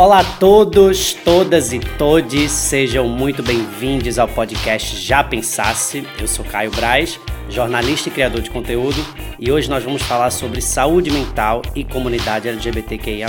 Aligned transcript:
Olá 0.00 0.20
a 0.20 0.24
todos, 0.24 1.12
todas 1.12 1.74
e 1.74 1.78
todes, 1.78 2.50
sejam 2.52 3.06
muito 3.06 3.42
bem-vindos 3.42 4.18
ao 4.18 4.26
podcast 4.26 4.96
Já 4.96 5.22
Pensasse. 5.22 6.06
Eu 6.18 6.26
sou 6.26 6.42
Caio 6.42 6.70
Braz, 6.70 7.20
jornalista 7.50 8.08
e 8.08 8.12
criador 8.12 8.40
de 8.40 8.48
conteúdo, 8.48 8.96
e 9.38 9.52
hoje 9.52 9.68
nós 9.68 9.84
vamos 9.84 10.00
falar 10.00 10.30
sobre 10.30 10.62
saúde 10.62 11.10
mental 11.10 11.60
e 11.74 11.84
comunidade 11.84 12.48
LGBTQIA+, 12.48 13.28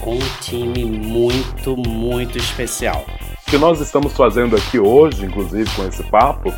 com 0.00 0.14
um 0.14 0.28
time 0.40 0.86
muito, 0.86 1.76
muito 1.76 2.38
especial. 2.38 3.04
O 3.46 3.50
que 3.50 3.58
nós 3.58 3.78
estamos 3.78 4.14
fazendo 4.14 4.56
aqui 4.56 4.78
hoje, 4.78 5.26
inclusive 5.26 5.68
com 5.76 5.86
esse 5.86 6.02
papo, 6.04 6.50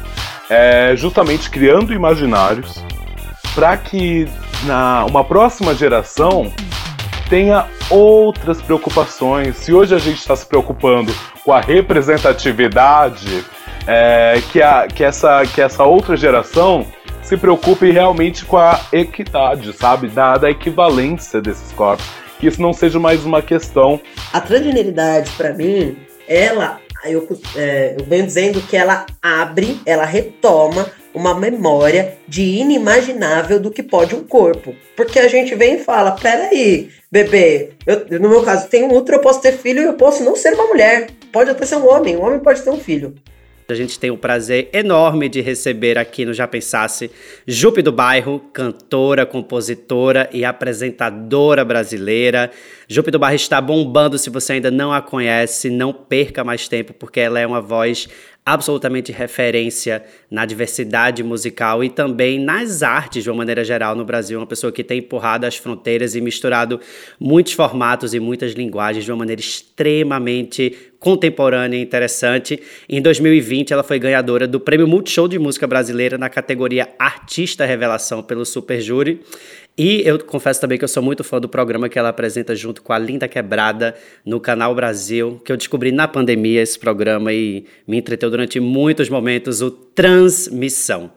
é 0.49 0.95
justamente 0.95 1.51
criando 1.51 1.93
imaginários 1.93 2.81
para 3.57 3.77
que 3.77 4.29
na 4.67 5.05
uma 5.05 5.25
próxima 5.25 5.75
geração 5.75 6.53
tenha 7.29 7.67
outras 7.91 8.61
preocupações. 8.63 9.57
Se 9.57 9.73
hoje 9.73 9.95
a 9.95 9.99
gente 9.99 10.19
está 10.19 10.35
se 10.35 10.47
preocupando 10.47 11.13
com 11.45 11.53
a 11.53 11.61
representatividade, 11.61 13.45
é, 13.87 14.41
que, 14.51 14.61
a, 14.63 14.87
que, 14.87 15.05
essa, 15.05 15.45
que 15.47 15.61
essa 15.61 15.85
outra 15.85 16.17
geração 16.17 16.87
se 17.23 17.37
preocupe 17.37 17.91
realmente 17.91 18.45
com 18.45 18.57
a 18.57 18.81
equidade, 18.93 19.73
sabe? 19.73 20.09
Da, 20.09 20.37
da 20.37 20.51
equivalência 20.51 21.41
desses 21.41 21.73
corpos. 21.73 22.07
Que 22.39 22.47
isso 22.47 22.61
não 22.61 22.73
seja 22.73 22.99
mais 23.01 23.25
uma 23.25 23.43
questão. 23.43 24.01
A 24.33 24.41
transgeneridade, 24.41 25.31
para 25.37 25.53
mim, 25.53 25.97
ela, 26.29 26.81
eu, 27.05 27.27
é, 27.57 27.97
eu 27.99 28.05
venho 28.05 28.27
dizendo 28.27 28.61
que 28.61 28.77
ela 28.77 29.07
abre, 29.23 29.81
ela 29.87 30.05
retoma 30.05 30.87
uma 31.17 31.35
memória 31.35 32.19
de 32.29 32.43
inimaginável 32.43 33.59
do 33.59 33.71
que 33.71 33.83
pode 33.83 34.15
um 34.15 34.23
corpo. 34.23 34.77
Porque 34.95 35.19
a 35.19 35.27
gente 35.27 35.55
vem 35.55 35.77
e 35.77 35.79
fala: 35.83 36.13
peraí, 36.13 36.91
bebê, 37.11 37.71
eu, 37.87 38.21
no 38.21 38.29
meu 38.29 38.43
caso, 38.43 38.69
tenho 38.69 38.87
um 38.87 38.95
útero, 38.95 39.17
eu 39.17 39.23
posso 39.23 39.41
ter 39.41 39.53
filho 39.53 39.81
e 39.81 39.87
eu 39.87 39.95
posso 39.95 40.23
não 40.23 40.37
ser 40.37 40.53
uma 40.53 40.67
mulher. 40.67 41.09
Pode 41.33 41.49
até 41.49 41.65
ser 41.65 41.77
um 41.77 41.89
homem, 41.89 42.17
um 42.19 42.23
homem 42.23 42.39
pode 42.39 42.61
ter 42.63 42.71
um 42.71 42.79
filho. 42.79 43.15
A 43.69 43.75
gente 43.75 43.99
tem 43.99 44.13
o 44.13 44.17
prazer 44.17 44.69
enorme 44.73 45.29
de 45.29 45.41
receber 45.41 45.99
aqui 45.99 46.25
no 46.25 46.33
Já 46.33 46.47
Pensasse 46.47 47.11
Jupe 47.45 47.83
do 47.83 47.91
Bairro, 47.91 48.39
cantora, 48.53 49.27
compositora 49.27 50.29
e 50.33 50.45
apresentadora 50.45 51.65
brasileira. 51.65 52.51
Jupe 52.87 53.11
do 53.11 53.19
Bairro 53.19 53.35
está 53.35 53.61
bombando, 53.61 54.19
se 54.19 54.31
você 54.31 54.53
ainda 54.53 54.71
não 54.71 54.93
a 54.93 55.03
conhece, 55.03 55.69
não 55.69 55.93
perca 55.93 56.45
mais 56.45 56.69
tempo, 56.69 56.95
porque 56.95 57.19
ela 57.19 57.41
é 57.41 57.47
uma 57.47 57.61
voz 57.61 58.09
absolutamente 58.47 59.11
referência 59.11 60.05
na 60.31 60.47
diversidade 60.47 61.21
musical 61.25 61.83
e 61.83 61.91
também 61.91 62.39
nas 62.39 62.81
artes 62.81 63.25
de 63.25 63.29
uma 63.29 63.39
maneira 63.39 63.65
geral 63.65 63.97
no 63.97 64.05
Brasil, 64.05 64.39
uma 64.39 64.47
pessoa 64.47 64.73
que 64.73 64.85
tem 64.85 65.01
empurrado 65.01 65.45
as 65.45 65.57
fronteiras 65.57 66.15
e 66.15 66.21
misturado 66.21 66.81
muitos 67.19 67.55
formatos 67.55 68.15
e 68.15 68.21
muitas 68.21 68.53
linguagens 68.53 69.05
de 69.05 69.11
uma 69.11 69.19
maneira 69.19 69.41
extremamente 69.41 70.93
contemporânea 71.01 71.77
e 71.77 71.83
interessante. 71.83 72.63
Em 72.89 73.03
2020, 73.03 73.73
ela 73.73 73.83
foi 73.83 73.99
ganhadora 73.99 74.47
do 74.47 74.61
Prêmio 74.61 74.87
Multishow 74.87 75.27
de 75.27 75.41
Música 75.41 75.67
Brasileira 75.67 76.17
na 76.17 76.29
categoria 76.29 76.89
Artista 76.99 77.67
Revelação 77.67 78.23
pelo 78.23 78.45
Super 78.45 78.81
Júri 78.81 79.21
e 79.79 80.03
eu 80.07 80.19
confesso 80.25 80.61
também 80.61 80.79
que 80.79 80.85
eu 80.85 80.89
sou 80.89 81.03
muito 81.03 81.23
fã 81.23 81.39
do 81.39 81.49
programa 81.49 81.89
que 81.89 81.99
ela 81.99 82.09
apresenta 82.09 82.57
junto 82.57 82.83
com 82.83 82.93
a 82.93 82.99
Linda 82.99 83.29
Quebrada 83.29 83.95
no 84.25 84.41
Canal 84.41 84.75
Brasil, 84.75 85.41
que 85.45 85.53
eu 85.53 85.57
descobri 85.57 85.93
na 85.93 86.09
pandemia 86.09 86.63
esse 86.63 86.79
programa 86.79 87.33
e 87.33 87.67
me 87.87 87.99
entreteu 87.99 88.31
durante 88.31 88.59
muitos 88.59 89.11
momentos, 89.11 89.61
o 89.61 89.71
Transmissão. 89.71 91.11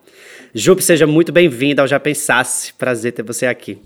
Jupe, 0.53 0.81
seja 0.81 1.07
muito 1.07 1.31
bem-vinda 1.31 1.81
ao 1.81 1.87
Já 1.87 1.99
Pensasse. 1.99 2.73
Prazer 2.73 3.13
ter 3.13 3.23
você 3.23 3.45
aqui. 3.45 3.77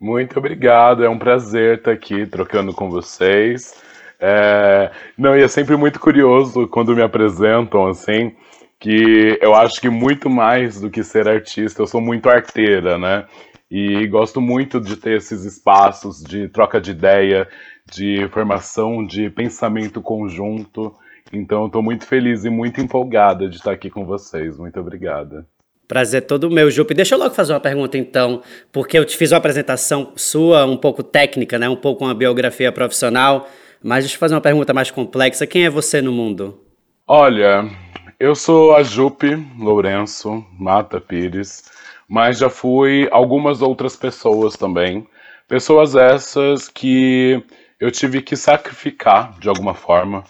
Muito 0.00 0.38
obrigado, 0.38 1.04
é 1.04 1.08
um 1.08 1.18
prazer 1.18 1.78
estar 1.78 1.92
aqui 1.92 2.26
trocando 2.26 2.72
com 2.72 2.88
vocês. 2.88 3.74
É... 4.18 4.90
Não, 5.16 5.36
e 5.36 5.42
é 5.42 5.48
sempre 5.48 5.76
muito 5.76 6.00
curioso 6.00 6.66
quando 6.68 6.94
me 6.94 7.02
apresentam 7.02 7.86
assim, 7.86 8.32
que 8.78 9.38
eu 9.40 9.54
acho 9.54 9.80
que 9.80 9.88
muito 9.88 10.28
mais 10.28 10.80
do 10.80 10.90
que 10.90 11.02
ser 11.02 11.28
artista, 11.28 11.82
eu 11.82 11.86
sou 11.86 12.00
muito 12.00 12.28
arteira, 12.28 12.98
né? 12.98 13.24
E 13.70 14.06
gosto 14.06 14.40
muito 14.40 14.80
de 14.80 14.96
ter 14.96 15.16
esses 15.16 15.44
espaços 15.44 16.22
de 16.22 16.48
troca 16.48 16.80
de 16.80 16.92
ideia, 16.92 17.48
de 17.90 18.28
formação 18.28 19.04
de 19.04 19.28
pensamento 19.30 20.00
conjunto. 20.00 20.94
Então, 21.32 21.66
estou 21.66 21.82
muito 21.82 22.06
feliz 22.06 22.44
e 22.44 22.50
muito 22.50 22.80
empolgada 22.80 23.48
de 23.48 23.56
estar 23.56 23.72
aqui 23.72 23.90
com 23.90 24.06
vocês. 24.06 24.56
Muito 24.56 24.78
obrigada. 24.78 25.44
Prazer 25.88 26.22
todo 26.22 26.50
meu, 26.50 26.70
Jupe. 26.70 26.94
Deixa 26.94 27.14
eu 27.14 27.18
logo 27.18 27.34
fazer 27.34 27.52
uma 27.52 27.60
pergunta, 27.60 27.96
então, 27.96 28.42
porque 28.72 28.98
eu 28.98 29.04
te 29.04 29.16
fiz 29.16 29.30
uma 29.30 29.38
apresentação 29.38 30.12
sua, 30.16 30.64
um 30.64 30.76
pouco 30.76 31.02
técnica, 31.02 31.58
né? 31.58 31.68
um 31.68 31.76
pouco 31.76 32.04
uma 32.04 32.14
biografia 32.14 32.72
profissional, 32.72 33.48
mas 33.82 34.04
deixa 34.04 34.16
eu 34.16 34.20
fazer 34.20 34.34
uma 34.34 34.40
pergunta 34.40 34.74
mais 34.74 34.90
complexa. 34.90 35.46
Quem 35.46 35.64
é 35.64 35.70
você 35.70 36.02
no 36.02 36.10
mundo? 36.12 36.60
Olha, 37.06 37.70
eu 38.18 38.34
sou 38.34 38.74
a 38.74 38.82
Jupe 38.82 39.36
Lourenço 39.58 40.44
Mata 40.58 41.00
Pires 41.00 41.75
mas 42.08 42.38
já 42.38 42.48
fui 42.48 43.08
algumas 43.10 43.62
outras 43.62 43.96
pessoas 43.96 44.56
também. 44.56 45.06
Pessoas 45.48 45.94
essas 45.94 46.68
que 46.68 47.42
eu 47.78 47.90
tive 47.90 48.22
que 48.22 48.36
sacrificar 48.36 49.38
de 49.38 49.48
alguma 49.48 49.74
forma. 49.74 50.24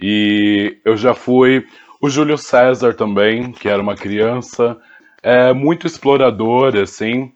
E 0.00 0.78
eu 0.84 0.96
já 0.96 1.14
fui 1.14 1.66
o 2.00 2.10
Júlio 2.10 2.36
César 2.36 2.94
também, 2.94 3.52
que 3.52 3.68
era 3.68 3.80
uma 3.80 3.96
criança 3.96 4.76
é, 5.22 5.52
muito 5.52 5.86
exploradora, 5.86 6.82
assim, 6.82 7.32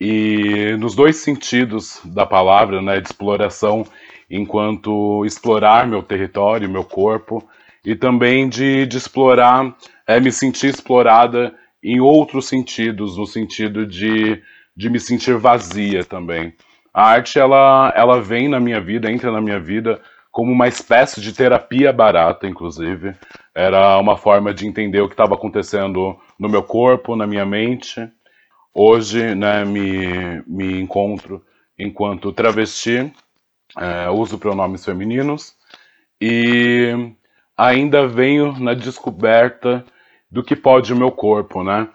e 0.00 0.76
nos 0.78 0.94
dois 0.94 1.16
sentidos 1.16 2.00
da 2.04 2.26
palavra, 2.26 2.82
né, 2.82 3.00
de 3.00 3.08
exploração, 3.08 3.84
enquanto 4.30 5.24
explorar 5.24 5.86
meu 5.86 6.02
território, 6.02 6.68
meu 6.68 6.84
corpo, 6.84 7.46
e 7.84 7.94
também 7.94 8.48
de, 8.48 8.86
de 8.86 8.96
explorar, 8.96 9.74
é, 10.06 10.20
me 10.20 10.30
sentir 10.30 10.68
explorada 10.68 11.54
em 11.82 12.00
outros 12.00 12.46
sentidos, 12.46 13.16
no 13.16 13.26
sentido 13.26 13.86
de, 13.86 14.42
de 14.76 14.88
me 14.88 15.00
sentir 15.00 15.36
vazia 15.36 16.04
também. 16.04 16.54
A 16.94 17.08
arte, 17.08 17.38
ela, 17.38 17.92
ela 17.96 18.20
vem 18.20 18.48
na 18.48 18.60
minha 18.60 18.80
vida, 18.80 19.10
entra 19.10 19.32
na 19.32 19.40
minha 19.40 19.58
vida 19.58 20.00
como 20.30 20.52
uma 20.52 20.68
espécie 20.68 21.20
de 21.20 21.32
terapia 21.32 21.92
barata, 21.92 22.46
inclusive. 22.46 23.14
Era 23.54 23.98
uma 23.98 24.16
forma 24.16 24.52
de 24.54 24.66
entender 24.66 25.00
o 25.00 25.08
que 25.08 25.14
estava 25.14 25.34
acontecendo 25.34 26.16
no 26.38 26.48
meu 26.48 26.62
corpo, 26.62 27.16
na 27.16 27.26
minha 27.26 27.44
mente. 27.44 28.08
Hoje, 28.74 29.34
né, 29.34 29.64
me, 29.64 30.42
me 30.46 30.80
encontro 30.80 31.44
enquanto 31.78 32.32
travesti, 32.32 33.12
é, 33.78 34.08
uso 34.10 34.38
pronomes 34.38 34.84
femininos 34.84 35.54
e 36.20 37.12
ainda 37.56 38.06
venho 38.06 38.58
na 38.58 38.74
descoberta 38.74 39.84
do 40.32 40.42
que 40.42 40.56
pode 40.56 40.94
o 40.94 40.96
meu 40.96 41.12
corpo, 41.12 41.62
né? 41.62 41.86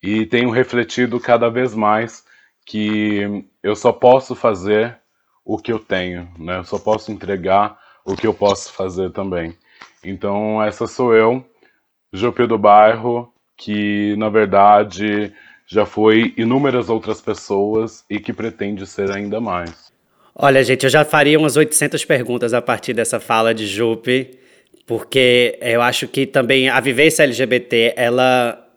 E 0.00 0.24
tenho 0.26 0.48
refletido 0.50 1.18
cada 1.18 1.50
vez 1.50 1.74
mais 1.74 2.24
que 2.64 3.44
eu 3.60 3.74
só 3.74 3.90
posso 3.92 4.36
fazer 4.36 4.96
o 5.44 5.58
que 5.58 5.72
eu 5.72 5.80
tenho, 5.80 6.28
né? 6.38 6.58
Eu 6.58 6.64
só 6.64 6.78
posso 6.78 7.10
entregar 7.10 7.76
o 8.04 8.14
que 8.14 8.26
eu 8.28 8.32
posso 8.32 8.72
fazer 8.72 9.10
também. 9.10 9.56
Então, 10.04 10.62
essa 10.62 10.86
sou 10.86 11.14
eu, 11.14 11.44
Jopê 12.12 12.46
do 12.46 12.56
Bairro, 12.56 13.32
que 13.56 14.14
na 14.16 14.28
verdade 14.28 15.32
já 15.66 15.84
foi 15.84 16.32
inúmeras 16.36 16.88
outras 16.88 17.20
pessoas 17.20 18.04
e 18.08 18.20
que 18.20 18.32
pretende 18.32 18.86
ser 18.86 19.10
ainda 19.10 19.40
mais. 19.40 19.92
Olha, 20.32 20.62
gente, 20.62 20.84
eu 20.84 20.90
já 20.90 21.04
faria 21.04 21.38
umas 21.38 21.56
800 21.56 22.04
perguntas 22.04 22.54
a 22.54 22.62
partir 22.62 22.92
dessa 22.92 23.18
fala 23.18 23.52
de 23.52 23.66
Jupe 23.66 24.43
porque 24.86 25.58
eu 25.60 25.80
acho 25.80 26.06
que 26.06 26.26
também 26.26 26.68
a 26.68 26.80
vivência 26.80 27.22
LGBT, 27.22 27.94
ela, 27.96 28.68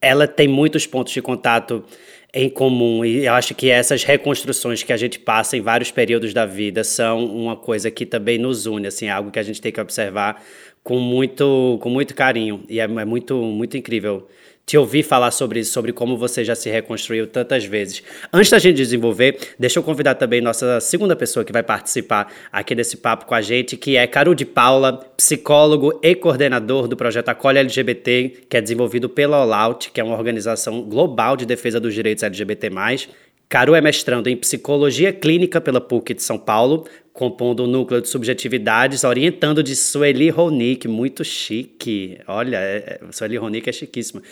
ela 0.00 0.26
tem 0.26 0.46
muitos 0.46 0.86
pontos 0.86 1.12
de 1.12 1.22
contato 1.22 1.84
em 2.32 2.50
comum. 2.50 3.04
E 3.04 3.24
eu 3.24 3.32
acho 3.32 3.54
que 3.54 3.70
essas 3.70 4.04
reconstruções 4.04 4.82
que 4.82 4.92
a 4.92 4.96
gente 4.96 5.18
passa 5.18 5.56
em 5.56 5.62
vários 5.62 5.90
períodos 5.90 6.34
da 6.34 6.44
vida 6.44 6.84
são 6.84 7.24
uma 7.24 7.56
coisa 7.56 7.90
que 7.90 8.04
também 8.04 8.38
nos 8.38 8.66
une, 8.66 8.86
assim, 8.86 9.06
é 9.06 9.10
algo 9.10 9.30
que 9.30 9.38
a 9.38 9.42
gente 9.42 9.60
tem 9.60 9.72
que 9.72 9.80
observar 9.80 10.44
com 10.84 11.00
muito, 11.00 11.78
com 11.80 11.88
muito 11.88 12.14
carinho. 12.14 12.62
E 12.68 12.78
é, 12.78 12.84
é 12.84 13.04
muito, 13.04 13.34
muito 13.36 13.76
incrível 13.76 14.28
te 14.66 14.76
ouvir 14.76 15.04
falar 15.04 15.30
sobre 15.30 15.60
isso, 15.60 15.72
sobre 15.72 15.92
como 15.92 16.16
você 16.16 16.44
já 16.44 16.56
se 16.56 16.68
reconstruiu 16.68 17.28
tantas 17.28 17.64
vezes. 17.64 18.02
Antes 18.32 18.50
da 18.50 18.58
gente 18.58 18.74
desenvolver, 18.74 19.38
deixa 19.56 19.78
eu 19.78 19.82
convidar 19.82 20.16
também 20.16 20.40
nossa 20.40 20.80
segunda 20.80 21.14
pessoa 21.14 21.44
que 21.44 21.52
vai 21.52 21.62
participar 21.62 22.32
aqui 22.50 22.74
desse 22.74 22.96
papo 22.96 23.26
com 23.26 23.34
a 23.36 23.40
gente, 23.40 23.76
que 23.76 23.96
é 23.96 24.04
Caru 24.08 24.34
de 24.34 24.44
Paula, 24.44 24.94
psicólogo 25.16 26.00
e 26.02 26.16
coordenador 26.16 26.88
do 26.88 26.96
projeto 26.96 27.28
Acolhe 27.28 27.60
LGBT, 27.60 28.46
que 28.50 28.56
é 28.56 28.60
desenvolvido 28.60 29.08
pela 29.08 29.44
Olaut, 29.44 29.92
que 29.92 30.00
é 30.00 30.04
uma 30.04 30.16
organização 30.16 30.82
global 30.82 31.36
de 31.36 31.46
defesa 31.46 31.78
dos 31.78 31.94
direitos 31.94 32.24
LGBT+. 32.24 32.68
Caru 33.48 33.76
é 33.76 33.80
mestrando 33.80 34.28
em 34.28 34.36
Psicologia 34.36 35.12
Clínica 35.12 35.60
pela 35.60 35.80
PUC 35.80 36.14
de 36.14 36.22
São 36.24 36.36
Paulo, 36.36 36.84
compondo 37.16 37.64
o 37.64 37.66
núcleo 37.66 38.02
de 38.02 38.08
subjetividades, 38.08 39.02
orientando 39.02 39.62
de 39.62 39.74
Sueli 39.74 40.28
Ronick, 40.28 40.86
muito 40.86 41.24
chique. 41.24 42.18
Olha, 42.28 42.58
é, 42.58 43.00
é, 43.02 43.12
Sueli 43.12 43.38
Ronick 43.38 43.68
é 43.68 43.72
chiquíssima. 43.72 44.22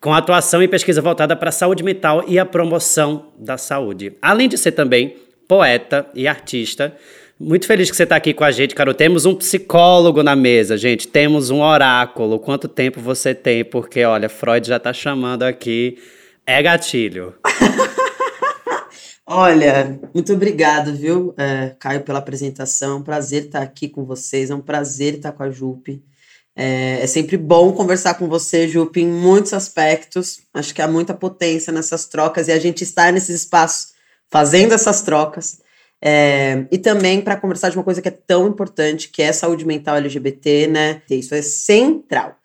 Com 0.00 0.12
atuação 0.12 0.60
e 0.60 0.66
pesquisa 0.66 1.00
voltada 1.00 1.36
para 1.36 1.50
a 1.50 1.52
saúde 1.52 1.84
mental 1.84 2.24
e 2.26 2.38
a 2.38 2.44
promoção 2.44 3.28
da 3.38 3.56
saúde. 3.56 4.14
Além 4.20 4.48
de 4.48 4.58
ser 4.58 4.72
também 4.72 5.16
poeta 5.46 6.06
e 6.14 6.26
artista, 6.26 6.94
Muito 7.40 7.66
feliz 7.66 7.90
que 7.90 7.96
você 7.96 8.04
está 8.04 8.14
aqui 8.14 8.32
com 8.32 8.44
a 8.44 8.52
gente, 8.52 8.72
Carol. 8.72 8.94
Temos 8.94 9.26
um 9.26 9.34
psicólogo 9.34 10.22
na 10.22 10.36
mesa, 10.36 10.76
gente. 10.76 11.08
Temos 11.08 11.50
um 11.50 11.60
oráculo. 11.60 12.38
Quanto 12.38 12.68
tempo 12.68 13.00
você 13.00 13.34
tem? 13.34 13.64
Porque, 13.64 14.04
olha, 14.04 14.28
Freud 14.28 14.68
já 14.68 14.76
está 14.76 14.92
chamando 14.92 15.42
aqui. 15.42 15.98
É 16.46 16.62
gatilho. 16.62 17.34
Olha, 19.26 20.00
muito 20.12 20.32
obrigado, 20.32 20.94
viu, 20.94 21.32
é, 21.38 21.74
Caio, 21.78 22.02
pela 22.02 22.18
apresentação. 22.18 22.98
Um 22.98 23.02
prazer 23.02 23.44
estar 23.44 23.62
aqui 23.62 23.88
com 23.88 24.04
vocês. 24.04 24.50
É 24.50 24.54
um 24.54 24.60
prazer 24.60 25.14
estar 25.14 25.32
com 25.32 25.44
a 25.44 25.50
Jupe. 25.50 26.02
É, 26.54 26.98
é, 27.00 27.06
sempre 27.06 27.36
bom 27.36 27.72
conversar 27.72 28.14
com 28.14 28.28
você, 28.28 28.68
Jupe, 28.68 29.00
em 29.00 29.06
muitos 29.06 29.52
aspectos. 29.52 30.40
Acho 30.52 30.74
que 30.74 30.82
há 30.82 30.88
muita 30.88 31.14
potência 31.14 31.72
nessas 31.72 32.06
trocas 32.06 32.48
e 32.48 32.52
a 32.52 32.58
gente 32.58 32.82
estar 32.82 33.12
nesses 33.12 33.42
espaços 33.42 33.92
fazendo 34.28 34.74
essas 34.74 35.02
trocas. 35.02 35.60
É, 36.04 36.66
e 36.70 36.78
também 36.78 37.20
para 37.20 37.36
conversar 37.36 37.70
de 37.70 37.78
uma 37.78 37.84
coisa 37.84 38.02
que 38.02 38.08
é 38.08 38.10
tão 38.26 38.48
importante, 38.48 39.08
que 39.08 39.22
é 39.22 39.32
saúde 39.32 39.64
mental 39.64 39.96
LGBT, 39.96 40.66
né? 40.66 41.02
Isso 41.08 41.32
é 41.32 41.40
central. 41.40 42.36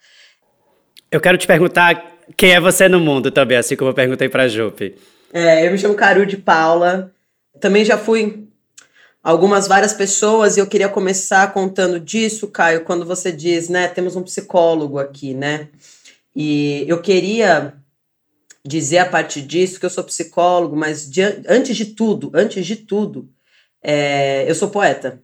Eu 1.12 1.20
quero 1.20 1.38
te 1.40 1.48
perguntar 1.48 2.20
quem 2.36 2.52
é 2.52 2.62
você 2.62 2.88
no 2.88 3.00
mundo 3.00 3.32
também, 3.32 3.58
assim 3.58 3.76
como 3.76 3.90
eu 3.90 3.96
perguntei 3.96 4.30
para 4.30 4.44
a 4.44 4.48
Jupe. 4.48 4.96
É, 5.40 5.68
eu 5.68 5.72
me 5.72 5.78
chamo 5.78 5.94
Caru 5.94 6.26
de 6.26 6.36
Paula. 6.36 7.14
Também 7.62 7.86
já 7.86 7.96
fui 7.96 8.50
algumas 9.22 9.68
várias 9.68 9.94
pessoas 9.94 10.58
e 10.58 10.60
eu 10.60 10.66
queria 10.66 10.90
começar 10.90 11.54
contando 11.54 12.00
disso, 12.00 12.48
Caio, 12.48 12.84
quando 12.84 13.06
você 13.06 13.32
diz, 13.32 13.70
né, 13.70 13.88
temos 13.88 14.16
um 14.16 14.24
psicólogo 14.24 14.98
aqui, 14.98 15.36
né? 15.36 15.70
E 16.36 16.86
eu 16.88 17.00
queria 17.04 17.76
dizer 18.66 18.98
a 18.98 19.06
partir 19.06 19.44
disso 19.44 19.80
que 19.80 19.86
eu 19.86 19.92
sou 19.92 20.04
psicólogo, 20.04 20.76
mas 20.76 21.08
de, 21.08 21.22
antes 21.48 21.78
de 21.78 21.86
tudo, 21.86 22.32
antes 22.34 22.66
de 22.66 22.76
tudo, 22.76 23.30
é, 23.80 24.50
eu 24.50 24.56
sou 24.56 24.72
poeta. 24.72 25.22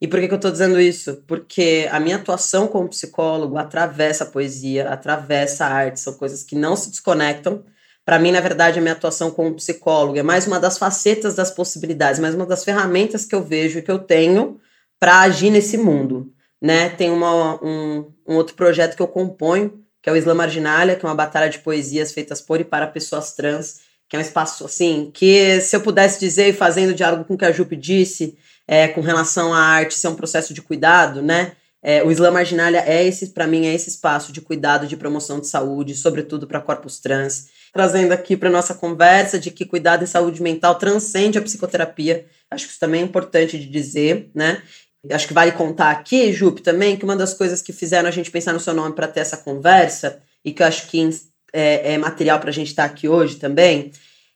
E 0.00 0.06
por 0.06 0.20
que, 0.20 0.28
que 0.28 0.34
eu 0.34 0.36
estou 0.36 0.52
dizendo 0.52 0.80
isso? 0.80 1.24
Porque 1.26 1.88
a 1.90 1.98
minha 1.98 2.14
atuação 2.14 2.68
como 2.68 2.88
psicólogo 2.88 3.58
atravessa 3.58 4.22
a 4.22 4.28
poesia, 4.28 4.88
atravessa 4.88 5.66
a 5.66 5.68
arte, 5.68 5.98
são 5.98 6.14
coisas 6.14 6.44
que 6.44 6.54
não 6.54 6.76
se 6.76 6.90
desconectam, 6.90 7.64
para 8.04 8.18
mim, 8.18 8.32
na 8.32 8.40
verdade, 8.40 8.78
a 8.78 8.82
minha 8.82 8.94
atuação 8.94 9.30
como 9.30 9.54
psicólogo 9.54 10.18
é 10.18 10.22
mais 10.22 10.46
uma 10.46 10.58
das 10.58 10.76
facetas 10.76 11.34
das 11.34 11.50
possibilidades, 11.50 12.20
mais 12.20 12.34
uma 12.34 12.46
das 12.46 12.64
ferramentas 12.64 13.24
que 13.24 13.34
eu 13.34 13.42
vejo 13.42 13.78
e 13.78 13.82
que 13.82 13.90
eu 13.90 13.98
tenho 13.98 14.60
para 14.98 15.20
agir 15.20 15.50
nesse 15.50 15.76
mundo. 15.76 16.32
Né? 16.60 16.88
Tem 16.90 17.10
uma, 17.10 17.62
um, 17.64 18.12
um 18.26 18.36
outro 18.36 18.54
projeto 18.54 18.96
que 18.96 19.02
eu 19.02 19.08
componho, 19.08 19.80
que 20.02 20.10
é 20.10 20.12
o 20.12 20.16
Islam 20.16 20.34
Marginalia, 20.34 20.96
que 20.96 21.06
é 21.06 21.08
uma 21.08 21.14
batalha 21.14 21.48
de 21.48 21.60
poesias 21.60 22.12
feitas 22.12 22.40
por 22.40 22.60
e 22.60 22.64
para 22.64 22.86
pessoas 22.88 23.32
trans, 23.34 23.80
que 24.08 24.16
é 24.16 24.18
um 24.18 24.22
espaço 24.22 24.64
assim, 24.64 25.10
que 25.14 25.60
se 25.60 25.74
eu 25.74 25.80
pudesse 25.80 26.18
dizer, 26.20 26.54
fazendo 26.54 26.94
diálogo 26.94 27.24
com 27.24 27.34
o 27.34 27.38
que 27.38 27.44
a 27.44 27.52
Jupe 27.52 27.76
disse, 27.76 28.36
é, 28.66 28.88
com 28.88 29.00
relação 29.00 29.54
à 29.54 29.58
arte 29.58 29.94
ser 29.94 30.08
um 30.08 30.14
processo 30.14 30.52
de 30.52 30.60
cuidado, 30.60 31.22
né? 31.22 31.52
É, 31.82 32.02
o 32.04 32.12
Islam 32.12 32.32
Marginalia 32.32 32.84
é 32.86 33.04
esse, 33.04 33.28
para 33.28 33.46
mim, 33.46 33.66
é 33.66 33.74
esse 33.74 33.88
espaço 33.88 34.32
de 34.32 34.40
cuidado, 34.40 34.86
de 34.86 34.96
promoção 34.96 35.40
de 35.40 35.48
saúde, 35.48 35.96
sobretudo 35.96 36.46
para 36.46 36.60
corpos 36.60 37.00
trans 37.00 37.46
trazendo 37.72 38.12
aqui 38.12 38.36
para 38.36 38.50
nossa 38.50 38.74
conversa 38.74 39.38
de 39.38 39.50
que 39.50 39.64
cuidado 39.64 40.04
em 40.04 40.06
saúde 40.06 40.42
mental 40.42 40.74
transcende 40.74 41.38
a 41.38 41.42
psicoterapia. 41.42 42.26
Acho 42.50 42.66
que 42.66 42.72
isso 42.72 42.80
também 42.80 43.00
é 43.00 43.04
importante 43.04 43.58
de 43.58 43.66
dizer, 43.66 44.30
né? 44.34 44.62
Acho 45.10 45.26
que 45.26 45.34
vale 45.34 45.52
contar 45.52 45.90
aqui, 45.90 46.32
Jupe, 46.32 46.60
também, 46.60 46.96
que 46.96 47.04
uma 47.04 47.16
das 47.16 47.34
coisas 47.34 47.60
que 47.62 47.72
fizeram 47.72 48.08
a 48.08 48.12
gente 48.12 48.30
pensar 48.30 48.52
no 48.52 48.60
seu 48.60 48.74
nome 48.74 48.94
para 48.94 49.08
ter 49.08 49.20
essa 49.20 49.36
conversa, 49.36 50.20
e 50.44 50.52
que 50.52 50.62
eu 50.62 50.66
acho 50.66 50.86
que 50.86 51.08
é, 51.52 51.94
é 51.94 51.98
material 51.98 52.38
para 52.38 52.50
a 52.50 52.52
gente 52.52 52.68
estar 52.68 52.86
tá 52.86 52.94
aqui 52.94 53.08
hoje 53.08 53.36
também, 53.36 53.90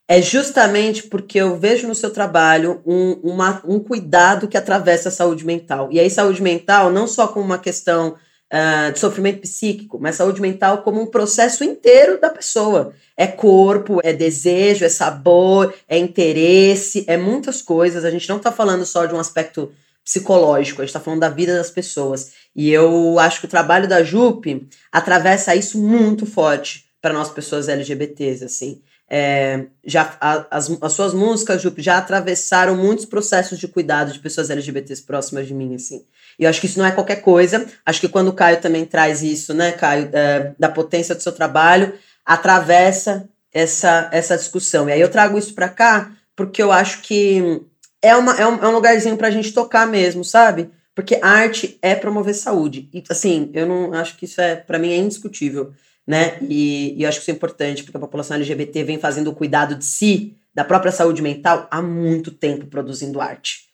é 0.09 0.23
justamente 0.23 1.05
porque 1.05 1.39
eu 1.39 1.57
vejo 1.57 1.87
no 1.87 1.95
seu 1.95 2.11
trabalho 2.11 2.81
um, 2.87 3.13
uma, 3.23 3.61
um 3.65 3.79
cuidado 3.79 4.49
que 4.49 4.57
atravessa 4.57 5.09
a 5.09 5.13
saúde 5.13 5.45
mental. 5.45 5.89
E 5.93 6.01
aí, 6.01 6.09
saúde 6.09 6.43
mental, 6.43 6.91
não 6.91 7.07
só 7.07 7.29
como 7.29 7.45
uma 7.45 7.59
questão 7.59 8.17
uh, 8.53 8.93
de 8.93 8.99
sofrimento 8.99 9.41
psíquico, 9.41 9.99
mas 10.01 10.17
saúde 10.17 10.41
mental 10.41 10.83
como 10.83 11.01
um 11.01 11.07
processo 11.07 11.65
inteiro 11.65 12.21
da 12.21 12.31
pessoa. 12.31 12.93
É 13.17 13.27
corpo, 13.27 14.01
é 14.05 14.13
desejo, 14.13 14.85
é 14.85 14.89
sabor, 14.89 15.75
é 15.89 15.99
interesse, 15.99 17.05
é 17.07 17.17
muitas 17.17 17.63
coisas. 17.63 18.05
A 18.05 18.11
gente 18.11 18.29
não 18.29 18.37
está 18.37 18.53
falando 18.53 18.85
só 18.85 19.07
de 19.07 19.15
um 19.15 19.21
aspecto 19.21 19.73
psicológico, 20.05 20.81
a 20.81 20.85
gente 20.85 20.91
está 20.91 21.01
falando 21.01 21.21
da 21.21 21.29
vida 21.29 21.57
das 21.57 21.71
pessoas. 21.71 22.33
E 22.55 22.71
eu 22.71 23.19
acho 23.19 23.41
que 23.41 23.47
o 23.47 23.51
trabalho 23.51 23.89
da 23.89 24.03
JUP 24.03 24.69
atravessa 24.93 25.57
isso 25.57 25.79
muito 25.79 26.25
forte 26.25 26.85
para 27.01 27.13
nós 27.13 27.31
pessoas 27.31 27.69
LGBTs, 27.69 28.45
assim. 28.45 28.83
É, 29.09 29.67
já 29.85 30.17
a, 30.21 30.57
as, 30.57 30.71
as 30.83 30.93
suas 30.93 31.15
músicas, 31.15 31.63
Jupe, 31.63 31.81
já 31.81 31.99
atravessaram 31.99 32.77
muitos 32.77 33.05
processos 33.05 33.59
de 33.59 33.69
cuidado 33.69 34.13
de 34.13 34.19
pessoas 34.19 34.51
LGBTs 34.51 35.03
próximas 35.03 35.47
de 35.47 35.55
mim, 35.55 35.75
assim. 35.75 36.05
E 36.39 36.45
eu 36.45 36.51
acho 36.51 36.61
que 36.61 36.67
isso 36.67 36.79
não 36.79 36.87
é 36.87 36.93
qualquer 36.93 37.17
coisa. 37.17 37.67
Acho 37.85 38.01
que 38.01 38.09
quando 38.09 38.29
o 38.29 38.33
Caio 38.33 38.61
também 38.61 38.85
traz 38.85 39.23
isso, 39.23 39.55
né, 39.55 39.73
Caio, 39.73 40.11
é, 40.13 40.53
da 40.59 40.69
potência 40.69 41.15
do 41.15 41.23
seu 41.23 41.33
trabalho, 41.33 41.95
atravessa 42.25 43.29
essa, 43.53 44.09
essa 44.13 44.37
discussão. 44.37 44.89
E 44.89 44.93
aí 44.93 45.01
eu 45.01 45.11
trago 45.11 45.39
isso 45.39 45.55
para 45.55 45.69
cá 45.69 46.13
porque 46.35 46.63
eu 46.63 46.71
acho 46.71 47.01
que 47.01 47.63
é, 48.03 48.15
uma, 48.15 48.35
é, 48.39 48.47
um, 48.47 48.57
é 48.57 48.69
um 48.69 48.73
lugarzinho 48.73 49.17
pra 49.17 49.31
gente 49.31 49.53
tocar 49.53 49.87
mesmo, 49.87 50.23
sabe? 50.23 50.71
Porque 50.95 51.19
arte 51.23 51.79
é 51.81 51.95
promover 51.95 52.35
saúde. 52.35 52.91
E, 52.93 53.03
assim, 53.09 53.51
eu 53.55 53.67
não 53.67 53.95
acho 53.95 54.17
que 54.17 54.27
isso 54.27 54.41
é, 54.41 54.57
para 54.57 54.79
mim, 54.79 54.93
é 54.93 54.97
indiscutível, 54.97 55.73
né? 56.07 56.37
E, 56.43 56.95
e 56.97 57.03
eu 57.03 57.09
acho 57.09 57.19
que 57.19 57.23
isso 57.23 57.31
é 57.31 57.35
importante, 57.35 57.83
porque 57.83 57.97
a 57.97 58.01
população 58.01 58.37
LGBT 58.37 58.85
vem 58.85 58.99
fazendo 58.99 59.31
o 59.31 59.35
cuidado 59.35 59.75
de 59.75 59.85
si, 59.85 60.37
da 60.55 60.65
própria 60.65 60.93
saúde 60.93 61.23
mental, 61.23 61.67
há 61.71 61.81
muito 61.81 62.31
tempo 62.31 62.67
produzindo 62.67 63.21
arte 63.21 63.66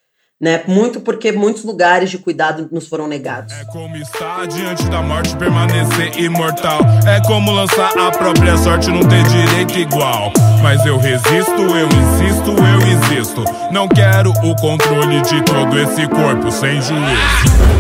né? 0.42 0.64
Muito 0.66 1.00
porque 1.00 1.30
muitos 1.30 1.62
lugares 1.62 2.10
de 2.10 2.18
cuidado 2.18 2.68
nos 2.72 2.88
foram 2.88 3.06
negados. 3.06 3.54
É 3.54 3.64
como 3.66 3.96
estar 3.96 4.44
diante 4.48 4.82
da 4.90 5.00
morte, 5.00 5.36
permanecer 5.36 6.18
imortal. 6.18 6.80
É 7.06 7.24
como 7.24 7.52
lançar 7.52 7.96
a 7.96 8.10
própria 8.10 8.56
sorte, 8.56 8.90
não 8.90 9.08
ter 9.08 9.22
direito 9.22 9.78
igual. 9.78 10.32
Mas 10.60 10.84
eu 10.84 10.98
resisto, 10.98 11.62
eu 11.62 11.86
insisto, 11.86 12.50
eu 12.50 13.12
existo. 13.14 13.44
Não 13.70 13.86
quero 13.88 14.30
o 14.30 14.56
controle 14.56 15.22
de 15.22 15.44
todo 15.44 15.78
esse 15.78 16.08
corpo 16.08 16.50
sem 16.50 16.82
juízo. 16.82 17.72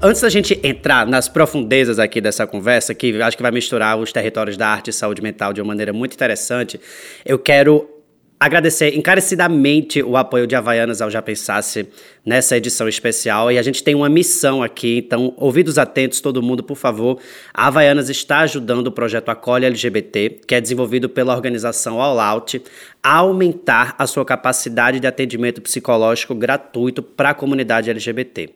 Antes 0.00 0.20
da 0.20 0.28
gente 0.28 0.60
entrar 0.62 1.04
nas 1.04 1.28
profundezas 1.28 1.98
aqui 1.98 2.20
dessa 2.20 2.46
conversa, 2.46 2.94
que 2.94 3.20
acho 3.20 3.36
que 3.36 3.42
vai 3.42 3.50
misturar 3.50 3.98
os 3.98 4.12
territórios 4.12 4.56
da 4.56 4.68
arte 4.68 4.90
e 4.90 4.92
saúde 4.92 5.20
mental 5.20 5.52
de 5.52 5.60
uma 5.60 5.68
maneira 5.68 5.92
muito 5.92 6.14
interessante, 6.14 6.78
eu 7.24 7.40
quero 7.40 7.95
agradecer 8.38 8.96
encarecidamente 8.96 10.02
o 10.02 10.16
apoio 10.16 10.46
de 10.46 10.54
Havaianas 10.54 11.00
ao 11.00 11.10
Já 11.10 11.22
Pensasse 11.22 11.88
nessa 12.26 12.56
edição 12.56 12.88
especial. 12.88 13.52
E 13.52 13.58
a 13.58 13.62
gente 13.62 13.84
tem 13.84 13.94
uma 13.94 14.08
missão 14.08 14.60
aqui, 14.60 14.98
então, 14.98 15.32
ouvidos 15.36 15.78
atentos, 15.78 16.20
todo 16.20 16.42
mundo, 16.42 16.64
por 16.64 16.76
favor. 16.76 17.20
A 17.54 17.68
Havaianas 17.68 18.10
está 18.10 18.40
ajudando 18.40 18.88
o 18.88 18.92
projeto 18.92 19.28
Acolhe 19.28 19.64
LGBT, 19.64 20.40
que 20.44 20.54
é 20.56 20.60
desenvolvido 20.60 21.08
pela 21.08 21.32
organização 21.32 22.00
All 22.02 22.18
Out, 22.18 22.60
a 23.00 23.18
aumentar 23.18 23.94
a 23.96 24.06
sua 24.06 24.24
capacidade 24.24 24.98
de 24.98 25.06
atendimento 25.06 25.62
psicológico 25.62 26.34
gratuito 26.34 27.00
para 27.00 27.30
a 27.30 27.34
comunidade 27.34 27.88
LGBT. 27.88 28.50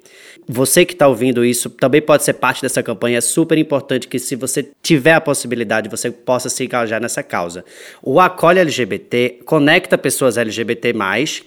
Você 0.48 0.84
que 0.84 0.94
está 0.94 1.06
ouvindo 1.06 1.44
isso 1.44 1.70
também 1.70 2.02
pode 2.02 2.24
ser 2.24 2.32
parte 2.34 2.60
dessa 2.60 2.82
campanha. 2.82 3.18
É 3.18 3.20
super 3.20 3.56
importante 3.56 4.08
que, 4.08 4.18
se 4.18 4.34
você 4.34 4.68
tiver 4.82 5.12
a 5.12 5.20
possibilidade, 5.20 5.88
você 5.88 6.10
possa 6.10 6.48
se 6.48 6.64
engajar 6.64 7.00
nessa 7.00 7.22
causa. 7.22 7.64
O 8.02 8.18
Acolhe 8.18 8.58
LGBT 8.58 9.42
conecta 9.44 9.96
pessoas 9.96 10.36
LGBT 10.36 10.92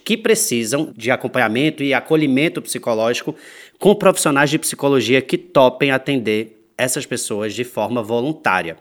que 0.02 0.16
precisam 0.16 0.90
de 0.96 1.10
acompanhamento 1.10 1.82
e 1.82 1.92
acolhimento 1.92 2.13
acolhimento 2.14 2.62
psicológico 2.62 3.34
com 3.78 3.94
profissionais 3.94 4.48
de 4.48 4.58
psicologia 4.58 5.20
que 5.20 5.36
topem 5.36 5.90
atender 5.90 6.64
essas 6.78 7.04
pessoas 7.04 7.52
de 7.54 7.64
forma 7.64 8.02
voluntária. 8.02 8.76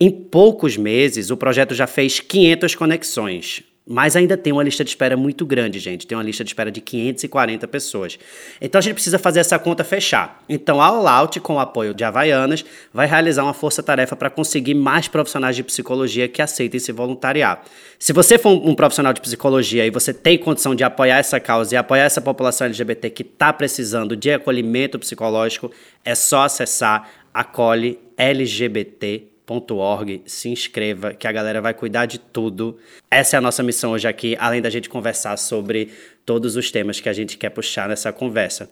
Em 0.00 0.10
poucos 0.10 0.76
meses, 0.76 1.30
o 1.30 1.36
projeto 1.36 1.74
já 1.74 1.86
fez 1.86 2.20
500 2.20 2.74
conexões. 2.76 3.64
Mas 3.90 4.16
ainda 4.16 4.36
tem 4.36 4.52
uma 4.52 4.62
lista 4.62 4.84
de 4.84 4.90
espera 4.90 5.16
muito 5.16 5.46
grande, 5.46 5.78
gente. 5.78 6.06
Tem 6.06 6.14
uma 6.14 6.22
lista 6.22 6.44
de 6.44 6.50
espera 6.50 6.70
de 6.70 6.78
540 6.78 7.66
pessoas. 7.66 8.18
Então 8.60 8.78
a 8.78 8.82
gente 8.82 8.92
precisa 8.92 9.18
fazer 9.18 9.40
essa 9.40 9.58
conta 9.58 9.82
fechar. 9.82 10.44
Então 10.46 10.78
a 10.78 10.88
All 10.88 11.08
Out, 11.08 11.40
com 11.40 11.54
o 11.54 11.58
apoio 11.58 11.94
de 11.94 12.04
Havaianas, 12.04 12.62
vai 12.92 13.06
realizar 13.06 13.44
uma 13.44 13.54
força-tarefa 13.54 14.14
para 14.14 14.28
conseguir 14.28 14.74
mais 14.74 15.08
profissionais 15.08 15.56
de 15.56 15.62
psicologia 15.62 16.28
que 16.28 16.42
aceitem 16.42 16.78
se 16.78 16.92
voluntariar. 16.92 17.62
Se 17.98 18.12
você 18.12 18.36
for 18.36 18.50
um 18.50 18.74
profissional 18.74 19.14
de 19.14 19.22
psicologia 19.22 19.86
e 19.86 19.90
você 19.90 20.12
tem 20.12 20.36
condição 20.36 20.74
de 20.74 20.84
apoiar 20.84 21.16
essa 21.16 21.40
causa 21.40 21.74
e 21.74 21.78
apoiar 21.78 22.04
essa 22.04 22.20
população 22.20 22.66
LGBT 22.66 23.08
que 23.08 23.22
está 23.22 23.54
precisando 23.54 24.14
de 24.14 24.32
acolhimento 24.32 24.98
psicológico, 24.98 25.72
é 26.04 26.14
só 26.14 26.42
acessar 26.42 27.08
acolhelgbt.com 27.32 29.37
org, 29.70 30.22
se 30.26 30.48
inscreva, 30.48 31.14
que 31.14 31.26
a 31.26 31.32
galera 31.32 31.60
vai 31.60 31.74
cuidar 31.74 32.06
de 32.06 32.18
tudo. 32.18 32.78
Essa 33.10 33.36
é 33.36 33.38
a 33.38 33.40
nossa 33.40 33.62
missão 33.62 33.92
hoje 33.92 34.08
aqui, 34.08 34.36
além 34.38 34.60
da 34.60 34.70
gente 34.70 34.88
conversar 34.88 35.36
sobre 35.36 35.90
todos 36.24 36.56
os 36.56 36.70
temas 36.70 37.00
que 37.00 37.08
a 37.08 37.12
gente 37.12 37.36
quer 37.36 37.50
puxar 37.50 37.88
nessa 37.88 38.12
conversa. 38.12 38.70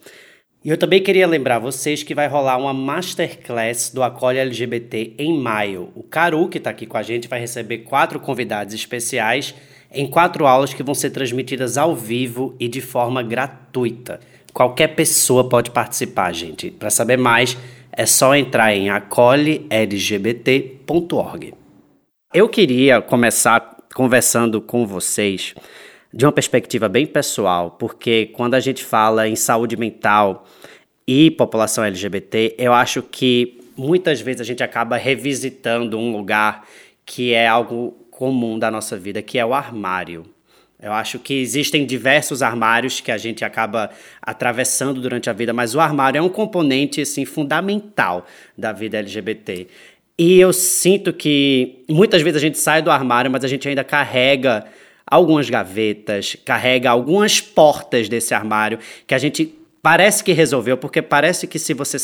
E 0.65 0.69
eu 0.69 0.77
também 0.77 1.03
queria 1.03 1.27
lembrar 1.27 1.59
vocês 1.59 2.03
que 2.03 2.15
vai 2.15 2.27
rolar 2.27 2.57
uma 2.57 2.75
masterclass 2.75 3.91
do 3.91 4.03
Acolhe 4.03 4.39
LGBT 4.39 5.15
em 5.17 5.39
maio. 5.39 5.93
O 5.95 6.03
Caru, 6.03 6.49
que 6.49 6.59
está 6.59 6.71
aqui 6.71 6.87
com 6.87 6.97
a 6.97 7.03
gente, 7.03 7.29
vai 7.29 7.39
receber 7.39 7.79
quatro 7.79 8.19
convidados 8.19 8.75
especiais 8.75 9.55
em 9.93 10.07
quatro 10.07 10.47
aulas 10.47 10.75
que 10.75 10.83
vão 10.83 10.95
ser 10.95 11.11
transmitidas 11.11 11.79
ao 11.79 11.95
vivo 11.95 12.57
e 12.59 12.69
de 12.69 12.81
forma 12.81 13.23
gratuita. 13.23 14.21
Qualquer 14.53 14.89
pessoa 14.89 15.49
pode 15.49 15.71
participar, 15.71 16.33
gente. 16.33 16.71
Para 16.71 16.91
saber 16.91 17.17
mais, 17.17 17.57
é 17.97 18.05
só 18.05 18.37
entrar 18.37 18.75
em 18.75 18.91
acolhelgbt.org. 18.91 21.55
Eu 22.35 22.49
queria 22.49 23.01
começar 23.01 23.77
conversando 23.95 24.61
com 24.61 24.85
vocês 24.87 25.55
de 26.13 26.27
uma 26.27 26.33
perspectiva 26.33 26.89
bem 26.89 27.07
pessoal, 27.07 27.71
porque 27.73 28.27
quando 28.27 28.55
a 28.55 28.61
gente 28.61 28.85
fala 28.85 29.27
em 29.27 29.35
saúde 29.35 29.77
mental 29.77 30.45
e 31.07 31.31
população 31.31 31.83
LGBT, 31.85 32.55
eu 32.59 32.75
acho 32.75 33.03
que 33.03 33.59
muitas 33.77 34.21
vezes 34.21 34.43
a 34.43 34.45
gente 34.45 34.63
acaba 34.63 34.97
revisitando 34.97 35.99
um 35.99 36.13
lugar 36.13 36.65
que 37.07 37.33
é 37.33 37.49
algo 37.49 37.93
comum 38.11 38.59
da 38.59 38.71
nossa 38.71 38.99
vida, 38.99 39.23
que 39.23 39.39
é 39.39 39.47
o 39.47 39.55
armário. 39.55 40.36
Eu 40.81 40.93
acho 40.93 41.19
que 41.19 41.35
existem 41.35 41.87
diversos 41.87 42.43
armários 42.43 43.01
que 43.01 43.11
a 43.11 43.17
gente 43.17 43.45
acaba 43.45 43.91
atravessando 44.21 45.01
durante 45.01 45.31
a 45.31 45.33
vida, 45.33 45.53
mas 45.53 45.75
o 45.75 45.81
armário 45.81 46.19
é 46.19 46.23
um 46.23 46.29
componente 46.29 47.01
assim 47.01 47.25
fundamental 47.25 48.27
da 48.57 48.73
vida 48.73 48.99
LGBT. 48.99 49.67
E 50.19 50.39
eu 50.39 50.53
sinto 50.53 51.13
que 51.13 51.85
muitas 51.89 52.23
vezes 52.23 52.37
a 52.37 52.41
gente 52.41 52.59
sai 52.59 52.83
do 52.83 52.91
armário, 52.91 53.31
mas 53.31 53.45
a 53.45 53.49
gente 53.49 53.69
ainda 53.69 53.85
carrega 53.85 54.67
algumas 55.07 55.49
gavetas, 55.49 56.37
carrega 56.45 56.91
algumas 56.91 57.41
portas 57.41 58.09
desse 58.09 58.35
armário 58.35 58.79
que 59.07 59.15
a 59.15 59.19
gente 59.19 59.55
Parece 59.87 60.25
que 60.25 60.33
resolveu, 60.33 60.77
porque 60.77 61.01
parece 61.01 61.47
que 61.47 61.61
se 61.61 61.73
você. 61.73 61.97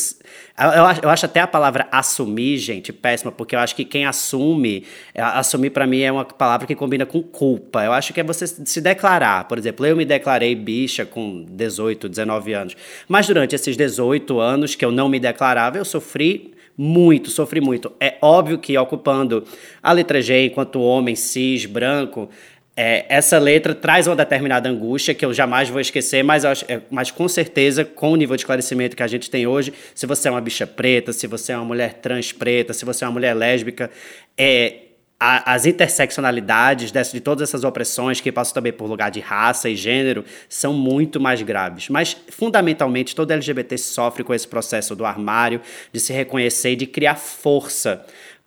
Eu 0.55 0.85
acho, 0.85 1.01
eu 1.01 1.09
acho 1.09 1.25
até 1.25 1.39
a 1.39 1.47
palavra 1.47 1.87
assumir, 1.91 2.57
gente, 2.57 2.93
péssima, 2.93 3.31
porque 3.31 3.55
eu 3.55 3.59
acho 3.59 3.75
que 3.75 3.83
quem 3.83 4.05
assume. 4.05 4.85
É, 5.13 5.21
assumir 5.21 5.71
para 5.71 5.87
mim 5.87 6.01
é 6.01 6.11
uma 6.11 6.23
palavra 6.23 6.67
que 6.67 6.75
combina 6.75 7.07
com 7.07 7.23
culpa. 7.23 7.83
Eu 7.83 7.91
acho 7.91 8.13
que 8.13 8.19
é 8.19 8.23
você 8.23 8.45
se 8.45 8.79
declarar. 8.79 9.47
Por 9.47 9.57
exemplo, 9.57 9.83
eu 9.83 9.95
me 9.95 10.05
declarei 10.05 10.53
bicha 10.53 11.05
com 11.05 11.43
18, 11.49 12.07
19 12.07 12.53
anos. 12.53 12.77
Mas 13.07 13.25
durante 13.25 13.55
esses 13.55 13.75
18 13.75 14.39
anos 14.39 14.75
que 14.75 14.85
eu 14.85 14.91
não 14.91 15.09
me 15.09 15.19
declarava, 15.19 15.79
eu 15.79 15.85
sofri 15.85 16.53
muito, 16.77 17.31
sofri 17.31 17.59
muito. 17.59 17.91
É 17.99 18.17
óbvio 18.21 18.59
que 18.59 18.77
ocupando 18.77 19.43
a 19.81 19.91
letra 19.91 20.21
G 20.21 20.45
enquanto 20.45 20.81
homem 20.81 21.15
cis, 21.15 21.65
branco, 21.65 22.29
é, 22.75 23.05
essa 23.07 23.37
letra 23.37 23.75
traz 23.75 24.07
uma 24.07 24.15
determinada 24.15 24.67
angústia 24.67 25.13
que 25.13 25.23
eu 25.23 25.31
jamais 25.31 25.69
vou 25.69 25.79
esquecer, 25.79 26.23
mas, 26.23 26.43
acho, 26.43 26.65
é, 26.67 26.81
mas 26.89 27.11
com 27.11 27.27
certeza, 27.27 27.85
com 27.85 28.11
o 28.11 28.15
nível 28.15 28.35
de 28.35 28.41
esclarecimento 28.41 28.95
que 28.95 29.03
a 29.03 29.07
gente 29.07 29.29
tem 29.29 29.45
hoje, 29.45 29.71
se 29.93 30.07
você 30.07 30.27
é 30.27 30.31
uma 30.31 30.41
bicha 30.41 30.65
preta, 30.65 31.13
se 31.13 31.27
você 31.27 31.51
é 31.51 31.57
uma 31.57 31.65
mulher 31.65 31.93
trans 31.95 32.31
preta, 32.31 32.73
se 32.73 32.83
você 32.83 33.03
é 33.03 33.07
uma 33.07 33.13
mulher 33.13 33.35
lésbica, 33.35 33.91
é, 34.35 34.77
a, 35.19 35.53
as 35.53 35.65
interseccionalidades 35.65 36.91
dessa, 36.91 37.13
de 37.13 37.21
todas 37.21 37.47
essas 37.47 37.63
opressões 37.63 38.19
que 38.19 38.31
passam 38.31 38.55
também 38.55 38.73
por 38.73 38.89
lugar 38.89 39.11
de 39.11 39.19
raça 39.19 39.69
e 39.69 39.75
gênero 39.75 40.25
são 40.49 40.73
muito 40.73 41.19
mais 41.19 41.41
graves. 41.43 41.89
Mas, 41.89 42.17
fundamentalmente, 42.29 43.15
todo 43.15 43.31
LGBT 43.31 43.77
sofre 43.77 44.23
com 44.23 44.33
esse 44.33 44.47
processo 44.47 44.95
do 44.95 45.05
armário, 45.05 45.61
de 45.93 45.99
se 45.99 46.11
reconhecer 46.11 46.71
e 46.71 46.75
de 46.75 46.87
criar 46.87 47.15
força 47.15 48.03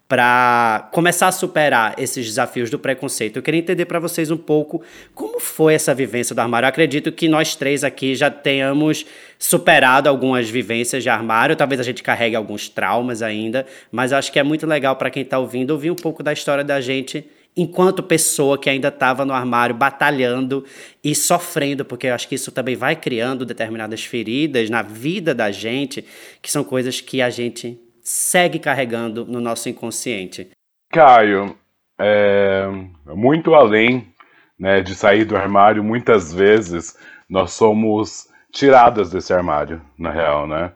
para 0.07 0.87
começar 0.93 1.27
a 1.27 1.31
superar 1.31 1.95
esses 1.97 2.25
desafios 2.25 2.69
do 2.69 2.79
preconceito. 2.79 3.35
Eu 3.35 3.43
queria 3.43 3.59
entender 3.59 3.85
para 3.85 3.99
vocês 3.99 4.31
um 4.31 4.37
pouco 4.37 4.81
como 5.13 5.39
foi 5.39 5.73
essa 5.73 5.93
vivência 5.93 6.33
do 6.33 6.39
armário. 6.39 6.65
Eu 6.65 6.69
acredito 6.69 7.11
que 7.11 7.27
nós 7.27 7.55
três 7.55 7.83
aqui 7.83 8.15
já 8.15 8.31
tenhamos 8.31 9.05
superado 9.37 10.07
algumas 10.07 10.49
vivências 10.49 11.03
de 11.03 11.09
armário, 11.09 11.55
talvez 11.55 11.81
a 11.81 11.83
gente 11.83 12.01
carregue 12.01 12.35
alguns 12.35 12.69
traumas 12.69 13.21
ainda, 13.21 13.65
mas 13.91 14.13
acho 14.13 14.31
que 14.31 14.39
é 14.39 14.43
muito 14.43 14.65
legal 14.65 14.95
para 14.95 15.09
quem 15.09 15.23
está 15.23 15.37
ouvindo 15.37 15.71
ouvir 15.71 15.91
um 15.91 15.95
pouco 15.95 16.23
da 16.23 16.31
história 16.31 16.63
da 16.63 16.79
gente 16.79 17.25
enquanto 17.55 18.03
pessoa 18.03 18.57
que 18.57 18.69
ainda 18.69 18.89
estava 18.89 19.25
no 19.25 19.33
armário 19.33 19.75
batalhando 19.75 20.63
e 21.03 21.15
sofrendo, 21.15 21.83
porque 21.83 22.05
eu 22.05 22.13
acho 22.13 22.27
que 22.27 22.35
isso 22.35 22.51
também 22.51 22.75
vai 22.75 22.95
criando 22.95 23.43
determinadas 23.43 24.05
feridas 24.05 24.69
na 24.69 24.83
vida 24.83 25.33
da 25.33 25.51
gente, 25.51 26.05
que 26.39 26.51
são 26.51 26.63
coisas 26.63 27.01
que 27.01 27.19
a 27.19 27.31
gente 27.31 27.79
segue 28.07 28.57
carregando 28.57 29.25
no 29.25 29.41
nosso 29.41 29.67
inconsciente? 29.67 30.49
Caio, 30.89 31.57
é, 31.99 32.65
muito 33.05 33.53
além 33.53 34.13
né, 34.57 34.79
de 34.79 34.95
sair 34.95 35.25
do 35.25 35.35
armário, 35.35 35.83
muitas 35.83 36.33
vezes 36.33 36.97
nós 37.29 37.51
somos 37.51 38.29
tiradas 38.49 39.11
desse 39.11 39.33
armário, 39.33 39.81
na 39.99 40.09
real, 40.09 40.47
né? 40.47 40.71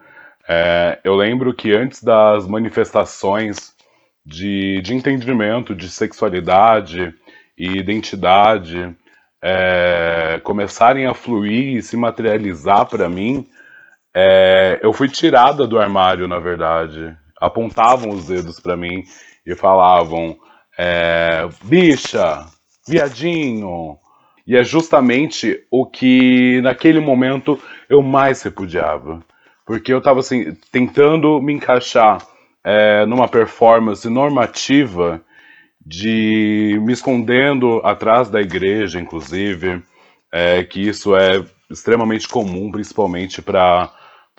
É, 0.45 1.00
eu 1.05 1.15
lembro 1.15 1.53
que 1.53 1.73
antes 1.73 2.03
das 2.03 2.45
manifestações 2.45 3.73
de, 4.25 4.81
de 4.81 4.93
entendimento 4.93 5.73
de 5.73 5.89
sexualidade 5.89 7.13
e 7.57 7.77
identidade 7.77 8.93
é, 9.41 10.41
começarem 10.43 11.05
a 11.05 11.13
fluir 11.13 11.77
e 11.77 11.81
se 11.81 11.95
materializar 11.95 12.88
para 12.88 13.07
mim, 13.07 13.47
é, 14.13 14.81
eu 14.83 14.91
fui 14.91 15.07
tirada 15.07 15.65
do 15.65 15.79
armário, 15.79 16.27
na 16.27 16.38
verdade 16.38 17.17
apontavam 17.41 18.12
os 18.12 18.27
dedos 18.27 18.60
para 18.60 18.77
mim 18.77 19.03
e 19.45 19.55
falavam: 19.55 20.38
é, 20.77 21.50
bicha, 21.63 22.45
viadinho. 22.88 23.98
E 24.45 24.55
é 24.55 24.63
justamente 24.63 25.63
o 25.69 25.86
que 25.86 26.62
naquele 26.62 27.00
momento 27.00 27.60
eu 27.89 28.01
mais 28.01 28.41
repudiava. 28.41 29.24
Porque 29.65 29.93
eu 29.93 30.00
estava 30.00 30.19
assim, 30.19 30.55
tentando 30.71 31.41
me 31.41 31.53
encaixar 31.53 32.25
é, 32.63 33.05
numa 33.05 33.27
performance 33.27 34.07
normativa 34.10 35.21
de 35.83 36.79
me 36.81 36.93
escondendo 36.93 37.81
atrás 37.83 38.29
da 38.29 38.41
igreja, 38.41 39.00
inclusive, 39.00 39.81
é, 40.31 40.63
que 40.63 40.81
isso 40.81 41.15
é 41.15 41.43
extremamente 41.69 42.27
comum, 42.27 42.71
principalmente 42.71 43.41
para 43.41 43.91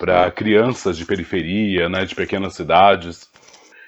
para 0.03 0.29
crianças 0.31 0.97
de 0.97 1.05
periferia, 1.05 1.87
né, 1.87 2.03
de 2.03 2.13
pequenas 2.13 2.55
cidades. 2.55 3.29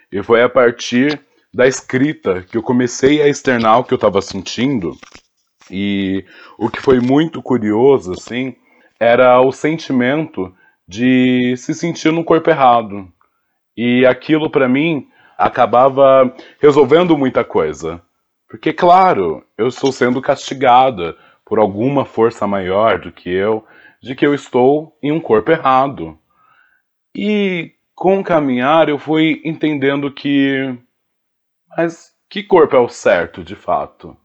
E 0.10 0.24
foi 0.24 0.42
a 0.42 0.48
partir 0.48 1.20
da 1.54 1.68
escrita 1.68 2.42
que 2.42 2.56
eu 2.58 2.64
comecei 2.64 3.22
a 3.22 3.28
externar 3.28 3.80
o 3.80 3.84
que 3.84 3.94
eu 3.94 3.98
estava 3.98 4.22
sentindo. 4.22 4.98
E 5.70 6.24
o 6.58 6.70
que 6.70 6.80
foi 6.80 7.02
muito 7.02 7.42
curioso, 7.42 8.14
assim, 8.14 8.56
era 8.98 9.42
o 9.42 9.52
sentimento 9.52 10.56
de 10.88 11.54
se 11.58 11.74
sentir 11.74 12.14
no 12.14 12.24
corpo 12.24 12.50
errado. 12.50 13.10
E 13.76 14.06
aquilo, 14.06 14.50
para 14.50 14.70
mim, 14.70 15.10
acabava 15.38 16.34
resolvendo 16.62 17.18
muita 17.18 17.44
coisa. 17.44 18.02
Porque, 18.48 18.72
claro, 18.72 19.44
eu 19.58 19.68
estou 19.68 19.92
sendo 19.92 20.22
castigada 20.22 21.18
por 21.46 21.60
alguma 21.60 22.06
força 22.06 22.48
maior 22.48 23.00
do 23.00 23.12
que 23.12 23.30
eu, 23.30 23.66
de 24.06 24.14
que 24.14 24.26
eu 24.26 24.36
estou 24.36 24.96
em 25.02 25.12
um 25.12 25.20
corpo 25.20 25.52
errado. 25.52 26.16
E 27.16 27.72
com 27.96 28.20
o 28.20 28.24
caminhar 28.24 28.88
eu 28.88 29.00
fui 29.00 29.42
entendendo 29.44 30.12
que. 30.12 30.78
Mas 31.76 32.14
que 32.30 32.44
corpo 32.44 32.76
é 32.76 32.80
o 32.80 32.88
certo 32.88 33.44
de 33.44 33.56
fato? 33.56 34.16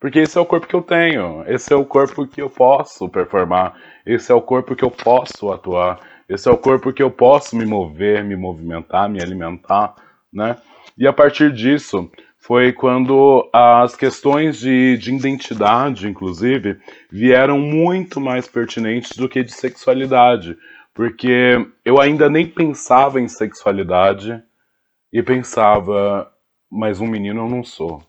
Porque 0.00 0.18
esse 0.18 0.36
é 0.36 0.40
o 0.40 0.46
corpo 0.46 0.66
que 0.66 0.74
eu 0.74 0.82
tenho, 0.82 1.44
esse 1.46 1.72
é 1.72 1.76
o 1.76 1.84
corpo 1.84 2.26
que 2.26 2.42
eu 2.42 2.50
posso 2.50 3.08
performar, 3.08 3.76
esse 4.04 4.32
é 4.32 4.34
o 4.34 4.42
corpo 4.42 4.74
que 4.74 4.82
eu 4.82 4.90
posso 4.90 5.52
atuar, 5.52 6.00
esse 6.28 6.48
é 6.48 6.52
o 6.52 6.56
corpo 6.56 6.92
que 6.92 7.02
eu 7.02 7.10
posso 7.10 7.54
me 7.54 7.66
mover, 7.66 8.24
me 8.24 8.34
movimentar, 8.34 9.08
me 9.08 9.22
alimentar, 9.22 9.94
né? 10.32 10.56
E 10.98 11.06
a 11.06 11.12
partir 11.12 11.52
disso, 11.52 12.10
foi 12.40 12.72
quando 12.72 13.48
as 13.52 13.94
questões 13.94 14.58
de, 14.58 14.96
de 14.96 15.14
identidade, 15.14 16.08
inclusive, 16.08 16.78
vieram 17.12 17.58
muito 17.58 18.18
mais 18.18 18.48
pertinentes 18.48 19.14
do 19.16 19.28
que 19.28 19.44
de 19.44 19.52
sexualidade. 19.52 20.56
Porque 20.94 21.64
eu 21.84 22.00
ainda 22.00 22.30
nem 22.30 22.46
pensava 22.46 23.20
em 23.20 23.28
sexualidade 23.28 24.42
e 25.12 25.22
pensava, 25.22 26.32
mas 26.70 26.98
um 26.98 27.06
menino 27.06 27.42
eu 27.42 27.48
não 27.48 27.62
sou. 27.62 28.02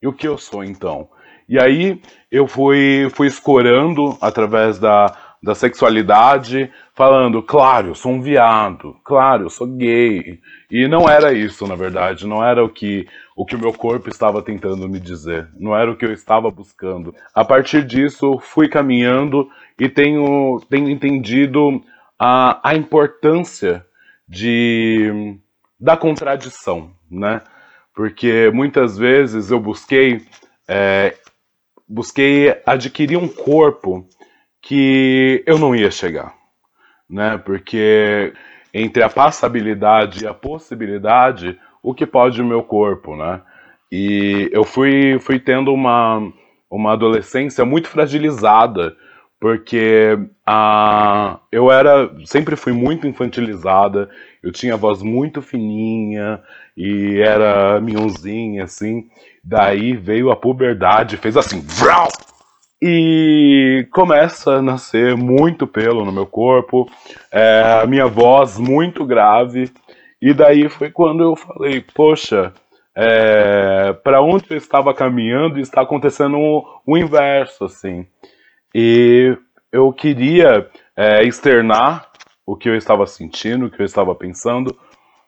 E 0.00 0.06
o 0.06 0.12
que 0.12 0.26
eu 0.26 0.38
sou 0.38 0.62
então? 0.62 1.10
E 1.48 1.58
aí 1.58 2.00
eu 2.30 2.46
fui, 2.46 3.08
fui 3.12 3.26
escorando 3.26 4.16
através 4.20 4.78
da, 4.78 5.27
da 5.42 5.54
sexualidade, 5.54 6.70
falando, 6.94 7.42
claro, 7.42 7.88
eu 7.88 7.94
sou 7.94 8.12
um 8.12 8.20
viado, 8.20 8.96
claro, 9.04 9.44
eu 9.44 9.50
sou 9.50 9.66
gay. 9.66 10.40
E 10.70 10.88
não 10.88 11.08
era 11.08 11.32
isso, 11.32 11.66
na 11.66 11.74
verdade, 11.74 12.26
não 12.26 12.44
era 12.44 12.64
o 12.64 12.68
que 12.68 13.06
o 13.36 13.46
que 13.46 13.56
meu 13.56 13.72
corpo 13.72 14.08
estava 14.08 14.42
tentando 14.42 14.88
me 14.88 14.98
dizer, 14.98 15.48
não 15.56 15.76
era 15.76 15.90
o 15.90 15.96
que 15.96 16.04
eu 16.04 16.12
estava 16.12 16.50
buscando. 16.50 17.14
A 17.32 17.44
partir 17.44 17.84
disso, 17.84 18.38
fui 18.40 18.68
caminhando 18.68 19.48
e 19.78 19.88
tenho, 19.88 20.60
tenho 20.68 20.90
entendido 20.90 21.80
a, 22.18 22.58
a 22.68 22.74
importância 22.74 23.86
de 24.28 25.38
da 25.80 25.96
contradição, 25.96 26.90
né? 27.08 27.40
Porque 27.94 28.50
muitas 28.52 28.98
vezes 28.98 29.52
eu 29.52 29.60
busquei 29.60 30.20
é, 30.66 31.14
busquei 31.88 32.60
adquirir 32.66 33.16
um 33.16 33.28
corpo 33.28 34.06
que 34.62 35.42
eu 35.46 35.58
não 35.58 35.74
ia 35.74 35.90
chegar, 35.90 36.34
né? 37.08 37.38
Porque 37.38 38.32
entre 38.72 39.02
a 39.02 39.08
passabilidade 39.08 40.24
e 40.24 40.26
a 40.26 40.34
possibilidade, 40.34 41.58
o 41.82 41.94
que 41.94 42.06
pode 42.06 42.40
o 42.40 42.46
meu 42.46 42.62
corpo, 42.62 43.16
né? 43.16 43.40
E 43.90 44.50
eu 44.52 44.64
fui, 44.64 45.18
fui 45.20 45.38
tendo 45.38 45.72
uma, 45.72 46.20
uma 46.70 46.92
adolescência 46.92 47.64
muito 47.64 47.88
fragilizada, 47.88 48.94
porque 49.40 50.18
ah, 50.44 51.38
eu 51.50 51.70
era 51.70 52.10
sempre 52.24 52.56
fui 52.56 52.72
muito 52.72 53.06
infantilizada, 53.06 54.10
eu 54.42 54.52
tinha 54.52 54.76
voz 54.76 55.02
muito 55.02 55.40
fininha 55.40 56.42
e 56.76 57.20
era 57.20 57.80
minhonzinha 57.80 58.64
assim. 58.64 59.08
Daí 59.42 59.96
veio 59.96 60.30
a 60.30 60.36
puberdade, 60.36 61.16
fez 61.16 61.36
assim, 61.36 61.60
vrau! 61.60 62.08
E 62.80 63.86
começa 63.92 64.54
a 64.54 64.62
nascer 64.62 65.16
muito 65.16 65.66
pelo 65.66 66.04
no 66.04 66.12
meu 66.12 66.26
corpo, 66.26 66.88
é, 67.32 67.80
a 67.82 67.86
minha 67.86 68.06
voz 68.06 68.58
muito 68.58 69.04
grave. 69.04 69.70
E 70.22 70.32
daí 70.32 70.68
foi 70.68 70.90
quando 70.90 71.22
eu 71.22 71.36
falei, 71.36 71.84
poxa, 71.94 72.52
é, 72.96 73.92
para 73.92 74.20
onde 74.20 74.46
eu 74.50 74.56
estava 74.56 74.92
caminhando 74.94 75.60
está 75.60 75.82
acontecendo 75.82 76.36
o, 76.36 76.64
o 76.86 76.96
inverso, 76.96 77.64
assim. 77.64 78.06
E 78.74 79.36
eu 79.72 79.92
queria 79.92 80.68
é, 80.96 81.24
externar 81.24 82.08
o 82.46 82.56
que 82.56 82.68
eu 82.68 82.76
estava 82.76 83.06
sentindo, 83.06 83.66
o 83.66 83.70
que 83.70 83.80
eu 83.80 83.86
estava 83.86 84.14
pensando, 84.14 84.76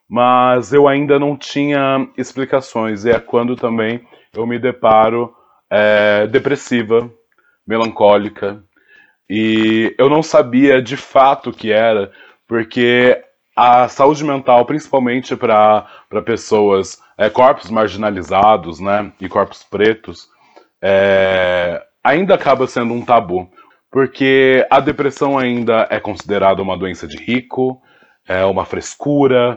mas 0.09 0.73
eu 0.73 0.88
ainda 0.88 1.19
não 1.19 1.37
tinha 1.37 2.09
explicações. 2.16 3.04
E 3.04 3.11
é 3.11 3.21
quando 3.21 3.54
também 3.54 4.04
eu 4.35 4.47
me 4.47 4.59
deparo 4.59 5.33
é, 5.71 6.26
depressiva, 6.26 7.11
melancólica. 7.71 8.62
E 9.29 9.95
eu 9.97 10.11
não 10.11 10.25
sabia 10.25 10.83
de 10.83 10.97
fato 10.97 11.50
o 11.50 11.53
que 11.53 11.71
era, 11.71 12.11
porque 12.49 13.23
a 13.55 13.87
saúde 13.87 14.25
mental, 14.25 14.67
principalmente 14.67 15.37
para 15.37 15.87
pessoas, 16.25 17.00
é, 17.17 17.31
corpos 17.31 17.71
marginalizados 17.71 18.81
né, 18.81 19.12
e 19.21 19.29
corpos 19.29 19.62
pretos, 19.62 20.29
é, 20.83 21.81
ainda 22.03 22.35
acaba 22.35 22.67
sendo 22.67 22.93
um 22.93 23.03
tabu. 23.03 23.49
Porque 23.89 24.67
a 24.71 24.81
depressão 24.81 25.39
ainda 25.39 25.87
é 25.91 26.00
considerada 26.00 26.62
uma 26.62 26.77
doença 26.77 27.07
de 27.07 27.17
rico, 27.17 27.81
é 28.27 28.45
uma 28.45 28.65
frescura, 28.65 29.57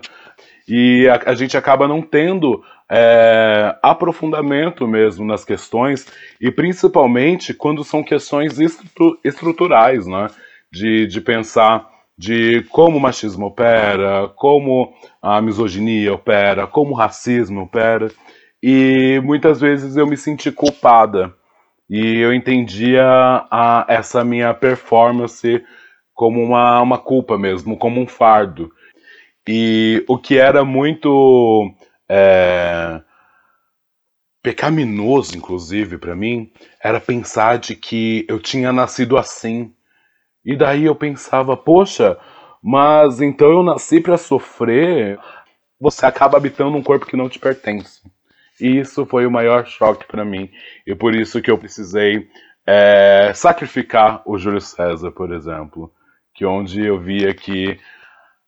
e 0.67 1.07
a, 1.07 1.31
a 1.31 1.35
gente 1.35 1.57
acaba 1.57 1.87
não 1.87 2.01
tendo 2.01 2.63
é, 2.91 3.75
aprofundamento 3.81 4.87
mesmo 4.87 5.25
nas 5.25 5.43
questões 5.43 6.07
e 6.39 6.51
principalmente 6.51 7.53
quando 7.53 7.83
são 7.83 8.03
questões 8.03 8.59
estru 8.59 9.17
estruturais, 9.23 10.05
né? 10.05 10.27
De, 10.71 11.05
de 11.05 11.21
pensar 11.21 11.87
de 12.17 12.63
como 12.69 12.97
o 12.97 12.99
machismo 12.99 13.47
opera, 13.47 14.29
como 14.35 14.93
a 15.21 15.41
misoginia 15.41 16.13
opera, 16.13 16.67
como 16.67 16.91
o 16.91 16.95
racismo 16.95 17.61
opera. 17.61 18.09
E 18.61 19.19
muitas 19.23 19.59
vezes 19.59 19.97
eu 19.97 20.07
me 20.07 20.17
senti 20.17 20.51
culpada 20.51 21.33
e 21.89 22.19
eu 22.19 22.33
entendia 22.33 23.03
a, 23.05 23.85
essa 23.87 24.23
minha 24.23 24.53
performance 24.53 25.63
como 26.13 26.41
uma, 26.41 26.81
uma 26.81 26.97
culpa 26.97 27.37
mesmo, 27.37 27.77
como 27.77 27.99
um 27.99 28.07
fardo. 28.07 28.71
E 29.47 30.03
o 30.07 30.17
que 30.17 30.37
era 30.37 30.63
muito 30.63 31.73
é, 32.07 32.42
pecaminoso, 34.43 35.37
inclusive, 35.37 35.97
para 35.97 36.15
mim, 36.15 36.51
era 36.83 36.99
pensar 36.99 37.57
de 37.57 37.77
que 37.77 38.25
eu 38.27 38.39
tinha 38.39 38.73
nascido 38.73 39.17
assim. 39.17 39.73
E 40.43 40.57
daí 40.57 40.83
eu 40.83 40.93
pensava, 40.93 41.55
poxa, 41.55 42.19
mas 42.61 43.21
então 43.21 43.49
eu 43.49 43.63
nasci 43.63 44.01
para 44.01 44.17
sofrer. 44.17 45.17
Você 45.79 46.05
acaba 46.05 46.37
habitando 46.37 46.75
um 46.75 46.83
corpo 46.83 47.05
que 47.05 47.15
não 47.15 47.29
te 47.29 47.39
pertence. 47.39 48.01
E 48.59 48.79
isso 48.79 49.05
foi 49.05 49.25
o 49.25 49.31
maior 49.31 49.65
choque 49.65 50.05
para 50.05 50.25
mim. 50.25 50.51
E 50.85 50.93
por 50.93 51.15
isso 51.15 51.41
que 51.41 51.49
eu 51.49 51.57
precisei 51.57 52.27
é, 52.67 53.31
sacrificar 53.33 54.21
o 54.25 54.37
Júlio 54.37 54.61
César, 54.61 55.11
por 55.11 55.31
exemplo. 55.31 55.89
Que 56.35 56.45
onde 56.45 56.85
eu 56.85 56.99
via 56.99 57.33
que 57.33 57.79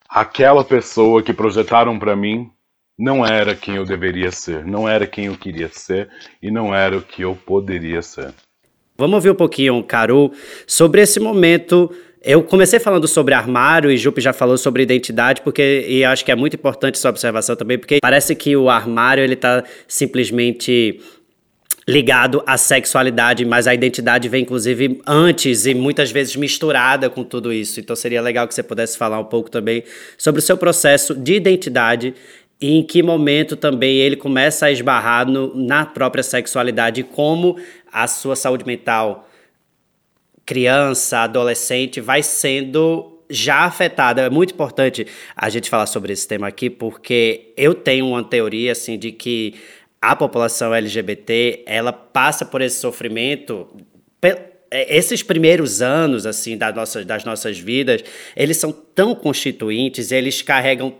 aquela 0.09 0.63
pessoa 0.63 1.23
que 1.23 1.33
projetaram 1.33 1.97
para 1.97 2.15
mim 2.15 2.51
não 2.97 3.25
era 3.25 3.53
quem 3.55 3.75
eu 3.75 3.85
deveria 3.85 4.31
ser, 4.31 4.65
não 4.65 4.87
era 4.87 5.05
quem 5.05 5.25
eu 5.25 5.37
queria 5.37 5.69
ser 5.71 6.09
e 6.41 6.49
não 6.49 6.73
era 6.73 6.97
o 6.97 7.01
que 7.01 7.21
eu 7.21 7.35
poderia 7.35 8.01
ser. 8.01 8.33
Vamos 8.97 9.15
ouvir 9.15 9.31
um 9.31 9.35
pouquinho, 9.35 9.83
Caru, 9.83 10.31
sobre 10.65 11.01
esse 11.01 11.19
momento. 11.19 11.91
Eu 12.21 12.41
comecei 12.41 12.79
falando 12.79 13.07
sobre 13.07 13.33
armário 13.33 13.91
e 13.91 13.97
Jupe 13.97 14.21
já 14.21 14.31
falou 14.31 14.57
sobre 14.57 14.81
identidade, 14.81 15.41
porque 15.41 15.85
e 15.87 16.03
acho 16.05 16.23
que 16.23 16.31
é 16.31 16.35
muito 16.35 16.55
importante 16.55 16.95
essa 16.95 17.09
observação 17.09 17.55
também, 17.55 17.77
porque 17.77 17.99
parece 18.01 18.33
que 18.33 18.55
o 18.55 18.69
armário 18.69 19.23
ele 19.23 19.33
está 19.33 19.63
simplesmente 19.87 21.01
ligado 21.87 22.41
à 22.47 22.57
sexualidade, 22.57 23.45
mas 23.45 23.67
a 23.67 23.73
identidade 23.73 24.27
vem 24.27 24.41
inclusive 24.41 24.99
antes 25.05 25.67
e 25.67 25.75
muitas 25.75 26.09
vezes 26.09 26.35
misturada 26.35 27.09
com 27.09 27.23
tudo 27.23 27.53
isso. 27.53 27.79
Então 27.79 27.95
seria 27.95 28.21
legal 28.21 28.47
que 28.47 28.55
você 28.55 28.63
pudesse 28.63 28.97
falar 28.97 29.19
um 29.19 29.25
pouco 29.25 29.51
também 29.51 29.83
sobre 30.17 30.39
o 30.39 30.41
seu 30.41 30.57
processo 30.57 31.13
de 31.13 31.35
identidade 31.35 32.15
e 32.59 32.77
em 32.77 32.83
que 32.83 33.03
momento 33.03 33.55
também 33.55 33.97
ele 33.97 34.15
começa 34.15 34.67
a 34.67 34.71
esbarrar 34.71 35.27
no, 35.29 35.55
na 35.55 35.85
própria 35.85 36.23
sexualidade, 36.23 37.03
como 37.03 37.57
a 37.91 38.07
sua 38.07 38.35
saúde 38.35 38.65
mental, 38.65 39.29
criança, 40.45 41.19
adolescente, 41.19 41.99
vai 41.99 42.23
sendo 42.23 43.19
já 43.29 43.65
afetada. 43.65 44.21
É 44.21 44.29
muito 44.29 44.53
importante 44.53 45.05
a 45.35 45.49
gente 45.49 45.69
falar 45.69 45.85
sobre 45.85 46.13
esse 46.13 46.27
tema 46.27 46.47
aqui, 46.47 46.69
porque 46.69 47.53
eu 47.57 47.73
tenho 47.73 48.07
uma 48.07 48.23
teoria 48.23 48.71
assim 48.71 48.97
de 48.97 49.11
que 49.11 49.55
a 50.01 50.15
população 50.15 50.73
LGBT 50.73 51.63
ela 51.65 51.91
passa 51.91 52.45
por 52.45 52.61
esse 52.61 52.79
sofrimento 52.79 53.67
é, 54.71 54.97
esses 54.97 55.23
primeiros 55.23 55.81
anos 55.81 56.25
assim 56.25 56.57
das 56.57 56.75
nossas, 56.75 57.05
das 57.05 57.23
nossas 57.23 57.57
vidas 57.57 58.03
eles 58.35 58.57
são 58.57 58.71
tão 58.71 59.15
constituintes 59.15 60.11
eles 60.11 60.41
carregam 60.41 60.93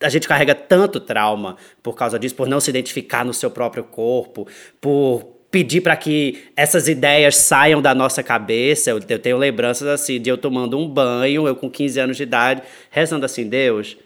a 0.00 0.08
gente 0.08 0.28
carrega 0.28 0.54
tanto 0.54 1.00
trauma 1.00 1.56
por 1.82 1.94
causa 1.94 2.18
disso, 2.18 2.34
por 2.34 2.48
não 2.48 2.60
se 2.60 2.70
identificar 2.70 3.24
no 3.24 3.32
seu 3.32 3.50
próprio 3.50 3.84
corpo, 3.84 4.46
por 4.80 5.36
pedir 5.50 5.80
para 5.80 5.96
que 5.96 6.44
essas 6.54 6.86
ideias 6.86 7.36
saiam 7.36 7.80
da 7.80 7.94
nossa 7.94 8.22
cabeça. 8.22 8.90
Eu, 8.90 9.00
eu, 9.08 9.18
tenho 9.18 9.38
lembranças 9.38 9.88
assim 9.88 10.20
de 10.20 10.28
eu 10.28 10.36
tomando 10.36 10.78
um 10.78 10.88
banho, 10.88 11.48
eu 11.48 11.56
com 11.56 11.70
15 11.70 11.98
anos 12.00 12.16
de 12.16 12.24
idade, 12.24 12.62
rezando 12.90 13.24
assim: 13.24 13.48
Deus, 13.48 13.96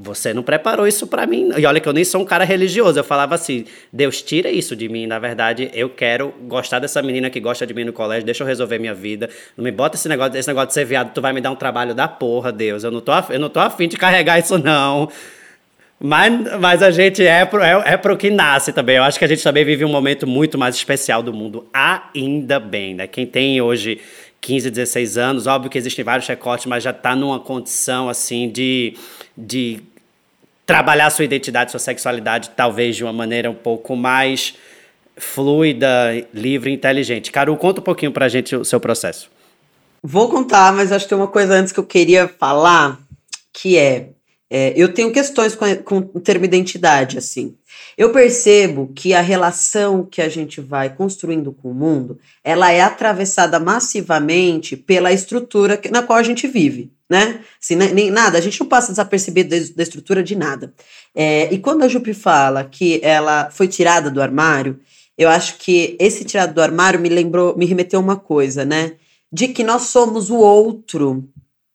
você 0.00 0.32
não 0.32 0.44
preparou 0.44 0.86
isso 0.86 1.08
para 1.08 1.26
mim. 1.26 1.50
E 1.56 1.66
olha 1.66 1.80
que 1.80 1.88
eu 1.88 1.92
nem 1.92 2.04
sou 2.04 2.22
um 2.22 2.24
cara 2.24 2.44
religioso. 2.44 2.96
Eu 2.96 3.02
falava 3.02 3.34
assim: 3.34 3.64
Deus, 3.92 4.22
tira 4.22 4.48
isso 4.48 4.76
de 4.76 4.88
mim. 4.88 5.08
Na 5.08 5.18
verdade, 5.18 5.70
eu 5.74 5.90
quero 5.90 6.32
gostar 6.42 6.78
dessa 6.78 7.02
menina 7.02 7.28
que 7.28 7.40
gosta 7.40 7.66
de 7.66 7.74
mim 7.74 7.82
no 7.82 7.92
colégio. 7.92 8.24
Deixa 8.24 8.44
eu 8.44 8.46
resolver 8.46 8.78
minha 8.78 8.94
vida. 8.94 9.28
Não 9.56 9.64
me 9.64 9.72
bota 9.72 9.96
esse 9.96 10.08
negócio, 10.08 10.38
esse 10.38 10.46
negócio 10.46 10.68
de 10.68 10.74
ser 10.74 10.84
viado. 10.84 11.12
Tu 11.12 11.20
vai 11.20 11.32
me 11.32 11.40
dar 11.40 11.50
um 11.50 11.56
trabalho 11.56 11.96
da 11.96 12.06
porra, 12.06 12.52
Deus. 12.52 12.84
Eu 12.84 12.92
não 12.92 13.00
tô, 13.00 13.12
eu 13.28 13.40
não 13.40 13.48
tô 13.48 13.58
afim 13.58 13.88
de 13.88 13.96
carregar 13.96 14.38
isso, 14.38 14.56
não. 14.56 15.10
Mas, 16.00 16.60
mas 16.60 16.80
a 16.80 16.92
gente 16.92 17.26
é 17.26 17.44
pro, 17.44 17.60
é, 17.60 17.82
é 17.84 17.96
pro 17.96 18.16
que 18.16 18.30
nasce 18.30 18.72
também. 18.72 18.96
Eu 18.96 19.02
acho 19.02 19.18
que 19.18 19.24
a 19.24 19.28
gente 19.28 19.42
também 19.42 19.64
vive 19.64 19.84
um 19.84 19.90
momento 19.90 20.28
muito 20.28 20.56
mais 20.56 20.76
especial 20.76 21.24
do 21.24 21.32
mundo. 21.32 21.66
Ainda 21.74 22.60
bem, 22.60 22.94
né? 22.94 23.08
Quem 23.08 23.26
tem 23.26 23.60
hoje 23.60 24.00
15, 24.40 24.70
16 24.70 25.18
anos, 25.18 25.46
óbvio 25.48 25.68
que 25.68 25.76
existem 25.76 26.04
vários 26.04 26.28
recortes, 26.28 26.66
mas 26.66 26.84
já 26.84 26.90
está 26.90 27.16
numa 27.16 27.40
condição 27.40 28.08
assim 28.08 28.48
de, 28.48 28.94
de 29.38 29.80
trabalhar 30.66 31.08
sua 31.10 31.24
identidade, 31.24 31.70
sua 31.70 31.80
sexualidade, 31.80 32.50
talvez 32.56 32.96
de 32.96 33.04
uma 33.04 33.12
maneira 33.12 33.50
um 33.50 33.54
pouco 33.54 33.94
mais 33.94 34.54
fluida, 35.16 35.88
livre 36.34 36.70
e 36.70 36.74
inteligente. 36.74 37.30
Caru, 37.30 37.56
conta 37.56 37.80
um 37.80 37.84
pouquinho 37.84 38.12
pra 38.12 38.28
gente 38.28 38.54
o 38.54 38.64
seu 38.64 38.80
processo. 38.80 39.30
Vou 40.02 40.28
contar, 40.28 40.72
mas 40.72 40.92
acho 40.92 41.04
que 41.04 41.08
tem 41.08 41.18
uma 41.18 41.28
coisa 41.28 41.54
antes 41.54 41.72
que 41.72 41.80
eu 41.80 41.86
queria 41.86 42.28
falar, 42.28 42.98
que 43.52 43.78
é 43.78 44.10
é, 44.50 44.72
eu 44.74 44.92
tenho 44.92 45.12
questões 45.12 45.54
com, 45.54 45.76
com 45.76 45.98
o 46.14 46.20
termo 46.20 46.44
identidade, 46.44 47.18
assim. 47.18 47.54
Eu 47.96 48.10
percebo 48.12 48.90
que 48.94 49.12
a 49.12 49.20
relação 49.20 50.06
que 50.06 50.22
a 50.22 50.28
gente 50.28 50.60
vai 50.60 50.94
construindo 50.94 51.52
com 51.52 51.70
o 51.70 51.74
mundo, 51.74 52.18
ela 52.42 52.72
é 52.72 52.80
atravessada 52.80 53.60
massivamente 53.60 54.76
pela 54.76 55.12
estrutura 55.12 55.78
na 55.90 56.02
qual 56.02 56.18
a 56.18 56.22
gente 56.22 56.46
vive, 56.46 56.90
né? 57.08 57.40
Assim, 57.62 57.74
nem 57.74 58.10
nada, 58.10 58.36
a 58.36 58.40
gente 58.40 58.60
não 58.60 58.66
passa 58.66 58.92
desapercebido 58.92 59.50
da 59.74 59.82
estrutura 59.82 60.22
de 60.22 60.36
nada. 60.36 60.74
É, 61.14 61.52
e 61.52 61.58
quando 61.58 61.82
a 61.82 61.88
Jupi 61.88 62.12
fala 62.12 62.64
que 62.64 63.00
ela 63.02 63.50
foi 63.50 63.66
tirada 63.66 64.10
do 64.10 64.20
armário, 64.20 64.78
eu 65.16 65.28
acho 65.28 65.56
que 65.58 65.96
esse 65.98 66.24
tirado 66.24 66.54
do 66.54 66.62
armário 66.62 67.00
me 67.00 67.08
lembrou, 67.08 67.56
me 67.56 67.66
remeteu 67.66 67.98
a 67.98 68.02
uma 68.02 68.16
coisa, 68.16 68.64
né? 68.64 68.92
De 69.32 69.48
que 69.48 69.64
nós 69.64 69.82
somos 69.82 70.30
o 70.30 70.36
outro 70.36 71.28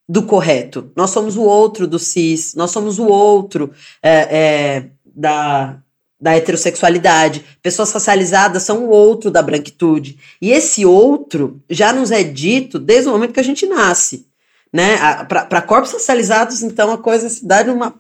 do 0.08 0.24
correto. 0.24 0.92
Nós 0.96 1.10
somos 1.10 1.36
o 1.36 1.44
outro 1.44 1.88
do 1.88 2.00
cis, 2.00 2.54
nós 2.56 2.72
somos 2.72 3.00
o 3.00 3.06
outro 3.06 3.72
é, 4.02 4.12
é, 4.12 4.90
da, 5.06 5.78
da 6.20 6.36
heterossexualidade. 6.36 7.44
Pessoas 7.62 7.92
racializadas 7.92 8.64
são 8.64 8.86
o 8.86 8.90
outro 8.90 9.32
da 9.32 9.42
branquitude. 9.42 10.18
E 10.42 10.52
esse 10.52 10.86
outro 10.86 11.62
já 11.70 11.92
nos 11.92 12.12
é 12.12 12.24
dito 12.24 12.80
desde 12.80 13.10
o 13.10 13.12
momento 13.12 13.34
que 13.34 13.40
a 13.40 13.44
gente 13.44 13.66
nasce. 13.66 14.28
Né? 14.74 14.98
Para 15.26 15.62
corpos 15.62 15.94
racializados, 15.94 16.64
então, 16.64 16.92
a 16.92 16.98
coisa 16.98 17.30
se 17.30 17.46
dá 17.46 17.64
numa, 17.64 17.94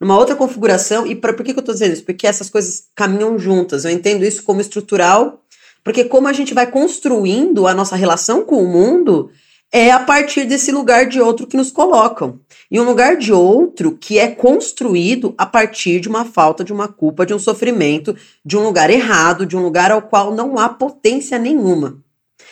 numa 0.00 0.16
outra 0.16 0.36
configuração. 0.36 1.06
E 1.06 1.16
pra, 1.16 1.32
por 1.32 1.44
que, 1.44 1.52
que 1.52 1.58
eu 1.58 1.62
estou 1.62 1.74
dizendo 1.74 1.92
isso? 1.92 2.04
Porque 2.04 2.26
essas 2.26 2.48
coisas 2.48 2.84
caminham 2.94 3.38
juntas. 3.38 3.84
Eu 3.84 3.90
entendo 3.90 4.24
isso 4.24 4.44
como 4.44 4.60
estrutural 4.60 5.42
Porque 5.82 6.04
como 6.04 6.28
a 6.28 6.32
gente 6.32 6.54
vai 6.54 6.70
construindo 6.70 7.66
a 7.66 7.74
nossa 7.74 7.96
relação 7.96 8.44
com 8.44 8.62
o 8.62 8.68
mundo 8.68 9.30
é 9.72 9.90
a 9.90 10.00
partir 10.00 10.44
desse 10.44 10.72
lugar 10.72 11.06
de 11.06 11.20
outro 11.20 11.46
que 11.46 11.56
nos 11.56 11.70
colocam. 11.70 12.40
E 12.70 12.80
um 12.80 12.84
lugar 12.84 13.16
de 13.16 13.32
outro 13.32 13.96
que 13.96 14.18
é 14.18 14.28
construído 14.28 15.32
a 15.38 15.46
partir 15.46 16.00
de 16.00 16.08
uma 16.08 16.24
falta, 16.24 16.64
de 16.64 16.72
uma 16.72 16.88
culpa, 16.88 17.24
de 17.24 17.32
um 17.32 17.38
sofrimento, 17.38 18.16
de 18.44 18.56
um 18.56 18.64
lugar 18.64 18.90
errado, 18.90 19.46
de 19.46 19.56
um 19.56 19.62
lugar 19.62 19.92
ao 19.92 20.02
qual 20.02 20.34
não 20.34 20.58
há 20.58 20.68
potência 20.68 21.38
nenhuma. 21.38 22.02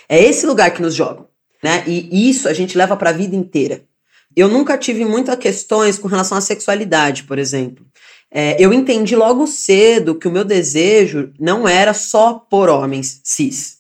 É 0.09 0.23
esse 0.23 0.47
lugar 0.47 0.71
que 0.73 0.81
nos 0.81 0.95
jogam, 0.95 1.28
né? 1.62 1.85
E 1.87 2.29
isso 2.31 2.49
a 2.49 2.53
gente 2.53 2.77
leva 2.77 2.97
para 2.97 3.11
a 3.11 3.12
vida 3.12 3.35
inteira. 3.35 3.83
Eu 4.37 4.49
nunca 4.49 4.79
tive 4.79 5.05
muitas 5.05 5.37
questões 5.37 5.99
com 5.99 6.07
relação 6.07 6.38
à 6.38 6.40
sexualidade, 6.40 7.25
por 7.25 7.38
exemplo. 7.38 7.85
É, 8.31 8.57
eu 8.62 8.73
entendi 8.73 9.16
logo 9.16 9.47
cedo 9.47 10.14
que 10.14 10.29
o 10.29 10.31
meu 10.31 10.44
desejo 10.44 11.33
não 11.40 11.66
era 11.66 11.94
só 11.94 12.35
por 12.35 12.68
homens 12.68 13.21
cis. 13.25 13.79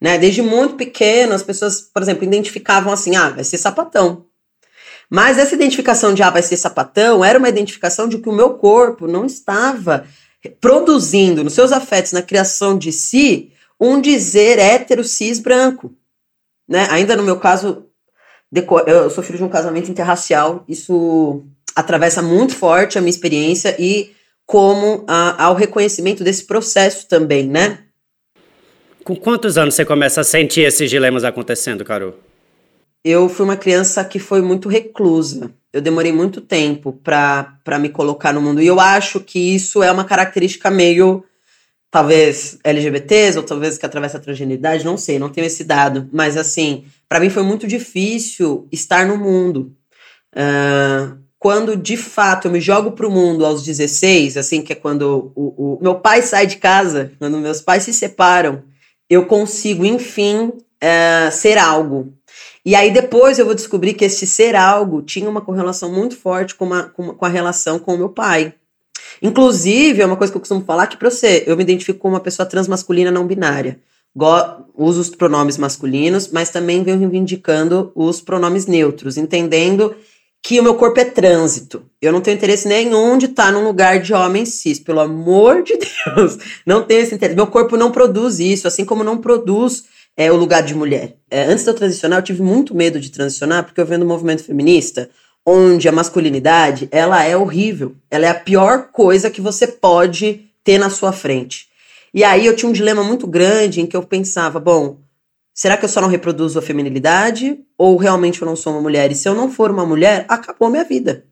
Né? 0.00 0.18
Desde 0.18 0.40
muito 0.40 0.76
pequeno, 0.76 1.34
as 1.34 1.42
pessoas, 1.42 1.82
por 1.82 2.02
exemplo, 2.02 2.24
identificavam 2.24 2.92
assim: 2.92 3.14
ah, 3.14 3.28
vai 3.28 3.44
ser 3.44 3.58
sapatão. 3.58 4.26
Mas 5.10 5.38
essa 5.38 5.54
identificação 5.54 6.14
de 6.14 6.22
ah, 6.22 6.30
vai 6.30 6.42
ser 6.42 6.56
sapatão 6.56 7.24
era 7.24 7.38
uma 7.38 7.48
identificação 7.48 8.08
de 8.08 8.18
que 8.18 8.28
o 8.28 8.34
meu 8.34 8.54
corpo 8.54 9.06
não 9.06 9.26
estava 9.26 10.06
produzindo 10.60 11.44
nos 11.44 11.52
seus 11.52 11.72
afetos, 11.72 12.12
na 12.12 12.22
criação 12.22 12.78
de 12.78 12.92
si, 12.92 13.52
um 13.78 14.00
dizer 14.00 14.58
hétero 14.58 15.04
cis 15.04 15.38
branco. 15.38 15.94
Né? 16.70 16.86
Ainda 16.88 17.16
no 17.16 17.24
meu 17.24 17.36
caso, 17.36 17.86
eu 18.86 19.10
sou 19.10 19.24
filho 19.24 19.38
de 19.38 19.44
um 19.44 19.48
casamento 19.48 19.90
interracial, 19.90 20.64
isso 20.68 21.44
atravessa 21.74 22.22
muito 22.22 22.54
forte 22.54 22.96
a 22.96 23.00
minha 23.00 23.10
experiência 23.10 23.74
e 23.76 24.12
como 24.46 25.04
a, 25.08 25.44
ao 25.44 25.54
reconhecimento 25.54 26.22
desse 26.22 26.44
processo 26.44 27.08
também, 27.08 27.46
né? 27.48 27.80
Com 29.02 29.16
quantos 29.16 29.58
anos 29.58 29.74
você 29.74 29.84
começa 29.84 30.20
a 30.20 30.24
sentir 30.24 30.60
esses 30.60 30.88
dilemas 30.88 31.24
acontecendo, 31.24 31.84
Carol? 31.84 32.14
Eu 33.02 33.28
fui 33.28 33.44
uma 33.44 33.56
criança 33.56 34.04
que 34.04 34.18
foi 34.18 34.40
muito 34.40 34.68
reclusa. 34.68 35.50
Eu 35.72 35.80
demorei 35.80 36.12
muito 36.12 36.40
tempo 36.40 36.92
para 37.02 37.78
me 37.80 37.88
colocar 37.88 38.32
no 38.32 38.42
mundo. 38.42 38.60
E 38.60 38.66
eu 38.66 38.78
acho 38.78 39.20
que 39.20 39.54
isso 39.54 39.82
é 39.82 39.90
uma 39.90 40.04
característica 40.04 40.70
meio, 40.70 41.24
talvez, 41.90 42.58
LGBTs, 42.62 43.36
ou 43.36 43.44
talvez 43.44 43.76
que 43.76 43.84
atravessa 43.84 44.18
a 44.18 44.20
transgeneridade, 44.20 44.84
não 44.84 44.96
sei, 44.96 45.18
não 45.18 45.28
tenho 45.28 45.46
esse 45.46 45.64
dado. 45.64 46.08
Mas, 46.12 46.36
assim, 46.36 46.84
para 47.08 47.20
mim 47.20 47.30
foi 47.30 47.42
muito 47.42 47.66
difícil 47.66 48.68
estar 48.70 49.06
no 49.06 49.16
mundo. 49.16 49.74
Uh, 50.32 51.18
quando 51.40 51.74
de 51.74 51.96
fato 51.96 52.46
eu 52.46 52.52
me 52.52 52.60
jogo 52.60 52.92
pro 52.92 53.10
mundo 53.10 53.46
aos 53.46 53.64
16, 53.64 54.36
assim, 54.36 54.60
que 54.60 54.74
é 54.74 54.76
quando 54.76 55.32
o, 55.34 55.76
o, 55.76 55.78
meu 55.80 55.94
pai 55.94 56.20
sai 56.20 56.46
de 56.46 56.58
casa, 56.58 57.12
quando 57.18 57.38
meus 57.38 57.62
pais 57.62 57.82
se 57.82 57.94
separam, 57.94 58.62
eu 59.08 59.24
consigo, 59.24 59.84
enfim, 59.84 60.52
é, 60.78 61.30
ser 61.32 61.56
algo. 61.56 62.12
E 62.62 62.74
aí 62.74 62.90
depois 62.92 63.38
eu 63.38 63.46
vou 63.46 63.54
descobrir 63.54 63.94
que 63.94 64.04
esse 64.04 64.26
ser 64.26 64.54
algo 64.54 65.00
tinha 65.00 65.30
uma 65.30 65.40
correlação 65.40 65.90
muito 65.90 66.14
forte 66.14 66.54
com, 66.54 66.66
uma, 66.66 66.82
com, 66.84 67.14
com 67.14 67.24
a 67.24 67.28
relação 67.28 67.78
com 67.78 67.94
o 67.94 67.98
meu 67.98 68.10
pai. 68.10 68.54
Inclusive, 69.22 70.02
é 70.02 70.06
uma 70.06 70.16
coisa 70.16 70.32
que 70.32 70.36
eu 70.36 70.40
costumo 70.40 70.64
falar 70.64 70.86
que 70.86 70.96
pra 70.96 71.10
você, 71.10 71.44
eu 71.46 71.56
me 71.56 71.62
identifico 71.62 71.98
como 71.98 72.14
uma 72.14 72.20
pessoa 72.20 72.46
transmasculina 72.46 73.10
não 73.10 73.26
binária. 73.26 73.78
Go 74.14 74.26
uso 74.76 75.00
os 75.00 75.10
pronomes 75.10 75.56
masculinos, 75.56 76.28
mas 76.32 76.50
também 76.50 76.82
venho 76.82 76.98
reivindicando 76.98 77.92
os 77.94 78.20
pronomes 78.20 78.66
neutros, 78.66 79.16
entendendo 79.16 79.94
que 80.42 80.58
o 80.58 80.62
meu 80.62 80.74
corpo 80.74 80.98
é 80.98 81.04
trânsito. 81.04 81.84
Eu 82.00 82.12
não 82.12 82.20
tenho 82.20 82.36
interesse 82.36 82.66
nenhum 82.66 83.18
de 83.18 83.26
estar 83.26 83.52
num 83.52 83.62
lugar 83.62 84.00
de 84.00 84.12
homem 84.14 84.46
cis, 84.46 84.80
pelo 84.80 85.00
amor 85.00 85.62
de 85.62 85.76
Deus. 85.76 86.38
Não 86.64 86.82
tenho 86.82 87.02
esse 87.02 87.14
interesse. 87.14 87.36
Meu 87.36 87.46
corpo 87.46 87.76
não 87.76 87.92
produz 87.92 88.38
isso, 88.38 88.66
assim 88.66 88.84
como 88.84 89.04
não 89.04 89.18
produz 89.18 89.84
é, 90.16 90.32
o 90.32 90.36
lugar 90.36 90.62
de 90.62 90.74
mulher. 90.74 91.16
É, 91.30 91.44
antes 91.44 91.64
de 91.64 91.70
eu 91.70 91.74
transicionar, 91.74 92.18
eu 92.18 92.22
tive 92.22 92.42
muito 92.42 92.74
medo 92.74 92.98
de 92.98 93.10
transicionar, 93.10 93.64
porque 93.64 93.80
eu 93.80 93.86
venho 93.86 94.00
do 94.00 94.06
movimento 94.06 94.42
feminista, 94.42 95.10
onde 95.44 95.88
a 95.88 95.92
masculinidade, 95.92 96.88
ela 96.90 97.24
é 97.24 97.36
horrível. 97.36 97.94
Ela 98.10 98.26
é 98.26 98.28
a 98.30 98.34
pior 98.34 98.88
coisa 98.92 99.30
que 99.30 99.40
você 99.40 99.66
pode 99.66 100.46
ter 100.62 100.78
na 100.78 100.90
sua 100.90 101.12
frente. 101.12 101.68
E 102.12 102.24
aí 102.24 102.46
eu 102.46 102.56
tinha 102.56 102.68
um 102.68 102.72
dilema 102.72 103.02
muito 103.02 103.26
grande 103.26 103.80
em 103.80 103.86
que 103.86 103.96
eu 103.96 104.02
pensava, 104.02 104.58
bom, 104.58 104.98
Será 105.60 105.76
que 105.76 105.84
eu 105.84 105.90
só 105.90 106.00
não 106.00 106.08
reproduzo 106.08 106.58
a 106.58 106.62
feminilidade? 106.62 107.60
Ou 107.76 107.98
realmente 107.98 108.40
eu 108.40 108.46
não 108.46 108.56
sou 108.56 108.72
uma 108.72 108.80
mulher? 108.80 109.12
E 109.12 109.14
se 109.14 109.28
eu 109.28 109.34
não 109.34 109.50
for 109.50 109.70
uma 109.70 109.84
mulher, 109.84 110.24
acabou 110.26 110.68
a 110.68 110.70
minha 110.70 110.84
vida. 110.84 111.26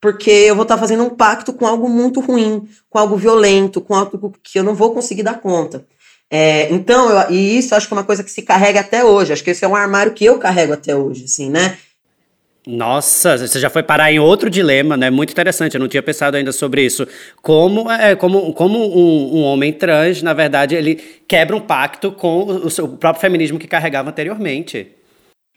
Porque 0.00 0.30
eu 0.30 0.54
vou 0.54 0.62
estar 0.62 0.78
fazendo 0.78 1.02
um 1.04 1.10
pacto 1.10 1.52
com 1.52 1.66
algo 1.66 1.86
muito 1.86 2.20
ruim, 2.20 2.66
com 2.88 2.98
algo 2.98 3.16
violento, 3.16 3.82
com 3.82 3.94
algo 3.94 4.32
que 4.42 4.58
eu 4.58 4.64
não 4.64 4.74
vou 4.74 4.94
conseguir 4.94 5.22
dar 5.22 5.40
conta. 5.40 5.86
É, 6.30 6.72
então, 6.72 7.10
eu, 7.10 7.30
e 7.30 7.58
isso 7.58 7.74
acho 7.74 7.86
que 7.86 7.92
é 7.92 7.98
uma 7.98 8.04
coisa 8.04 8.24
que 8.24 8.30
se 8.30 8.40
carrega 8.40 8.80
até 8.80 9.04
hoje. 9.04 9.34
Acho 9.34 9.44
que 9.44 9.50
esse 9.50 9.62
é 9.62 9.68
um 9.68 9.76
armário 9.76 10.14
que 10.14 10.24
eu 10.24 10.38
carrego 10.38 10.72
até 10.72 10.96
hoje, 10.96 11.24
assim, 11.24 11.50
né? 11.50 11.76
Nossa, 12.66 13.38
você 13.38 13.60
já 13.60 13.70
foi 13.70 13.84
parar 13.84 14.10
em 14.10 14.18
outro 14.18 14.50
dilema, 14.50 14.96
né? 14.96 15.08
Muito 15.08 15.30
interessante, 15.30 15.74
eu 15.74 15.80
não 15.80 15.86
tinha 15.86 16.02
pensado 16.02 16.36
ainda 16.36 16.50
sobre 16.50 16.84
isso. 16.84 17.06
Como, 17.40 17.88
é, 17.88 18.16
como, 18.16 18.52
como 18.54 18.76
um, 18.76 19.36
um 19.36 19.42
homem 19.42 19.72
trans, 19.72 20.20
na 20.20 20.34
verdade, 20.34 20.74
ele 20.74 20.96
quebra 21.28 21.54
um 21.54 21.60
pacto 21.60 22.10
com 22.10 22.42
o, 22.42 22.66
o 22.66 22.88
próprio 22.96 23.20
feminismo 23.20 23.56
que 23.56 23.68
carregava 23.68 24.10
anteriormente. 24.10 24.96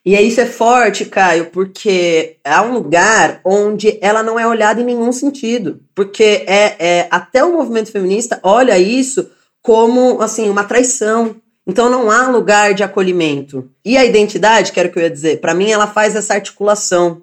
E 0.05 0.15
isso 0.15 0.39
é 0.39 0.45
forte, 0.45 1.05
Caio, 1.05 1.47
porque 1.47 2.37
é 2.43 2.61
um 2.61 2.73
lugar 2.73 3.41
onde 3.43 3.97
ela 4.01 4.21
não 4.21 4.39
é 4.39 4.47
olhada 4.47 4.79
em 4.79 4.85
nenhum 4.85 5.11
sentido. 5.11 5.79
Porque 5.95 6.43
é, 6.47 6.75
é 6.79 7.07
até 7.09 7.43
o 7.43 7.53
movimento 7.53 7.91
feminista 7.91 8.39
olha 8.43 8.77
isso 8.77 9.29
como 9.61 10.21
assim 10.21 10.49
uma 10.49 10.63
traição, 10.63 11.35
então 11.67 11.89
não 11.89 12.09
há 12.09 12.27
lugar 12.27 12.73
de 12.73 12.83
acolhimento. 12.83 13.69
E 13.85 13.97
a 13.97 14.05
identidade, 14.05 14.71
que 14.71 14.79
era 14.79 14.89
o 14.89 14.91
que 14.91 14.97
eu 14.97 15.03
ia 15.03 15.09
dizer, 15.09 15.39
para 15.39 15.53
mim 15.53 15.69
ela 15.69 15.87
faz 15.87 16.15
essa 16.15 16.33
articulação, 16.33 17.21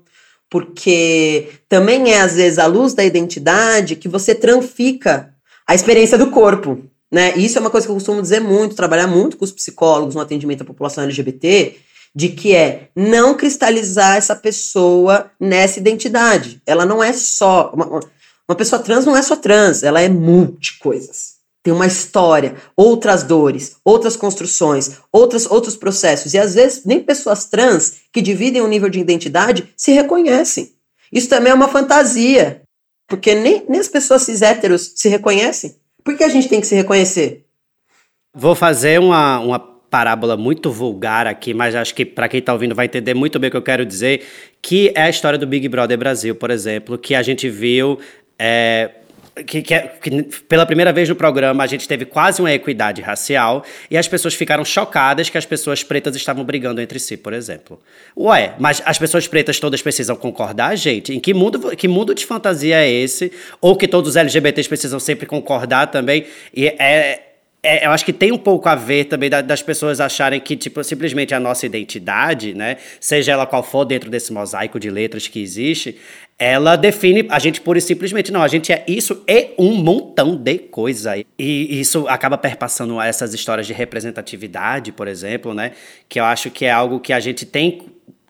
porque 0.49 1.49
também 1.68 2.12
é 2.12 2.20
às 2.20 2.37
vezes 2.37 2.59
a 2.59 2.66
luz 2.66 2.94
da 2.94 3.05
identidade 3.05 3.96
que 3.96 4.09
você 4.09 4.35
tranfica 4.35 5.35
a 5.66 5.75
experiência 5.75 6.16
do 6.16 6.31
corpo. 6.31 6.85
Né? 7.11 7.37
E 7.37 7.44
isso 7.44 7.59
é 7.59 7.61
uma 7.61 7.70
coisa 7.70 7.87
que 7.87 7.90
eu 7.90 7.96
costumo 7.96 8.22
dizer 8.22 8.40
muito, 8.40 8.77
trabalhar 8.77 9.07
muito 9.07 9.37
com 9.37 9.44
os 9.44 9.53
psicólogos 9.53 10.14
no 10.14 10.20
atendimento 10.20 10.62
à 10.62 10.64
população 10.64 11.05
LGBT, 11.05 11.77
de 12.14 12.29
que 12.31 12.55
é 12.55 12.88
não 12.94 13.35
cristalizar 13.35 14.16
essa 14.16 14.35
pessoa 14.35 15.31
nessa 15.40 15.79
identidade. 15.79 16.62
Ela 16.64 16.87
não 16.87 17.03
é 17.03 17.12
só. 17.12 17.70
Uma, 17.75 18.01
uma 18.49 18.57
pessoa 18.57 18.81
trans 18.81 19.05
não 19.05 19.16
é 19.16 19.22
só 19.22 19.37
trans, 19.37 19.83
ela 19.83 20.01
é 20.01 20.09
multi 20.09 20.79
coisas 20.79 21.36
tem 21.66 21.72
uma 21.72 21.88
história, 21.88 22.55
outras 22.76 23.24
dores, 23.24 23.76
outras 23.85 24.14
construções, 24.14 25.00
outras, 25.11 25.50
outros 25.50 25.74
processos. 25.74 26.33
E 26.33 26.38
às 26.38 26.55
vezes 26.55 26.85
nem 26.85 27.00
pessoas 27.00 27.46
trans 27.46 28.02
que 28.12 28.22
dividem 28.22 28.62
um 28.62 28.68
nível 28.68 28.88
de 28.88 29.00
identidade 29.00 29.68
se 29.76 29.90
reconhecem. 29.90 30.70
Isso 31.11 31.29
também 31.29 31.50
é 31.50 31.55
uma 31.55 31.66
fantasia, 31.66 32.62
porque 33.09 33.35
nem, 33.35 33.64
nem 33.68 33.81
as 33.81 33.88
pessoas 33.88 34.22
cis 34.22 34.42
héteros 34.42 34.92
se 34.94 35.09
reconhecem. 35.09 35.74
Por 36.05 36.16
que 36.16 36.22
a 36.22 36.29
gente 36.29 36.48
tem 36.48 36.61
que 36.61 36.68
se 36.68 36.76
reconhecer? 36.76 37.44
Vou 38.33 38.55
fazer 38.55 39.00
uma, 39.00 39.40
uma 39.40 39.59
parábola 39.59 40.37
muito 40.37 40.70
vulgar 40.70 41.26
aqui, 41.26 41.52
mas 41.52 41.74
acho 41.74 41.92
que 41.96 42.05
para 42.05 42.29
quem 42.29 42.38
está 42.38 42.52
ouvindo 42.52 42.76
vai 42.76 42.87
entender 42.87 43.14
muito 43.14 43.40
bem 43.40 43.48
o 43.48 43.50
que 43.50 43.57
eu 43.57 43.62
quero 43.62 43.85
dizer, 43.85 44.24
que 44.62 44.92
é 44.94 45.02
a 45.02 45.11
história 45.11 45.37
do 45.37 45.48
Big 45.48 45.68
Brother 45.68 45.98
Brasil, 45.98 46.37
por 46.37 46.52
exemplo, 46.52 46.96
que 46.96 47.12
a 47.12 47.24
gente 47.24 47.50
viu 47.50 47.98
é, 48.38 48.92
que, 49.44 49.61
que, 49.61 49.79
que, 49.81 50.22
pela 50.49 50.64
primeira 50.64 50.92
vez 50.92 51.09
no 51.09 51.14
programa 51.14 51.62
a 51.62 51.66
gente 51.66 51.87
teve 51.87 52.05
quase 52.05 52.40
uma 52.40 52.53
equidade 52.53 53.03
racial 53.03 53.64
e 53.90 53.96
as 53.96 54.09
pessoas 54.09 54.35
ficaram 54.35 54.64
chocadas 54.64 55.29
que 55.29 55.37
as 55.37 55.44
pessoas 55.44 55.83
pretas 55.83 56.16
estavam 56.16 56.44
brigando 56.44 56.81
entre 56.81 56.99
si, 56.99 57.16
por 57.16 57.33
exemplo. 57.33 57.79
Ué, 58.16 58.55
mas 58.59 58.83
as 58.87 58.99
pessoas 58.99 59.29
pretas 59.29 59.61
todas 59.61 59.83
precisam 59.83 60.16
concordar, 60.16 60.75
gente? 60.77 61.14
Em 61.14 61.20
que 61.20 61.35
mundo, 61.35 61.77
que 61.77 61.87
mundo 61.87 62.14
de 62.14 62.25
fantasia 62.25 62.77
é 62.77 62.90
esse? 62.90 63.31
Ou 63.61 63.77
que 63.77 63.87
todos 63.87 64.11
os 64.11 64.16
LGBTs 64.16 64.68
precisam 64.68 64.99
sempre 64.99 65.27
concordar 65.27 65.88
também? 65.88 66.27
E 66.55 66.68
é, 66.68 67.25
é, 67.66 67.85
eu 67.85 67.90
acho 67.90 68.05
que 68.05 68.12
tem 68.12 68.31
um 68.31 68.38
pouco 68.38 68.68
a 68.68 68.76
ver 68.76 69.07
também 69.07 69.29
da, 69.29 69.40
das 69.40 69.61
pessoas 69.61 70.00
acharem 70.00 70.38
que, 70.38 70.57
tipo, 70.57 70.85
simplesmente 70.85 71.35
a 71.35 71.40
nossa 71.40 71.66
identidade, 71.66 72.55
né, 72.55 72.76
seja 73.00 73.33
ela 73.33 73.44
qual 73.44 73.61
for 73.61 73.85
dentro 73.85 74.09
desse 74.09 74.33
mosaico 74.33 74.79
de 74.79 74.88
letras 74.88 75.26
que 75.26 75.42
existe, 75.42 75.98
ela 76.38 76.76
define 76.76 77.26
a 77.29 77.40
gente 77.40 77.61
pura 77.61 77.79
e 77.79 77.83
simplesmente. 77.83 78.31
Não, 78.31 78.40
a 78.40 78.46
gente 78.46 78.72
é 78.72 78.85
isso 78.87 79.24
e 79.26 79.50
um 79.59 79.74
montão 79.74 80.37
de 80.37 80.59
coisa. 80.59 81.16
E 81.37 81.81
isso 81.81 82.07
acaba 82.07 82.38
perpassando 82.38 83.00
essas 83.00 83.35
histórias 83.35 83.66
de 83.66 83.72
representatividade, 83.72 84.92
por 84.92 85.09
exemplo, 85.09 85.52
né, 85.52 85.72
que 86.09 86.20
eu 86.20 86.24
acho 86.24 86.52
que 86.52 86.66
é 86.66 86.70
algo 86.70 87.00
que 87.00 87.12
a 87.12 87.18
gente 87.18 87.44
tem. 87.44 87.83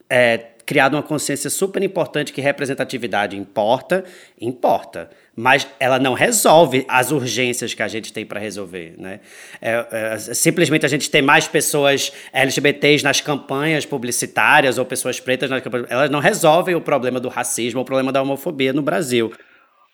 É, 0.09 0.47
criado 0.65 0.95
uma 0.95 1.03
consciência 1.03 1.49
super 1.49 1.81
importante 1.81 2.33
que 2.33 2.41
representatividade 2.41 3.37
importa, 3.37 4.05
importa 4.41 5.09
mas 5.37 5.69
ela 5.79 5.99
não 5.99 6.15
resolve 6.15 6.87
as 6.89 7.13
urgências 7.13 7.75
que 7.75 7.83
a 7.83 7.89
gente 7.89 8.11
tem 8.11 8.25
para 8.25 8.41
resolver. 8.41 8.95
Né? 8.97 9.21
É, 9.61 9.87
é, 9.91 10.19
simplesmente 10.19 10.87
a 10.87 10.89
gente 10.89 11.11
tem 11.11 11.21
mais 11.21 11.47
pessoas 11.47 12.11
LGBTs 12.33 13.05
nas 13.05 13.21
campanhas 13.21 13.85
publicitárias 13.85 14.79
ou 14.79 14.85
pessoas 14.87 15.21
pretas 15.21 15.51
nas 15.51 15.63
campanhas, 15.63 15.91
elas 15.91 16.11
não 16.11 16.21
resolvem 16.21 16.75
o 16.75 16.81
problema 16.81 17.21
do 17.21 17.29
racismo, 17.29 17.83
o 17.83 17.85
problema 17.85 18.11
da 18.11 18.23
homofobia 18.23 18.73
no 18.73 18.81
Brasil. 18.81 19.31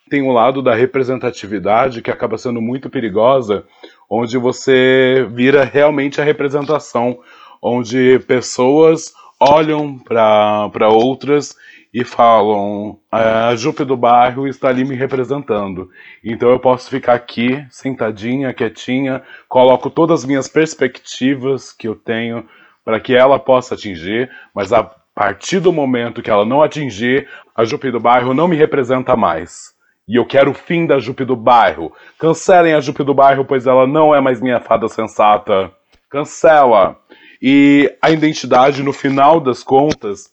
Tem 0.09 0.23
um 0.23 0.31
lado 0.31 0.63
da 0.63 0.75
representatividade 0.75 2.03
que 2.03 2.11
acaba 2.11 2.39
sendo 2.39 2.61
muito 2.61 2.89
perigosa, 2.89 3.65
onde 4.09 4.39
você 4.39 5.27
vira 5.33 5.65
realmente 5.65 6.21
a 6.21 6.25
representação, 6.25 7.19
onde 7.61 8.21
pessoas 8.29 9.13
olham 9.41 9.99
para 9.99 10.89
outras 10.89 11.57
e 11.93 12.05
falam: 12.05 12.99
a 13.11 13.55
Jupe 13.55 13.85
do 13.85 13.97
bairro 13.97 14.49
está 14.49 14.69
ali 14.69 14.85
me 14.85 14.95
representando. 14.95 15.91
Então 16.25 16.51
eu 16.51 16.59
posso 16.59 16.89
ficar 16.89 17.15
aqui, 17.15 17.65
sentadinha, 17.71 18.55
quietinha, 18.55 19.23
coloco 19.49 19.91
todas 19.91 20.21
as 20.21 20.27
minhas 20.27 20.49
perspectivas 20.49 21.73
que 21.73 21.87
eu 21.87 21.95
tenho 21.95 22.49
para 22.85 22.99
que 22.99 23.15
ela 23.15 23.39
possa 23.39 23.75
atingir, 23.75 24.31
mas 24.55 24.73
a 24.73 24.83
partir 25.15 25.61
do 25.61 25.73
momento 25.73 26.23
que 26.23 26.31
ela 26.31 26.45
não 26.45 26.63
atingir, 26.63 27.29
a 27.55 27.65
Jupe 27.65 27.91
do 27.91 28.01
bairro 28.01 28.35
não 28.35 28.49
me 28.49 28.57
representa 28.57 29.15
mais. 29.15 29.73
E 30.09 30.17
eu 30.17 30.27
quero 30.27 30.51
o 30.51 30.55
fim 30.55 30.85
da 30.87 30.99
Jupe 30.99 31.25
do 31.25 31.37
bairro. 31.37 31.93
Cancelem 32.19 32.75
a 32.75 32.81
Jupe 32.81 33.05
do 33.05 33.15
bairro, 33.15 33.45
pois 33.45 33.67
ela 33.67 33.87
não 33.87 34.15
é 34.15 34.21
mais 34.21 34.41
minha 34.41 34.61
fada 34.61 34.89
sensata. 34.89 35.71
Cancela. 36.11 36.99
E 37.41 37.95
a 38.03 38.11
identidade, 38.11 38.83
no 38.83 38.93
final 38.93 39.39
das 39.39 39.63
contas, 39.63 40.31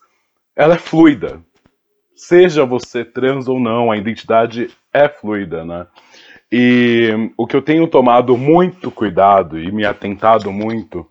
ela 0.55 0.73
é 0.73 0.77
fluida. 0.77 1.41
Seja 2.19 2.65
você 2.65 3.05
trans 3.05 3.47
ou 3.47 3.61
não, 3.61 3.89
a 3.89 3.95
identidade 3.95 4.69
é 4.91 5.07
fluida, 5.07 5.63
né? 5.63 5.87
E 6.51 7.31
o 7.37 7.47
que 7.47 7.55
eu 7.55 7.61
tenho 7.61 7.87
tomado 7.87 8.35
muito 8.35 8.91
cuidado 8.91 9.57
e 9.57 9.71
me 9.71 9.85
atentado 9.85 10.51
muito 10.51 11.09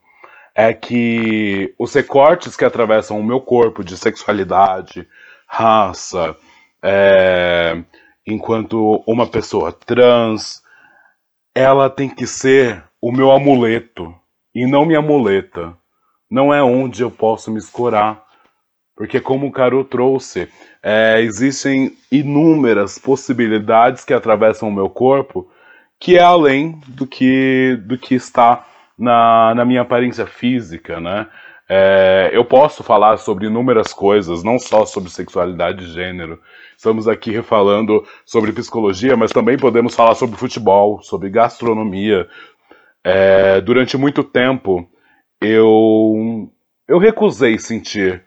é 0.54 0.74
que 0.74 1.74
os 1.78 1.94
recortes 1.94 2.54
que 2.54 2.64
atravessam 2.64 3.18
o 3.18 3.24
meu 3.24 3.40
corpo 3.40 3.82
de 3.82 3.96
sexualidade, 3.96 5.08
raça, 5.46 6.36
é, 6.82 7.82
enquanto 8.26 9.02
uma 9.06 9.26
pessoa 9.26 9.72
trans, 9.72 10.62
ela 11.54 11.88
tem 11.88 12.10
que 12.10 12.26
ser 12.26 12.84
o 13.00 13.10
meu 13.10 13.30
amuleto 13.30 14.14
e 14.54 14.66
não 14.66 14.84
minha 14.84 15.00
muleta. 15.00 15.74
Não 16.30 16.52
é 16.52 16.62
onde 16.62 17.02
eu 17.02 17.10
posso 17.10 17.50
me 17.50 17.58
escorar. 17.58 18.27
Porque, 18.98 19.20
como 19.20 19.46
o 19.46 19.52
Caro 19.52 19.84
trouxe, 19.84 20.48
é, 20.82 21.20
existem 21.20 21.96
inúmeras 22.10 22.98
possibilidades 22.98 24.04
que 24.04 24.12
atravessam 24.12 24.68
o 24.68 24.74
meu 24.74 24.90
corpo 24.90 25.48
que 26.00 26.16
é 26.16 26.22
além 26.22 26.80
do 26.88 27.06
que, 27.06 27.78
do 27.84 27.96
que 27.96 28.16
está 28.16 28.66
na, 28.98 29.54
na 29.54 29.64
minha 29.64 29.82
aparência 29.82 30.26
física, 30.26 31.00
né? 31.00 31.28
É, 31.68 32.30
eu 32.32 32.44
posso 32.44 32.82
falar 32.82 33.18
sobre 33.18 33.46
inúmeras 33.46 33.92
coisas, 33.92 34.42
não 34.42 34.58
só 34.58 34.84
sobre 34.84 35.10
sexualidade 35.10 35.84
e 35.84 35.92
gênero. 35.92 36.40
Estamos 36.76 37.06
aqui 37.06 37.40
falando 37.42 38.04
sobre 38.24 38.52
psicologia, 38.52 39.16
mas 39.16 39.30
também 39.30 39.56
podemos 39.56 39.94
falar 39.94 40.14
sobre 40.16 40.36
futebol, 40.36 41.02
sobre 41.02 41.28
gastronomia. 41.28 42.26
É, 43.04 43.60
durante 43.60 43.96
muito 43.96 44.24
tempo, 44.24 44.88
eu, 45.40 46.50
eu 46.88 46.98
recusei 46.98 47.58
sentir 47.58 48.24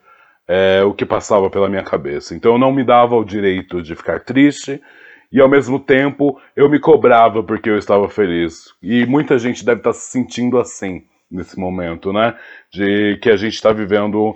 é, 0.54 0.84
o 0.84 0.94
que 0.94 1.06
passava 1.06 1.50
pela 1.50 1.70
minha 1.70 1.82
cabeça. 1.82 2.36
Então 2.36 2.52
eu 2.52 2.58
não 2.58 2.74
me 2.74 2.84
dava 2.84 3.16
o 3.16 3.24
direito 3.24 3.82
de 3.82 3.96
ficar 3.96 4.20
triste, 4.20 4.82
e 5.32 5.40
ao 5.40 5.48
mesmo 5.48 5.80
tempo 5.80 6.38
eu 6.54 6.70
me 6.70 6.78
cobrava 6.78 7.42
porque 7.42 7.70
eu 7.70 7.78
estava 7.78 8.10
feliz. 8.10 8.66
E 8.84 9.06
muita 9.06 9.40
gente 9.40 9.64
deve 9.64 9.80
estar 9.80 9.94
se 9.94 10.12
sentindo 10.12 10.60
assim 10.60 11.06
nesse 11.32 11.58
momento, 11.58 12.12
né? 12.12 12.36
De 12.70 13.18
que 13.22 13.30
a 13.30 13.38
gente 13.38 13.54
está 13.54 13.72
vivendo 13.72 14.36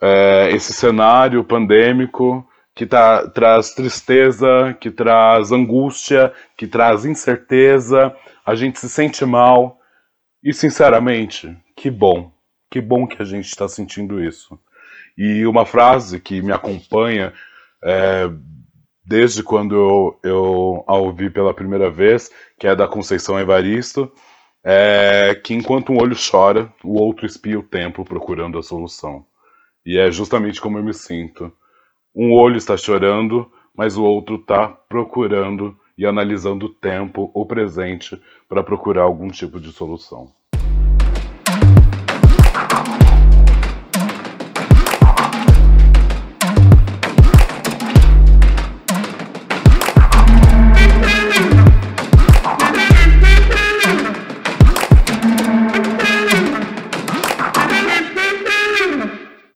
é, 0.00 0.50
esse 0.52 0.72
cenário 0.72 1.42
pandêmico 1.42 2.46
que 2.72 2.86
tá, 2.86 3.28
traz 3.28 3.74
tristeza, 3.74 4.76
que 4.80 4.92
traz 4.92 5.50
angústia, 5.50 6.32
que 6.56 6.68
traz 6.68 7.04
incerteza, 7.04 8.14
a 8.46 8.54
gente 8.54 8.78
se 8.78 8.88
sente 8.88 9.26
mal. 9.26 9.80
E 10.40 10.54
sinceramente, 10.54 11.58
que 11.74 11.90
bom, 11.90 12.30
que 12.70 12.80
bom 12.80 13.08
que 13.08 13.20
a 13.20 13.24
gente 13.24 13.46
está 13.46 13.66
sentindo 13.66 14.22
isso. 14.22 14.56
E 15.18 15.44
uma 15.46 15.66
frase 15.66 16.20
que 16.20 16.40
me 16.40 16.52
acompanha 16.52 17.34
é, 17.82 18.30
desde 19.04 19.42
quando 19.42 19.74
eu, 19.74 20.20
eu 20.22 20.84
a 20.86 20.94
ouvi 20.94 21.28
pela 21.28 21.52
primeira 21.52 21.90
vez, 21.90 22.30
que 22.56 22.68
é 22.68 22.76
da 22.76 22.86
Conceição 22.86 23.36
Evaristo, 23.36 24.12
é 24.64 25.34
que 25.42 25.54
enquanto 25.54 25.92
um 25.92 25.98
olho 25.98 26.14
chora, 26.14 26.72
o 26.84 27.00
outro 27.00 27.26
espia 27.26 27.58
o 27.58 27.64
tempo 27.64 28.04
procurando 28.04 28.58
a 28.58 28.62
solução. 28.62 29.26
E 29.84 29.98
é 29.98 30.08
justamente 30.12 30.60
como 30.60 30.78
eu 30.78 30.84
me 30.84 30.94
sinto. 30.94 31.52
Um 32.14 32.32
olho 32.32 32.56
está 32.56 32.76
chorando, 32.76 33.50
mas 33.74 33.96
o 33.96 34.04
outro 34.04 34.36
está 34.36 34.68
procurando 34.68 35.76
e 35.96 36.06
analisando 36.06 36.66
o 36.66 36.74
tempo, 36.74 37.28
o 37.34 37.44
presente, 37.44 38.20
para 38.48 38.62
procurar 38.62 39.02
algum 39.02 39.28
tipo 39.28 39.58
de 39.58 39.72
solução. 39.72 40.32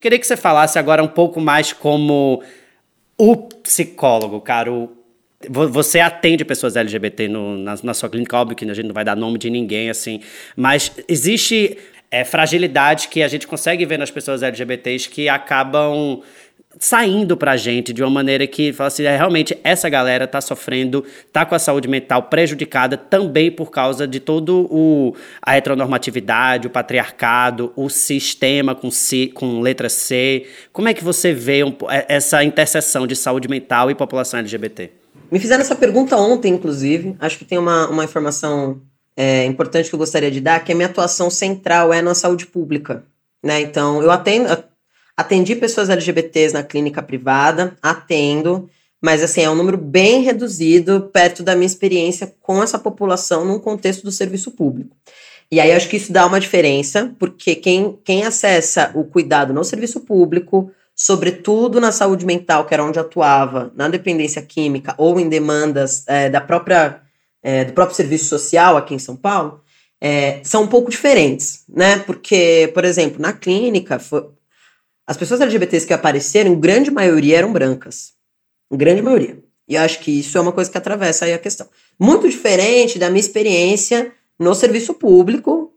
Queria 0.02 0.18
que 0.18 0.26
você 0.26 0.36
falasse 0.36 0.80
agora 0.80 1.00
um 1.00 1.06
pouco 1.06 1.40
mais 1.40 1.72
como 1.72 2.42
o 3.16 3.36
psicólogo, 3.36 4.40
cara. 4.40 4.72
O, 4.72 4.90
você 5.48 6.00
atende 6.00 6.44
pessoas 6.44 6.74
LGBT 6.74 7.28
no, 7.28 7.56
na, 7.56 7.76
na, 7.84 7.94
sua 7.94 8.10
clínica, 8.10 8.36
óbvio 8.36 8.56
que 8.56 8.64
a 8.68 8.74
gente 8.74 8.86
não 8.86 8.94
vai 8.94 9.04
dar 9.04 9.14
nome 9.14 9.38
de 9.38 9.48
ninguém, 9.48 9.90
assim, 9.90 10.20
mas 10.56 10.90
existe 11.08 11.78
é, 12.10 12.24
fragilidade 12.24 13.06
que 13.06 13.22
a 13.22 13.28
gente 13.28 13.46
consegue 13.46 13.86
ver 13.86 13.96
nas 13.96 14.10
pessoas 14.10 14.42
LGBTs 14.42 15.08
que 15.08 15.28
acabam 15.28 16.20
saindo 16.78 17.36
pra 17.36 17.56
gente 17.56 17.92
de 17.92 18.02
uma 18.02 18.10
maneira 18.10 18.46
que 18.46 18.72
fala 18.72 18.88
assim, 18.88 19.04
é, 19.04 19.16
realmente 19.16 19.56
essa 19.62 19.88
galera 19.88 20.26
tá 20.26 20.40
sofrendo, 20.40 21.04
tá 21.32 21.44
com 21.44 21.54
a 21.54 21.58
saúde 21.58 21.88
mental 21.88 22.24
prejudicada 22.24 22.96
também 22.96 23.50
por 23.50 23.70
causa 23.70 24.06
de 24.06 24.20
todo 24.20 24.66
o 24.70 25.14
a 25.40 25.56
heteronormatividade, 25.56 26.66
o 26.66 26.70
patriarcado, 26.70 27.72
o 27.76 27.88
sistema 27.88 28.74
com 28.74 28.90
C, 28.90 29.30
com 29.34 29.60
letra 29.60 29.88
C. 29.88 30.46
Como 30.72 30.88
é 30.88 30.94
que 30.94 31.04
você 31.04 31.32
vê 31.32 31.64
um, 31.64 31.74
é, 31.88 32.06
essa 32.08 32.42
interseção 32.42 33.06
de 33.06 33.16
saúde 33.16 33.48
mental 33.48 33.90
e 33.90 33.94
população 33.94 34.40
LGBT? 34.40 34.90
Me 35.30 35.38
fizeram 35.38 35.62
essa 35.62 35.74
pergunta 35.74 36.16
ontem, 36.16 36.52
inclusive. 36.52 37.16
Acho 37.18 37.38
que 37.38 37.44
tem 37.44 37.58
uma, 37.58 37.88
uma 37.88 38.04
informação 38.04 38.80
é, 39.16 39.44
importante 39.44 39.88
que 39.88 39.94
eu 39.94 39.98
gostaria 39.98 40.30
de 40.30 40.40
dar, 40.40 40.62
que 40.64 40.72
a 40.72 40.74
minha 40.74 40.88
atuação 40.88 41.30
central 41.30 41.92
é 41.92 42.02
na 42.02 42.14
saúde 42.14 42.46
pública. 42.46 43.04
Né? 43.42 43.60
Então, 43.60 44.02
eu 44.02 44.10
atendo, 44.10 44.48
Atendi 45.16 45.54
pessoas 45.54 45.90
LGBTs 45.90 46.54
na 46.54 46.62
clínica 46.62 47.02
privada, 47.02 47.76
atendo, 47.82 48.68
mas 49.00 49.22
assim, 49.22 49.42
é 49.42 49.50
um 49.50 49.54
número 49.54 49.76
bem 49.76 50.22
reduzido 50.22 51.10
perto 51.12 51.42
da 51.42 51.54
minha 51.54 51.66
experiência 51.66 52.34
com 52.40 52.62
essa 52.62 52.78
população 52.78 53.44
num 53.44 53.58
contexto 53.58 54.04
do 54.04 54.12
serviço 54.12 54.52
público. 54.52 54.96
E 55.50 55.60
aí 55.60 55.70
acho 55.72 55.88
que 55.88 55.98
isso 55.98 56.12
dá 56.12 56.24
uma 56.24 56.40
diferença, 56.40 57.14
porque 57.18 57.54
quem, 57.54 57.98
quem 58.04 58.24
acessa 58.24 58.90
o 58.94 59.04
cuidado 59.04 59.52
no 59.52 59.62
serviço 59.62 60.00
público, 60.00 60.70
sobretudo 60.94 61.78
na 61.78 61.92
saúde 61.92 62.24
mental, 62.24 62.64
que 62.64 62.72
era 62.72 62.82
onde 62.82 62.98
atuava, 62.98 63.70
na 63.76 63.86
dependência 63.86 64.40
química 64.40 64.94
ou 64.96 65.20
em 65.20 65.28
demandas 65.28 66.04
é, 66.06 66.30
da 66.30 66.40
própria, 66.40 67.02
é, 67.42 67.64
do 67.64 67.74
próprio 67.74 67.96
serviço 67.96 68.26
social 68.26 68.78
aqui 68.78 68.94
em 68.94 68.98
São 68.98 69.14
Paulo, 69.14 69.60
é, 70.00 70.40
são 70.42 70.62
um 70.62 70.68
pouco 70.68 70.90
diferentes, 70.90 71.64
né? 71.68 71.98
Porque, 71.98 72.70
por 72.72 72.84
exemplo, 72.84 73.20
na 73.20 73.32
clínica, 73.32 73.98
foi, 73.98 74.24
as 75.12 75.16
pessoas 75.18 75.42
LGBTs 75.42 75.86
que 75.86 75.92
apareceram, 75.92 76.58
grande 76.58 76.90
maioria 76.90 77.36
eram 77.36 77.52
brancas. 77.52 78.14
Grande 78.72 79.02
maioria. 79.02 79.44
E 79.68 79.76
acho 79.76 80.00
que 80.00 80.10
isso 80.20 80.38
é 80.38 80.40
uma 80.40 80.52
coisa 80.52 80.70
que 80.70 80.78
atravessa 80.78 81.26
aí 81.26 81.34
a 81.34 81.38
questão. 81.38 81.68
Muito 82.00 82.26
diferente 82.26 82.98
da 82.98 83.10
minha 83.10 83.20
experiência 83.20 84.10
no 84.38 84.54
serviço 84.54 84.94
público. 84.94 85.70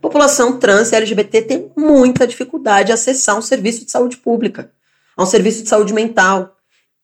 População 0.00 0.60
trans 0.60 0.92
e 0.92 0.94
LGBT 0.94 1.42
tem 1.42 1.72
muita 1.76 2.24
dificuldade 2.24 2.86
de 2.86 2.92
acessar 2.92 3.36
um 3.36 3.42
serviço 3.42 3.84
de 3.84 3.90
saúde 3.90 4.16
pública, 4.18 4.70
a 5.16 5.24
um 5.24 5.26
serviço 5.26 5.64
de 5.64 5.68
saúde 5.68 5.92
mental. 5.92 6.56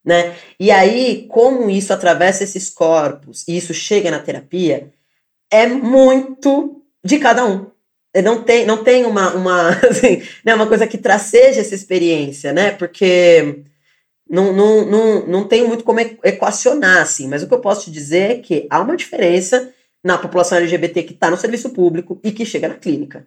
Né? 0.05 0.37
E 0.61 0.71
aí, 0.71 1.27
como 1.29 1.69
isso 1.69 1.93
atravessa 1.93 2.45
esses 2.45 2.71
corpos 2.71 3.43
e 3.49 3.57
isso 3.57 3.75
chega 3.75 4.12
na 4.12 4.21
terapia, 4.21 4.93
é 5.51 5.67
muito 5.67 6.81
de 7.05 7.19
cada 7.19 7.45
um. 7.45 7.67
É, 8.16 8.22
não 8.22 8.42
tem, 8.42 8.64
não 8.64 8.83
tem 8.83 9.05
uma, 9.05 9.35
uma, 9.35 9.68
assim, 9.90 10.22
né, 10.42 10.55
uma 10.55 10.66
coisa 10.66 10.87
que 10.87 10.96
traceja 10.96 11.61
essa 11.61 11.74
experiência, 11.74 12.50
né? 12.50 12.70
Porque 12.70 13.59
não, 14.29 14.55
não, 14.55 14.87
não, 14.87 15.26
não 15.26 15.44
tem 15.44 15.68
muito 15.68 15.85
como 15.85 16.00
equacionar, 16.00 17.02
assim, 17.02 17.29
mas 17.29 17.42
o 17.42 17.46
que 17.46 17.52
eu 17.52 17.61
posso 17.61 17.85
te 17.85 17.90
dizer 17.90 18.31
é 18.31 18.35
que 18.37 18.66
há 18.70 18.81
uma 18.81 18.96
diferença 18.96 19.70
na 20.02 20.16
população 20.16 20.57
LGBT 20.57 21.02
que 21.02 21.12
está 21.12 21.31
no 21.31 21.37
serviço 21.37 21.68
público 21.74 22.18
e 22.24 22.33
que 22.33 22.46
chega 22.46 22.68
na 22.68 22.76
clínica. 22.76 23.26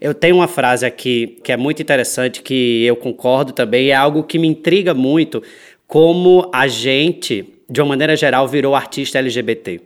Eu 0.00 0.14
tenho 0.14 0.36
uma 0.36 0.46
frase 0.46 0.86
aqui 0.86 1.40
que 1.42 1.50
é 1.50 1.56
muito 1.56 1.82
interessante, 1.82 2.40
que 2.40 2.84
eu 2.84 2.94
concordo 2.94 3.52
também, 3.52 3.90
é 3.90 3.94
algo 3.94 4.22
que 4.22 4.38
me 4.38 4.46
intriga 4.46 4.94
muito, 4.94 5.42
como 5.88 6.48
a 6.54 6.68
gente, 6.68 7.52
de 7.68 7.80
uma 7.80 7.88
maneira 7.88 8.14
geral, 8.14 8.46
virou 8.46 8.76
artista 8.76 9.18
LGBT. 9.18 9.80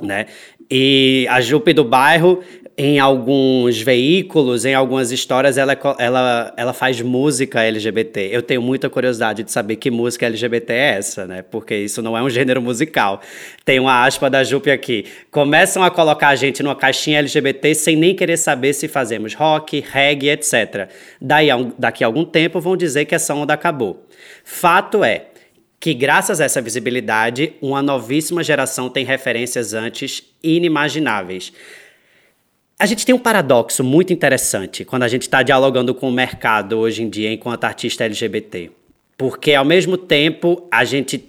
né? 0.00 0.24
E 0.70 1.26
a 1.30 1.40
Jupe 1.40 1.72
do 1.72 1.84
bairro, 1.84 2.42
em 2.80 3.00
alguns 3.00 3.82
veículos, 3.82 4.64
em 4.64 4.72
algumas 4.72 5.10
histórias, 5.10 5.58
ela, 5.58 5.76
ela, 5.98 6.54
ela 6.56 6.72
faz 6.72 7.00
música 7.00 7.60
LGBT. 7.60 8.28
Eu 8.30 8.40
tenho 8.40 8.62
muita 8.62 8.88
curiosidade 8.88 9.42
de 9.42 9.50
saber 9.50 9.74
que 9.74 9.90
música 9.90 10.26
LGBT 10.26 10.72
é 10.72 10.94
essa, 10.94 11.26
né? 11.26 11.42
Porque 11.42 11.74
isso 11.74 12.00
não 12.00 12.16
é 12.16 12.22
um 12.22 12.30
gênero 12.30 12.62
musical. 12.62 13.20
Tem 13.64 13.80
uma 13.80 14.04
aspa 14.04 14.30
da 14.30 14.44
Jupe 14.44 14.70
aqui. 14.70 15.06
Começam 15.28 15.82
a 15.82 15.90
colocar 15.90 16.28
a 16.28 16.36
gente 16.36 16.62
numa 16.62 16.76
caixinha 16.76 17.18
LGBT 17.18 17.74
sem 17.74 17.96
nem 17.96 18.14
querer 18.14 18.36
saber 18.36 18.72
se 18.72 18.86
fazemos 18.86 19.34
rock, 19.34 19.84
reggae, 19.84 20.28
etc. 20.28 20.88
Daí, 21.20 21.48
daqui 21.76 22.04
a 22.04 22.06
algum 22.06 22.24
tempo 22.24 22.60
vão 22.60 22.76
dizer 22.76 23.06
que 23.06 23.14
essa 23.16 23.34
onda 23.34 23.54
acabou. 23.54 24.06
Fato 24.44 25.02
é, 25.02 25.26
que, 25.80 25.92
graças 25.92 26.40
a 26.40 26.44
essa 26.44 26.62
visibilidade, 26.62 27.54
uma 27.60 27.82
novíssima 27.82 28.44
geração 28.44 28.88
tem 28.88 29.04
referências 29.04 29.74
antes 29.74 30.22
inimagináveis. 30.44 31.52
A 32.78 32.86
gente 32.86 33.04
tem 33.04 33.12
um 33.12 33.18
paradoxo 33.18 33.82
muito 33.82 34.12
interessante 34.12 34.84
quando 34.84 35.02
a 35.02 35.08
gente 35.08 35.22
está 35.22 35.42
dialogando 35.42 35.92
com 35.92 36.08
o 36.08 36.12
mercado 36.12 36.78
hoje 36.78 37.02
em 37.02 37.08
dia 37.08 37.32
enquanto 37.32 37.64
artista 37.64 38.04
LGBT. 38.04 38.70
Porque, 39.16 39.52
ao 39.52 39.64
mesmo 39.64 39.96
tempo, 39.96 40.64
a 40.70 40.84
gente 40.84 41.28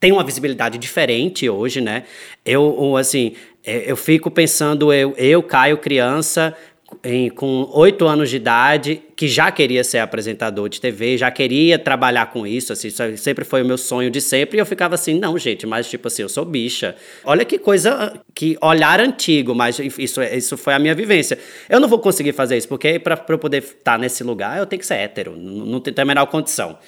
tem 0.00 0.12
uma 0.12 0.24
visibilidade 0.24 0.78
diferente 0.78 1.46
hoje, 1.46 1.82
né? 1.82 2.04
Eu, 2.42 2.96
assim, 2.96 3.34
é, 3.62 3.90
eu 3.90 3.96
fico 3.98 4.30
pensando, 4.30 4.90
eu, 4.90 5.14
eu 5.18 5.42
Caio, 5.42 5.76
criança, 5.76 6.56
em, 7.04 7.28
com 7.28 7.68
oito 7.74 8.06
anos 8.06 8.30
de 8.30 8.36
idade, 8.36 9.02
que 9.14 9.28
já 9.28 9.52
queria 9.52 9.84
ser 9.84 9.98
apresentador 9.98 10.68
de 10.68 10.80
TV, 10.80 11.18
já 11.18 11.30
queria 11.30 11.78
trabalhar 11.78 12.26
com 12.26 12.46
isso, 12.46 12.72
assim, 12.72 12.88
isso 12.88 13.02
sempre 13.18 13.44
foi 13.44 13.62
o 13.62 13.64
meu 13.64 13.78
sonho 13.78 14.10
de 14.10 14.20
sempre, 14.20 14.58
e 14.58 14.60
eu 14.60 14.66
ficava 14.66 14.94
assim, 14.94 15.18
não, 15.18 15.38
gente, 15.38 15.66
mas 15.66 15.88
tipo 15.88 16.08
assim, 16.08 16.22
eu 16.22 16.28
sou 16.28 16.44
bicha. 16.44 16.96
Olha 17.24 17.44
que 17.44 17.58
coisa, 17.58 18.20
que 18.34 18.56
olhar 18.60 19.00
antigo, 19.00 19.54
mas 19.54 19.78
isso, 19.78 20.22
isso 20.22 20.56
foi 20.56 20.74
a 20.74 20.78
minha 20.78 20.94
vivência. 20.94 21.38
Eu 21.68 21.78
não 21.78 21.88
vou 21.88 21.98
conseguir 21.98 22.32
fazer 22.32 22.56
isso, 22.56 22.68
porque 22.68 22.98
para 22.98 23.22
eu 23.28 23.38
poder 23.38 23.62
estar 23.62 23.98
nesse 23.98 24.24
lugar, 24.24 24.58
eu 24.58 24.66
tenho 24.66 24.80
que 24.80 24.86
ser 24.86 24.94
hétero, 24.94 25.36
não 25.36 25.80
tem 25.80 25.94
a 25.96 26.04
menor 26.04 26.26
condição. 26.26 26.78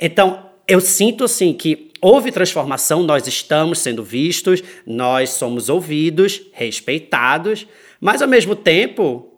Então, 0.00 0.46
eu 0.66 0.80
sinto 0.80 1.24
assim 1.24 1.52
que 1.52 1.90
houve 2.00 2.30
transformação, 2.30 3.02
nós 3.02 3.26
estamos 3.26 3.78
sendo 3.80 4.04
vistos, 4.04 4.62
nós 4.86 5.30
somos 5.30 5.68
ouvidos, 5.68 6.42
respeitados, 6.52 7.66
mas 8.00 8.22
ao 8.22 8.28
mesmo 8.28 8.54
tempo 8.54 9.37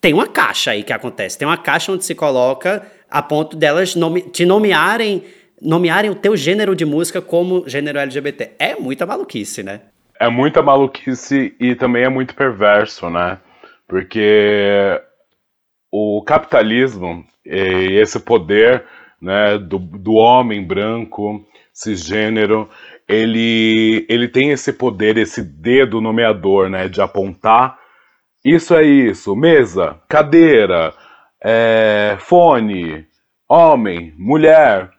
tem 0.00 0.14
uma 0.14 0.26
caixa 0.26 0.70
aí 0.72 0.82
que 0.82 0.92
acontece. 0.92 1.38
Tem 1.38 1.46
uma 1.46 1.56
caixa 1.56 1.92
onde 1.92 2.04
se 2.04 2.14
coloca 2.14 2.86
a 3.10 3.22
ponto 3.22 3.56
delas 3.56 3.94
nome, 3.94 4.22
te 4.22 4.44
nomearem, 4.44 5.24
nomearem 5.60 6.10
o 6.10 6.14
teu 6.14 6.36
gênero 6.36 6.74
de 6.74 6.84
música 6.84 7.20
como 7.20 7.68
gênero 7.68 7.98
LGBT. 7.98 8.52
É 8.58 8.76
muita 8.76 9.06
maluquice, 9.06 9.62
né? 9.62 9.80
É 10.20 10.28
muita 10.28 10.62
maluquice 10.62 11.54
e 11.60 11.74
também 11.74 12.04
é 12.04 12.08
muito 12.08 12.34
perverso, 12.34 13.08
né? 13.08 13.38
Porque 13.86 15.00
o 15.90 16.22
capitalismo 16.22 17.24
e 17.44 17.98
esse 17.98 18.20
poder 18.20 18.84
né, 19.20 19.58
do, 19.58 19.78
do 19.78 20.14
homem 20.14 20.64
branco, 20.64 21.44
cisgênero, 21.72 22.68
ele, 23.08 24.04
ele 24.08 24.28
tem 24.28 24.50
esse 24.50 24.72
poder, 24.72 25.16
esse 25.16 25.42
dedo 25.42 26.00
nomeador, 26.00 26.68
né, 26.68 26.88
de 26.88 27.00
apontar 27.00 27.78
isso 28.44 28.74
é 28.74 28.84
isso. 28.84 29.34
Mesa, 29.34 30.00
cadeira, 30.08 30.94
é, 31.42 32.16
fone, 32.20 33.06
homem, 33.48 34.14
mulher. 34.16 34.90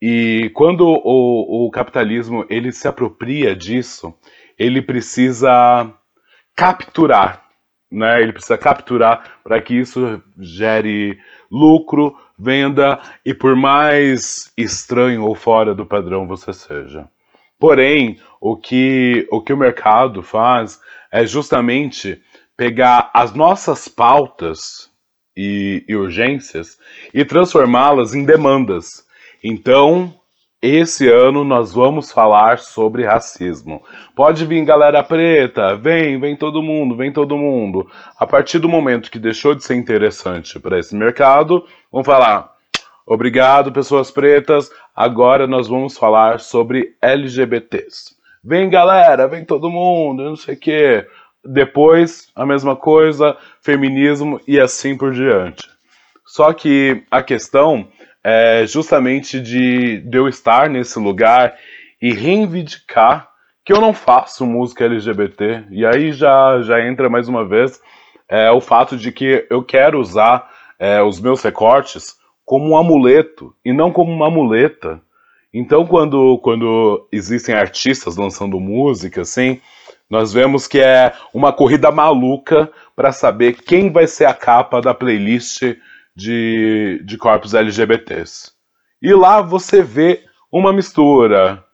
E 0.00 0.50
quando 0.54 0.86
o, 0.86 1.66
o 1.66 1.70
capitalismo 1.70 2.44
ele 2.48 2.72
se 2.72 2.88
apropria 2.88 3.54
disso, 3.54 4.14
ele 4.58 4.82
precisa 4.82 5.92
capturar, 6.56 7.44
né? 7.90 8.20
Ele 8.20 8.32
precisa 8.32 8.58
capturar 8.58 9.38
para 9.44 9.60
que 9.60 9.74
isso 9.74 10.20
gere 10.38 11.18
lucro, 11.50 12.16
venda 12.38 13.00
e 13.24 13.32
por 13.32 13.54
mais 13.54 14.52
estranho 14.56 15.24
ou 15.24 15.34
fora 15.34 15.74
do 15.74 15.86
padrão 15.86 16.26
você 16.26 16.52
seja. 16.52 17.08
Porém, 17.58 18.18
o 18.40 18.56
que 18.56 19.28
o 19.30 19.40
que 19.40 19.52
o 19.52 19.56
mercado 19.56 20.20
faz 20.20 20.80
é 21.12 21.24
justamente 21.24 22.20
pegar 22.62 23.10
as 23.12 23.34
nossas 23.34 23.88
pautas 23.88 24.88
e, 25.36 25.84
e 25.88 25.96
urgências 25.96 26.78
e 27.12 27.24
transformá-las 27.24 28.14
em 28.14 28.24
demandas. 28.24 29.04
Então, 29.42 30.14
esse 30.62 31.08
ano 31.08 31.42
nós 31.42 31.74
vamos 31.74 32.12
falar 32.12 32.60
sobre 32.60 33.04
racismo. 33.04 33.82
Pode 34.14 34.46
vir 34.46 34.64
galera 34.64 35.02
preta, 35.02 35.74
vem, 35.74 36.20
vem 36.20 36.36
todo 36.36 36.62
mundo, 36.62 36.94
vem 36.94 37.12
todo 37.12 37.36
mundo. 37.36 37.90
A 38.16 38.28
partir 38.28 38.60
do 38.60 38.68
momento 38.68 39.10
que 39.10 39.18
deixou 39.18 39.56
de 39.56 39.64
ser 39.64 39.74
interessante 39.74 40.60
para 40.60 40.78
esse 40.78 40.94
mercado, 40.94 41.66
vamos 41.90 42.06
falar: 42.06 42.48
obrigado, 43.04 43.72
pessoas 43.72 44.08
pretas, 44.12 44.70
agora 44.94 45.48
nós 45.48 45.66
vamos 45.66 45.98
falar 45.98 46.38
sobre 46.38 46.94
LGBTs. 47.02 48.14
Vem 48.44 48.70
galera, 48.70 49.26
vem 49.26 49.44
todo 49.44 49.68
mundo, 49.68 50.22
não 50.22 50.36
sei 50.36 50.54
o 50.54 50.58
quê 50.58 51.06
depois 51.44 52.30
a 52.34 52.46
mesma 52.46 52.76
coisa, 52.76 53.36
feminismo 53.60 54.40
e 54.46 54.60
assim 54.60 54.96
por 54.96 55.12
diante. 55.12 55.68
Só 56.26 56.52
que 56.52 57.04
a 57.10 57.22
questão 57.22 57.88
é 58.22 58.64
justamente 58.66 59.40
de, 59.40 59.98
de 59.98 60.16
eu 60.16 60.28
estar 60.28 60.68
nesse 60.70 60.98
lugar 60.98 61.54
e 62.00 62.12
reivindicar 62.12 63.28
que 63.64 63.72
eu 63.72 63.80
não 63.80 63.92
faço 63.92 64.46
música 64.46 64.84
LGBT. 64.84 65.64
E 65.70 65.84
aí 65.84 66.12
já, 66.12 66.62
já 66.62 66.84
entra 66.86 67.08
mais 67.08 67.28
uma 67.28 67.44
vez 67.44 67.80
é, 68.28 68.50
o 68.50 68.60
fato 68.60 68.96
de 68.96 69.12
que 69.12 69.46
eu 69.50 69.62
quero 69.62 70.00
usar 70.00 70.50
é, 70.78 71.02
os 71.02 71.20
meus 71.20 71.42
recortes 71.42 72.16
como 72.44 72.70
um 72.70 72.76
amuleto 72.76 73.54
e 73.64 73.72
não 73.72 73.92
como 73.92 74.10
uma 74.10 74.30
muleta. 74.30 75.00
Então, 75.54 75.86
quando, 75.86 76.38
quando 76.38 77.06
existem 77.12 77.54
artistas 77.54 78.16
lançando 78.16 78.58
música, 78.58 79.20
assim, 79.20 79.60
nós 80.12 80.30
vemos 80.30 80.68
que 80.68 80.78
é 80.78 81.14
uma 81.32 81.54
corrida 81.54 81.90
maluca 81.90 82.70
para 82.94 83.12
saber 83.12 83.54
quem 83.54 83.90
vai 83.90 84.06
ser 84.06 84.26
a 84.26 84.34
capa 84.34 84.78
da 84.78 84.92
playlist 84.92 85.62
de, 86.14 87.00
de 87.02 87.16
corpos 87.16 87.54
LGBTs. 87.54 88.52
E 89.00 89.14
lá 89.14 89.40
você 89.40 89.82
vê 89.82 90.22
uma 90.52 90.70
mistura, 90.70 91.64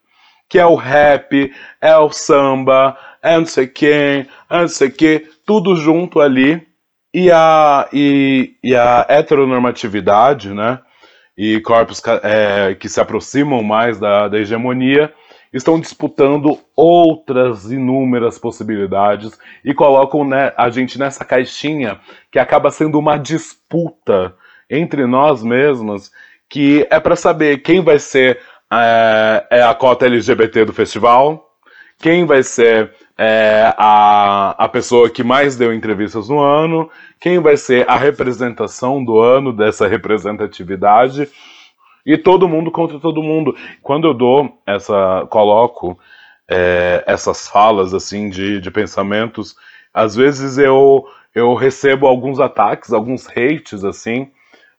que 0.48 0.56
é 0.56 0.64
o 0.64 0.76
rap, 0.76 1.52
é 1.80 1.96
o 1.96 2.12
samba, 2.12 2.96
é 3.20 3.36
não 3.36 3.44
sei 3.44 3.66
quem, 3.66 4.28
é 4.48 4.60
não 4.60 4.68
sei 4.68 4.88
que, 4.88 5.28
tudo 5.44 5.74
junto 5.74 6.20
ali. 6.20 6.64
E 7.12 7.32
a, 7.32 7.88
e, 7.92 8.54
e 8.62 8.76
a 8.76 9.04
heteronormatividade, 9.08 10.54
né? 10.54 10.78
E 11.36 11.60
corpos 11.60 12.00
é, 12.22 12.76
que 12.76 12.88
se 12.88 13.00
aproximam 13.00 13.64
mais 13.64 13.98
da, 13.98 14.28
da 14.28 14.38
hegemonia 14.38 15.12
estão 15.52 15.80
disputando 15.80 16.58
outras 16.76 17.70
inúmeras 17.70 18.38
possibilidades 18.38 19.38
e 19.64 19.72
colocam 19.72 20.24
né, 20.24 20.52
a 20.56 20.68
gente 20.70 20.98
nessa 20.98 21.24
caixinha 21.24 21.98
que 22.30 22.38
acaba 22.38 22.70
sendo 22.70 22.98
uma 22.98 23.16
disputa 23.16 24.34
entre 24.70 25.06
nós 25.06 25.42
mesmos, 25.42 26.10
que 26.48 26.86
é 26.90 27.00
para 27.00 27.16
saber 27.16 27.58
quem 27.58 27.80
vai 27.80 27.98
ser 27.98 28.40
é, 28.70 29.46
é, 29.50 29.62
a 29.62 29.74
cota 29.74 30.06
LGBT 30.06 30.66
do 30.66 30.72
festival, 30.72 31.48
quem 31.98 32.24
vai 32.26 32.42
ser 32.42 32.92
é, 33.16 33.72
a, 33.76 34.54
a 34.58 34.68
pessoa 34.68 35.10
que 35.10 35.24
mais 35.24 35.56
deu 35.56 35.72
entrevistas 35.72 36.28
no 36.28 36.38
ano, 36.38 36.88
quem 37.18 37.40
vai 37.40 37.56
ser 37.56 37.88
a 37.88 37.96
representação 37.96 39.02
do 39.04 39.18
ano 39.18 39.52
dessa 39.52 39.88
representatividade 39.88 41.28
e 42.08 42.16
todo 42.16 42.48
mundo 42.48 42.70
contra 42.70 42.98
todo 42.98 43.22
mundo. 43.22 43.54
Quando 43.82 44.08
eu 44.08 44.14
dou 44.14 44.58
essa, 44.66 45.26
coloco 45.28 45.98
é, 46.50 47.04
essas 47.06 47.46
falas 47.46 47.92
assim 47.92 48.30
de, 48.30 48.62
de 48.62 48.70
pensamentos, 48.70 49.54
às 49.92 50.16
vezes 50.16 50.56
eu 50.56 51.04
eu 51.34 51.54
recebo 51.54 52.06
alguns 52.06 52.40
ataques, 52.40 52.92
alguns 52.92 53.28
hates 53.28 53.84
assim, 53.84 54.30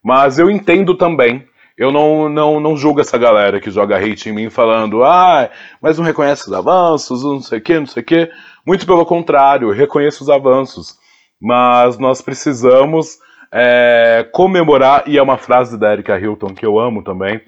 mas 0.03 0.39
eu 0.39 0.49
entendo 0.49 0.95
também. 0.95 1.47
Eu 1.77 1.91
não, 1.91 2.27
não, 2.27 2.59
não 2.59 2.75
julgo 2.75 2.99
essa 2.99 3.17
galera 3.17 3.61
que 3.61 3.71
joga 3.71 3.97
hate 3.97 4.29
em 4.29 4.33
mim 4.33 4.49
falando, 4.49 5.03
ah, 5.03 5.49
mas 5.79 5.97
não 5.97 6.03
reconhece 6.03 6.47
os 6.47 6.51
avanços, 6.53 7.23
não 7.23 7.39
sei 7.39 7.59
o 7.59 7.61
que, 7.61 7.79
não 7.79 7.85
sei 7.85 8.01
o 8.01 8.05
que. 8.05 8.29
Muito 8.65 8.85
pelo 8.85 9.05
contrário, 9.05 9.71
reconheço 9.71 10.23
os 10.23 10.29
avanços. 10.29 10.97
Mas 11.39 11.97
nós 11.97 12.21
precisamos 12.21 13.19
é, 13.51 14.27
comemorar, 14.31 15.03
e 15.07 15.17
é 15.17 15.21
uma 15.21 15.37
frase 15.37 15.77
da 15.77 15.91
Erika 15.91 16.19
Hilton 16.19 16.53
que 16.53 16.65
eu 16.65 16.79
amo 16.79 17.03
também, 17.03 17.41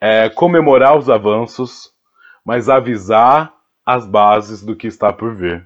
é, 0.00 0.28
comemorar 0.28 0.96
os 0.96 1.08
avanços, 1.08 1.90
mas 2.44 2.68
avisar 2.68 3.52
as 3.84 4.06
bases 4.06 4.62
do 4.62 4.76
que 4.76 4.86
está 4.86 5.12
por 5.12 5.34
vir. 5.34 5.64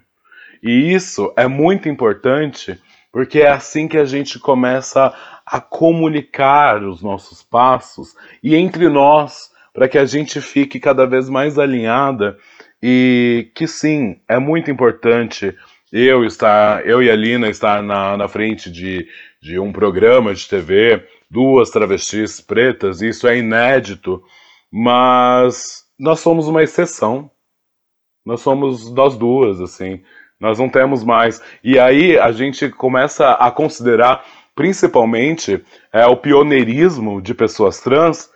E 0.63 0.93
isso 0.93 1.33
é 1.37 1.47
muito 1.47 1.89
importante 1.89 2.79
porque 3.13 3.41
é 3.41 3.51
assim 3.51 3.89
que 3.89 3.99
a 3.99 4.05
gente 4.05 4.39
começa 4.39 5.13
a 5.45 5.61
comunicar 5.61 6.83
os 6.85 7.03
nossos 7.03 7.43
passos 7.43 8.15
e 8.43 8.55
entre 8.55 8.89
nós, 8.89 9.51
para 9.73 9.89
que 9.89 9.99
a 9.99 10.05
gente 10.05 10.41
fique 10.41 10.79
cada 10.79 11.07
vez 11.07 11.29
mais 11.29 11.59
alinhada 11.59 12.37
e 12.83 13.51
que 13.55 13.67
sim, 13.67 14.21
é 14.29 14.39
muito 14.39 14.71
importante 14.71 15.55
eu 15.93 16.25
estar, 16.25 16.87
eu 16.87 17.03
e 17.03 17.11
a 17.11 17.17
Lina 17.17 17.49
estar 17.49 17.83
na, 17.83 18.17
na 18.17 18.29
frente 18.29 18.71
de, 18.71 19.09
de 19.43 19.59
um 19.59 19.73
programa 19.73 20.35
de 20.35 20.47
TV, 20.47 21.07
duas 21.31 21.71
travestis 21.71 22.41
pretas, 22.41 23.01
isso 23.01 23.27
é 23.27 23.39
inédito, 23.39 24.23
mas 24.71 25.85
nós 25.99 26.21
somos 26.21 26.47
uma 26.47 26.63
exceção. 26.63 27.31
Nós 28.25 28.43
somos 28.43 28.93
nós 28.93 29.17
duas, 29.17 29.61
assim. 29.61 30.03
Nós 30.39 30.59
não 30.59 30.69
temos 30.69 31.03
mais. 31.03 31.43
E 31.65 31.79
aí 31.79 32.19
a 32.19 32.33
gente 32.33 32.69
começa 32.69 33.33
a 33.33 33.51
considerar, 33.51 34.25
principalmente, 34.55 35.65
é, 35.93 36.07
o 36.07 36.17
pioneirismo 36.17 37.21
de 37.21 37.35
pessoas 37.35 37.81
trans 37.81 38.31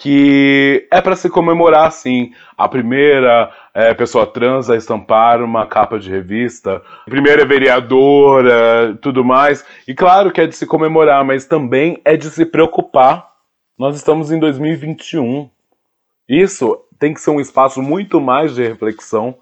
que 0.00 0.88
é 0.90 0.98
para 0.98 1.14
se 1.14 1.28
comemorar, 1.28 1.86
assim, 1.86 2.32
a 2.56 2.66
primeira 2.66 3.52
é, 3.74 3.92
pessoa 3.92 4.26
trans 4.26 4.70
a 4.70 4.76
estampar 4.76 5.42
uma 5.42 5.66
capa 5.66 5.98
de 5.98 6.08
revista, 6.08 6.82
a 7.06 7.10
primeira 7.10 7.44
vereadora, 7.44 8.98
tudo 9.02 9.22
mais. 9.22 9.62
E 9.86 9.92
claro 9.92 10.32
que 10.32 10.40
é 10.40 10.46
de 10.46 10.56
se 10.56 10.64
comemorar, 10.64 11.22
mas 11.22 11.44
também 11.44 12.00
é 12.02 12.16
de 12.16 12.30
se 12.30 12.46
preocupar. 12.46 13.28
Nós 13.78 13.94
estamos 13.94 14.32
em 14.32 14.38
2021. 14.38 15.50
Isso 16.26 16.82
tem 16.98 17.12
que 17.12 17.20
ser 17.20 17.30
um 17.30 17.40
espaço 17.40 17.82
muito 17.82 18.22
mais 18.22 18.54
de 18.54 18.66
reflexão 18.66 19.36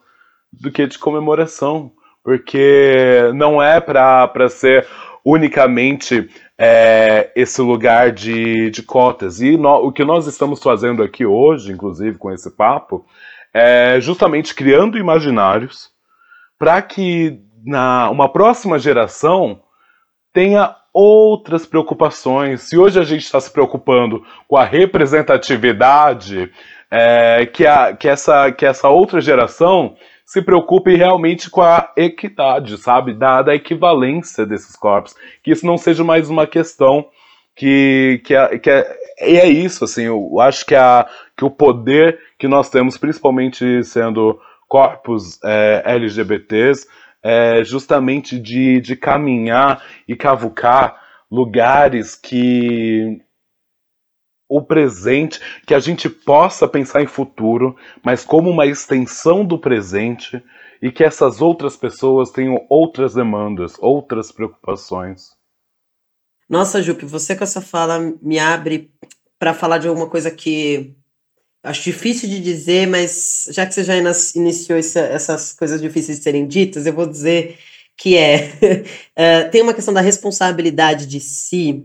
do 0.53 0.73
que 0.73 0.89
de 0.89 0.99
comemoração, 0.99 1.93
porque 2.25 3.31
não 3.33 3.63
é 3.63 3.81
para 3.81 4.49
ser 4.49 4.85
unicamente 5.25 6.29
é, 6.57 7.31
esse 7.37 7.61
lugar 7.61 8.13
de, 8.13 8.71
de 8.71 8.83
cotas. 8.83 9.41
E 9.41 9.57
no, 9.57 9.87
o 9.87 9.93
que 9.93 10.05
nós 10.05 10.27
estamos 10.27 10.63
fazendo 10.63 11.03
aqui 11.03 11.25
hoje, 11.25 11.73
inclusive 11.73 12.19
com 12.19 12.33
esse 12.33 12.51
papo, 12.51 13.05
é 13.53 14.01
justamente 14.01 14.55
criando 14.55 14.99
imaginários 14.99 15.91
para 16.59 16.81
que 16.83 17.41
na 17.65 18.11
uma 18.11 18.29
próxima 18.29 18.79
geração 18.79 19.61
tenha 20.33 20.75
outras 20.93 21.67
preocupações. 21.67 22.63
Se 22.63 22.77
hoje 22.77 22.99
a 22.99 23.05
gente 23.05 23.25
está 23.25 23.41
se 23.41 23.51
preocupando 23.51 24.25
com 24.47 24.57
a 24.57 24.65
representatividade, 24.65 26.51
é, 26.91 27.47
que, 27.47 27.67
a, 27.67 27.95
que, 27.95 28.09
essa, 28.09 28.51
que 28.51 28.65
essa 28.65 28.89
outra 28.89 29.21
geração 29.21 29.97
se 30.29 30.43
preocupe 30.43 30.95
realmente 30.95 31.49
com 31.49 31.63
a 31.63 31.91
equidade, 31.97 32.77
sabe? 32.77 33.15
Da, 33.15 33.41
da 33.41 33.55
equivalência 33.55 34.45
desses 34.45 34.77
corpos. 34.77 35.15
Que 35.43 35.51
isso 35.51 35.65
não 35.65 35.79
seja 35.79 36.05
mais 36.05 36.29
uma 36.29 36.47
questão 36.47 37.09
que, 37.57 38.21
que, 38.23 38.35
é, 38.35 38.59
que 38.59 38.69
é, 38.69 38.99
é 39.19 39.49
isso, 39.49 39.85
assim, 39.85 40.03
eu 40.03 40.39
acho 40.39 40.67
que, 40.67 40.75
a, 40.75 41.09
que 41.35 41.47
o 41.47 41.51
poder 41.51 42.21
que 42.39 42.47
nós 42.47 42.69
temos, 42.69 42.99
principalmente 42.99 43.83
sendo 43.85 44.39
corpos 44.69 45.43
é, 45.43 45.83
LGBTs, 45.87 46.87
é 47.23 47.65
justamente 47.65 48.39
de, 48.39 48.83
de 48.83 48.97
caminhar 48.97 49.83
e 50.07 50.15
cavucar 50.15 51.01
lugares 51.31 52.15
que 52.15 53.19
o 54.49 54.63
presente, 54.63 55.41
que 55.67 55.75
a 55.75 55.79
gente 55.79 56.09
possa 56.09 56.67
pensar 56.67 57.03
em 57.03 57.07
futuro, 57.07 57.77
mas 58.03 58.25
como 58.25 58.49
uma 58.49 58.67
extensão 58.67 59.45
do 59.45 59.59
presente 59.59 60.43
e 60.81 60.91
que 60.91 61.05
essas 61.05 61.41
outras 61.41 61.77
pessoas 61.77 62.31
tenham 62.31 62.65
outras 62.69 63.15
demandas, 63.15 63.75
outras 63.79 64.33
preocupações. 64.33 65.37
Nossa, 66.49 66.83
Jupe, 66.83 67.05
você 67.05 67.37
com 67.37 67.45
essa 67.45 67.61
fala 67.61 68.15
me 68.23 68.39
abre 68.39 68.91
para 69.39 69.53
falar 69.53 69.79
de 69.79 69.87
alguma 69.87 70.09
coisa 70.09 70.31
que 70.31 70.95
acho 71.63 71.83
difícil 71.83 72.29
de 72.29 72.41
dizer, 72.41 72.87
mas 72.87 73.49
já 73.51 73.67
que 73.67 73.75
você 73.75 73.85
já 73.85 73.95
iniciou 74.35 74.79
essa, 74.79 75.01
essas 75.01 75.53
coisas 75.53 75.81
difíceis 75.81 76.19
de 76.19 76.25
serem 76.25 76.47
ditas, 76.47 76.87
eu 76.87 76.93
vou 76.95 77.07
dizer 77.07 77.59
que 77.97 78.17
é, 78.17 78.87
é 79.15 79.45
tem 79.51 79.61
uma 79.61 79.75
questão 79.75 79.93
da 79.93 80.01
responsabilidade 80.01 81.07
de 81.07 81.21
si 81.21 81.85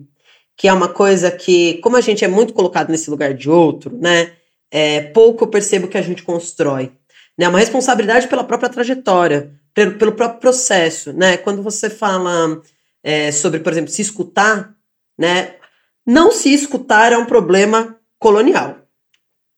que 0.56 0.68
é 0.68 0.74
uma 0.74 0.88
coisa 0.88 1.32
que, 1.32 1.76
como 1.76 1.98
a 1.98 2.02
gente 2.02 2.24
é 2.24 2.28
muito 2.28 2.54
colocado 2.54 2.90
nesse 2.90 3.10
lugar 3.10 3.34
de 3.34 3.50
outro, 3.50 3.98
né, 3.98 4.34
é, 4.72 5.02
pouco 5.02 5.44
eu 5.44 5.48
percebo 5.48 5.88
que 5.88 5.98
a 5.98 6.02
gente 6.02 6.24
constrói. 6.24 6.92
Né, 7.38 7.48
uma 7.48 7.60
responsabilidade 7.60 8.28
pela 8.28 8.44
própria 8.44 8.70
trajetória, 8.70 9.52
pelo, 9.74 9.94
pelo 9.94 10.12
próprio 10.12 10.40
processo. 10.40 11.12
Né? 11.14 11.38
Quando 11.38 11.64
você 11.64 11.90
fala 11.90 12.62
é, 13.04 13.32
sobre, 13.32 13.60
por 13.60 13.72
exemplo, 13.72 13.92
se 13.92 14.02
escutar, 14.02 14.76
né, 15.18 15.56
não 16.06 16.32
se 16.32 16.54
escutar 16.54 17.12
é 17.12 17.18
um 17.18 17.26
problema 17.26 17.98
colonial. 18.20 18.78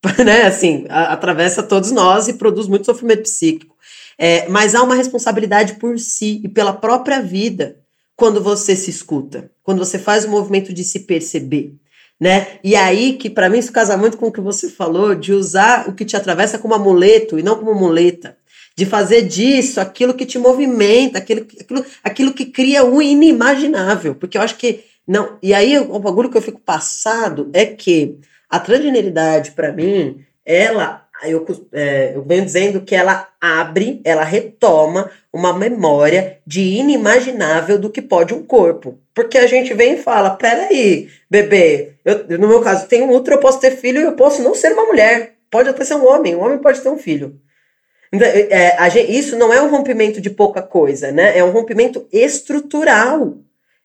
né? 0.24 0.42
Assim, 0.42 0.86
a, 0.88 1.12
atravessa 1.12 1.62
todos 1.62 1.90
nós 1.90 2.28
e 2.28 2.34
produz 2.34 2.66
muito 2.66 2.86
sofrimento 2.86 3.22
psíquico. 3.22 3.76
É, 4.18 4.48
mas 4.48 4.74
há 4.74 4.82
uma 4.82 4.94
responsabilidade 4.94 5.74
por 5.74 5.98
si 5.98 6.40
e 6.42 6.48
pela 6.48 6.72
própria 6.72 7.20
vida 7.20 7.78
quando 8.16 8.42
você 8.42 8.74
se 8.74 8.90
escuta, 8.90 9.50
quando 9.62 9.78
você 9.78 9.98
faz 9.98 10.24
o 10.24 10.30
movimento 10.30 10.72
de 10.72 10.82
se 10.82 11.00
perceber, 11.00 11.74
né? 12.18 12.58
E 12.64 12.74
aí 12.74 13.12
que 13.12 13.28
para 13.28 13.48
mim 13.48 13.58
isso 13.58 13.70
casa 13.70 13.96
muito 13.96 14.16
com 14.16 14.26
o 14.26 14.32
que 14.32 14.40
você 14.40 14.70
falou 14.70 15.14
de 15.14 15.32
usar 15.32 15.88
o 15.88 15.92
que 15.92 16.04
te 16.04 16.16
atravessa 16.16 16.58
como 16.58 16.74
amuleto 16.74 17.38
e 17.38 17.42
não 17.42 17.56
como 17.56 17.74
muleta, 17.74 18.36
de 18.74 18.86
fazer 18.86 19.22
disso 19.22 19.80
aquilo 19.80 20.14
que 20.14 20.26
te 20.26 20.38
movimenta, 20.38 21.18
aquilo, 21.18 21.46
aquilo, 21.60 21.84
aquilo 22.02 22.32
que 22.32 22.46
cria 22.46 22.84
o 22.84 23.00
inimaginável, 23.02 24.14
porque 24.14 24.38
eu 24.38 24.42
acho 24.42 24.56
que 24.56 24.84
não. 25.06 25.38
E 25.42 25.54
aí 25.54 25.78
o 25.78 25.98
bagulho 25.98 26.30
que 26.30 26.36
eu 26.36 26.42
fico 26.42 26.60
passado 26.60 27.50
é 27.52 27.64
que 27.66 28.18
a 28.48 28.58
transgeneridade 28.58 29.52
para 29.52 29.72
mim, 29.72 30.24
ela 30.44 31.05
eu, 31.24 31.46
é, 31.72 32.12
eu 32.14 32.22
venho 32.22 32.44
dizendo 32.44 32.82
que 32.82 32.94
ela 32.94 33.28
abre, 33.40 34.00
ela 34.04 34.24
retoma 34.24 35.10
uma 35.32 35.52
memória 35.52 36.38
de 36.46 36.60
inimaginável 36.60 37.78
do 37.78 37.90
que 37.90 38.02
pode 38.02 38.34
um 38.34 38.42
corpo. 38.42 38.98
Porque 39.14 39.38
a 39.38 39.46
gente 39.46 39.72
vem 39.72 39.94
e 39.94 40.02
fala: 40.02 40.30
peraí, 40.30 41.08
bebê, 41.30 41.94
eu, 42.04 42.38
no 42.38 42.48
meu 42.48 42.60
caso, 42.60 42.86
tenho 42.86 43.06
um 43.06 43.14
útero, 43.14 43.36
eu 43.36 43.40
posso 43.40 43.60
ter 43.60 43.72
filho 43.72 44.00
e 44.00 44.04
eu 44.04 44.12
posso 44.12 44.42
não 44.42 44.54
ser 44.54 44.72
uma 44.72 44.86
mulher. 44.86 45.34
Pode 45.50 45.68
até 45.68 45.84
ser 45.84 45.94
um 45.94 46.06
homem, 46.06 46.34
um 46.34 46.42
homem 46.42 46.58
pode 46.58 46.80
ter 46.80 46.88
um 46.88 46.98
filho. 46.98 47.40
Então, 48.12 48.26
é, 48.28 48.90
gente, 48.90 49.16
isso 49.16 49.36
não 49.36 49.52
é 49.52 49.60
um 49.60 49.70
rompimento 49.70 50.20
de 50.20 50.30
pouca 50.30 50.62
coisa, 50.62 51.10
né? 51.10 51.36
É 51.36 51.42
um 51.44 51.50
rompimento 51.50 52.06
estrutural. 52.12 53.38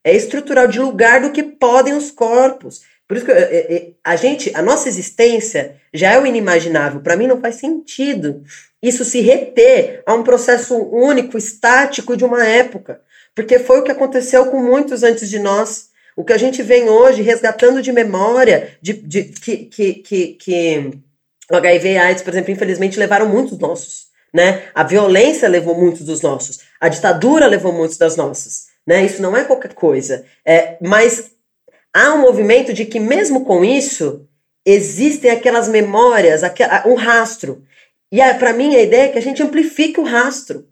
É 0.04 0.16
estrutural 0.16 0.68
de 0.68 0.80
lugar 0.80 1.22
do 1.22 1.32
que 1.32 1.44
podem 1.44 1.94
os 1.94 2.12
corpos. 2.12 2.82
Por 3.12 3.18
isso 3.18 3.26
que 3.26 3.32
é, 3.34 3.76
é, 3.76 3.92
a 4.06 4.16
gente, 4.16 4.56
a 4.56 4.62
nossa 4.62 4.88
existência 4.88 5.76
já 5.94 6.14
é 6.14 6.18
o 6.18 6.26
inimaginável. 6.26 7.02
Para 7.02 7.18
mim 7.18 7.28
não 7.28 7.42
faz 7.42 7.56
sentido 7.56 8.42
isso 8.82 9.04
se 9.04 9.20
reter 9.20 10.02
a 10.06 10.14
um 10.14 10.24
processo 10.24 10.78
único, 10.78 11.38
estático 11.38 12.16
de 12.16 12.24
uma 12.24 12.48
época. 12.48 13.02
Porque 13.36 13.60
foi 13.60 13.82
o 13.82 13.84
que 13.84 13.92
aconteceu 13.92 14.46
com 14.46 14.64
muitos 14.64 15.04
antes 15.04 15.30
de 15.30 15.40
nós. 15.40 15.90
O 16.16 16.24
que 16.24 16.32
a 16.32 16.38
gente 16.38 16.64
vem 16.64 16.88
hoje 16.88 17.22
resgatando 17.22 17.82
de 17.82 17.92
memória, 17.92 18.78
de, 18.82 18.94
de 18.94 19.24
que, 19.24 19.58
que, 19.66 19.94
que, 19.96 20.28
que 20.36 20.92
o 21.52 21.56
HIV 21.58 21.90
e 21.90 21.98
AIDS, 21.98 22.24
por 22.24 22.34
exemplo, 22.34 22.52
infelizmente 22.54 22.98
levaram 22.98 23.28
muitos 23.28 23.60
nossos. 23.60 24.06
Né? 24.34 24.64
A 24.74 24.86
violência 24.86 25.50
levou 25.50 25.78
muitos 25.78 26.06
dos 26.06 26.22
nossos. 26.22 26.62
A 26.80 26.88
ditadura 26.88 27.46
levou 27.46 27.74
muitos 27.74 27.98
das 27.98 28.16
nossas. 28.16 28.68
Né? 28.88 29.04
Isso 29.04 29.22
não 29.22 29.36
é 29.36 29.44
qualquer 29.44 29.74
coisa. 29.74 30.24
É, 30.46 30.78
mas 30.82 31.31
há 31.94 32.14
um 32.14 32.22
movimento 32.22 32.74
de 32.74 32.86
que, 32.86 33.00
mesmo 33.00 33.46
com 33.46 33.64
isso, 33.64 34.28
existem 34.66 35.32
aquelas 35.32 35.68
memórias, 35.68 36.42
um 36.86 36.96
rastro. 36.96 37.64
E 38.12 38.22
para 38.36 38.54
mim 38.54 38.76
a 38.76 38.82
ideia 38.82 39.04
é 39.04 39.10
que 39.10 39.18
a 39.18 39.22
gente 39.22 39.42
amplifique 39.42 40.00
o 40.00 40.04
rastro. 40.04 40.68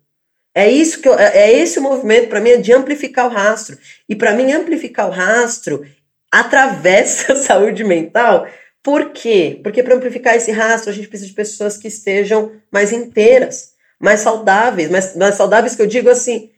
É 0.53 0.69
isso 0.69 1.01
que 1.01 1.07
eu, 1.07 1.17
é, 1.17 1.37
é 1.37 1.53
esse 1.53 1.79
o 1.79 1.81
movimento 1.81 2.27
para 2.27 2.41
mim 2.41 2.49
é 2.49 2.57
de 2.57 2.73
amplificar 2.73 3.27
o 3.27 3.29
rastro. 3.29 3.77
E 4.07 4.15
para 4.15 4.33
mim 4.33 4.51
amplificar 4.51 5.07
o 5.07 5.11
rastro 5.11 5.85
atravessa 6.31 7.33
a 7.33 7.35
saúde 7.37 7.83
mental. 7.83 8.47
Por 8.83 9.11
quê? 9.11 9.59
Porque 9.63 9.83
para 9.83 9.95
amplificar 9.95 10.35
esse 10.35 10.51
rastro 10.51 10.89
a 10.89 10.93
gente 10.93 11.07
precisa 11.07 11.29
de 11.29 11.35
pessoas 11.35 11.77
que 11.77 11.87
estejam 11.87 12.51
mais 12.71 12.91
inteiras, 12.91 13.73
mais 13.99 14.21
saudáveis, 14.21 14.89
mais, 14.89 15.15
mais 15.15 15.35
saudáveis 15.35 15.75
que 15.75 15.81
eu 15.81 15.87
digo 15.87 16.09
assim, 16.09 16.49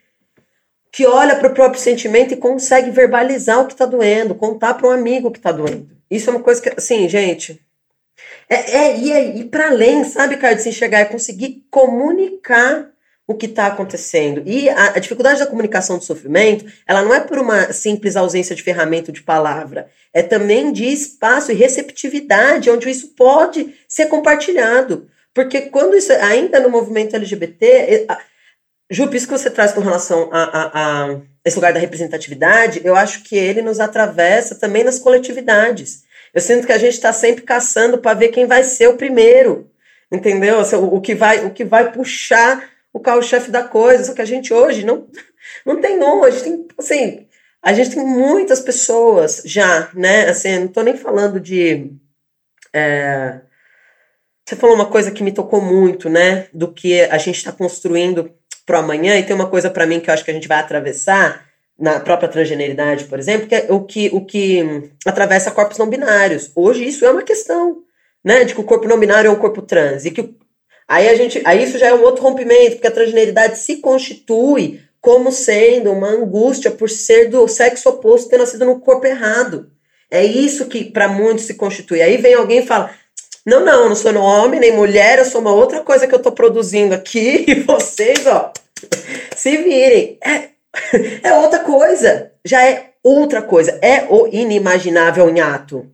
que 0.92 1.06
olha 1.06 1.36
para 1.36 1.48
o 1.48 1.54
próprio 1.54 1.82
sentimento 1.82 2.34
e 2.34 2.38
consegue 2.38 2.92
verbalizar 2.92 3.62
o 3.62 3.66
que 3.66 3.74
está 3.74 3.86
doendo, 3.86 4.36
contar 4.36 4.74
para 4.74 4.88
um 4.88 4.92
amigo 4.92 5.32
que 5.32 5.39
está 5.39 5.52
doendo. 5.52 5.89
Isso 6.10 6.30
é 6.30 6.34
uma 6.34 6.44
coisa 6.44 6.62
que, 6.62 6.70
assim, 6.76 7.08
gente. 7.08 7.62
É, 8.50 8.78
é 8.78 8.98
ir, 8.98 9.42
é 9.42 9.44
para 9.46 9.70
além, 9.70 10.04
sabe, 10.04 10.36
cara, 10.36 10.56
de 10.56 10.62
se 10.62 10.70
enxergar, 10.70 11.00
é 11.00 11.06
conseguir 11.06 11.66
comunicar 11.72 12.92
o 13.26 13.36
que 13.36 13.46
está 13.46 13.68
acontecendo. 13.68 14.44
E 14.46 14.70
a, 14.70 14.96
a, 14.96 15.00
dificuldade 15.00 15.39
da 15.39 15.48
comunicação 15.48 15.98
do 15.98 16.04
sofrimento, 16.04 16.66
ela 16.86 17.02
não 17.02 17.14
é 17.14 17.22
por 17.22 17.39
uma 17.39 17.72
simples 17.72 18.18
ausência 18.18 18.54
de 18.54 18.62
ferramenta 18.62 19.12
de 19.12 19.24
palavra, 19.24 19.89
é 20.14 20.22
também 20.22 20.74
de 20.74 20.86
espaço 20.86 21.52
e 21.52 21.56
receptividade, 21.56 22.70
onde 22.70 22.89
isso 22.89 23.14
pode 23.16 23.74
ser 23.88 24.08
compartilhado. 24.08 25.08
Porque 25.34 25.62
quando 25.62 25.96
isso, 25.96 26.12
ainda 26.12 26.60
no 26.60 26.70
movimento 26.70 27.16
LGBT, 27.16 28.06
Ju, 28.92 29.10
isso 29.14 29.26
que 29.26 29.32
você 29.32 29.50
traz 29.50 29.72
com 29.72 29.80
relação 29.80 30.30
a, 30.34 30.44
a, 30.44 30.72
a, 30.74 31.22
esse 31.46 31.56
lugar 31.56 31.72
da 31.72 31.80
representatividade, 31.80 32.82
eu 32.84 32.94
acho 32.94 33.24
que 33.24 33.38
ele 33.38 33.62
nos 33.62 33.80
atravessa 33.80 34.56
também 34.56 34.84
nas 34.84 35.00
coletividades. 35.00 36.04
Eu 36.34 36.42
sinto 36.42 36.68
que 36.68 36.74
a 36.74 36.78
gente 36.78 36.96
está 36.96 37.14
sempre 37.14 37.44
caçando 37.44 38.00
para 38.00 38.14
ver 38.14 38.30
quem 38.30 38.46
vai 38.46 38.66
ser 38.66 38.89
o 38.89 38.98
primeiro. 38.98 39.72
entendeu? 40.12 40.58
O, 40.60 40.98
o, 40.98 41.02
que 41.02 41.16
vai, 41.16 41.46
o 41.46 41.52
que 41.52 41.64
vai 41.64 41.89
puxar 41.94 42.70
o 42.92 43.00
carro-chefe 43.00 43.50
da 43.50 43.64
coisa. 43.64 44.04
Só 44.04 44.14
que 44.14 44.22
a 44.22 44.26
gente 44.26 44.54
hoje 44.54 44.86
não, 44.86 45.08
não 45.66 45.80
tem 45.80 45.98
um, 46.04 46.26
a 46.26 46.30
gente 46.30 46.44
tem, 46.44 46.68
assim, 46.78 47.28
a 47.64 47.72
gente 47.72 47.96
tem 47.96 48.06
muitas 48.06 48.60
pessoas 48.60 49.42
já, 49.46 49.89
né? 49.94 50.28
Assim, 50.28 50.60
não 50.60 50.68
tô 50.68 50.82
nem 50.82 50.98
falando 50.98 51.39
de. 51.39 51.94
É, 52.74 53.39
você 54.46 54.58
falou 54.58 54.76
uma 54.76 54.89
coisa 54.89 55.12
que 55.12 55.24
me 55.24 55.32
tocou 55.32 55.62
muito, 55.62 56.10
né? 56.10 56.48
Do 56.54 56.74
que 56.74 57.04
a 57.04 57.18
gente 57.18 57.38
está 57.38 57.54
construindo 57.54 58.34
para 58.72 58.80
amanhã, 58.80 59.18
e 59.18 59.24
tem 59.24 59.36
uma 59.36 59.50
coisa 59.50 59.70
para 59.70 59.86
mim 59.86 60.00
que 60.00 60.10
eu 60.10 60.14
acho 60.14 60.24
que 60.24 60.32
a 60.32 60.34
gente 60.34 60.48
vai 60.48 60.60
atravessar 60.60 61.46
na 61.78 62.00
própria 62.00 62.30
transgeneridade, 62.30 63.04
por 63.04 63.20
exemplo, 63.20 63.46
que 63.46 63.56
é 63.56 63.66
o 63.70 63.84
que, 63.84 64.10
o 64.14 64.24
que 64.24 64.90
atravessa 65.06 65.52
corpos 65.52 65.78
não 65.78 65.90
binários. 65.90 66.50
Hoje 66.56 66.88
isso 66.88 67.04
é 67.04 67.12
uma 67.12 67.22
questão, 67.22 67.80
né? 68.24 68.46
De 68.46 68.54
que 68.54 68.62
o 68.62 68.64
corpo 68.64 68.88
não 68.88 68.98
binário 68.98 69.28
é 69.28 69.32
um 69.32 69.36
corpo 69.36 69.62
trans. 69.62 70.06
E 70.06 70.12
que 70.12 70.38
aí 70.88 71.10
a 71.10 71.16
gente. 71.16 71.42
Aí 71.44 71.62
isso 71.62 71.78
já 71.78 71.88
é 71.88 71.94
um 71.94 72.02
outro 72.02 72.24
rompimento, 72.24 72.76
porque 72.76 72.88
a 72.88 72.92
transgeneridade 72.92 73.58
se 73.58 73.78
constitui 73.78 74.80
como 75.02 75.34
sendo 75.34 75.92
uma 75.92 76.08
angústia 76.08 76.72
por 76.72 76.90
ser 76.90 77.30
do 77.30 77.46
sexo 77.50 77.90
oposto, 77.90 78.30
ter 78.30 78.38
nascido 78.38 78.64
no 78.64 78.80
corpo 78.80 79.06
errado. 79.06 79.70
É 80.10 80.24
isso 80.24 80.68
que 80.68 80.86
para 80.86 81.10
muitos 81.10 81.44
se 81.44 81.56
constitui. 81.56 82.02
Aí 82.02 82.16
vem 82.16 82.36
alguém 82.36 82.60
e 82.60 82.66
fala: 82.66 82.90
não, 83.46 83.66
não, 83.66 83.84
eu 83.84 83.89
não 83.89 83.96
sou 83.96 84.16
homem 84.16 84.60
nem 84.60 84.76
mulher, 84.76 85.18
eu 85.18 85.26
sou 85.26 85.42
uma 85.42 85.54
outra 85.54 85.82
coisa 85.82 86.08
que 86.08 86.14
eu 86.14 86.22
tô 86.22 86.32
produzindo 86.32 86.94
aqui 86.94 87.46
e 87.50 87.56
vocês, 87.56 88.26
ó, 88.28 88.52
se 89.36 89.58
virem. 89.58 90.18
É, 90.24 90.50
é 91.24 91.34
outra 91.34 91.60
coisa. 91.60 92.32
Já 92.46 92.64
é 92.64 92.92
outra 93.04 93.42
coisa. 93.42 93.78
É 93.82 94.06
o 94.10 94.28
inimaginável 94.28 95.30
em 95.30 95.39
ato. 95.39 95.88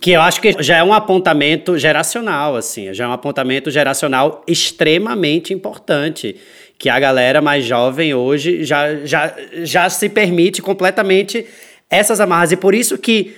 Que 0.00 0.12
eu 0.12 0.20
acho 0.20 0.40
que 0.40 0.62
já 0.62 0.78
é 0.78 0.82
um 0.82 0.94
apontamento 0.94 1.78
geracional, 1.78 2.56
assim, 2.56 2.92
já 2.94 3.04
é 3.04 3.08
um 3.08 3.12
apontamento 3.12 3.70
geracional 3.70 4.42
extremamente 4.46 5.52
importante. 5.52 6.36
Que 6.78 6.88
a 6.88 6.98
galera 6.98 7.42
mais 7.42 7.64
jovem 7.64 8.14
hoje 8.14 8.64
já, 8.64 9.04
já, 9.04 9.34
já 9.62 9.90
se 9.90 10.08
permite 10.08 10.62
completamente 10.62 11.46
essas 11.90 12.20
amarras. 12.20 12.52
E 12.52 12.56
por 12.56 12.74
isso 12.74 12.96
que 12.96 13.36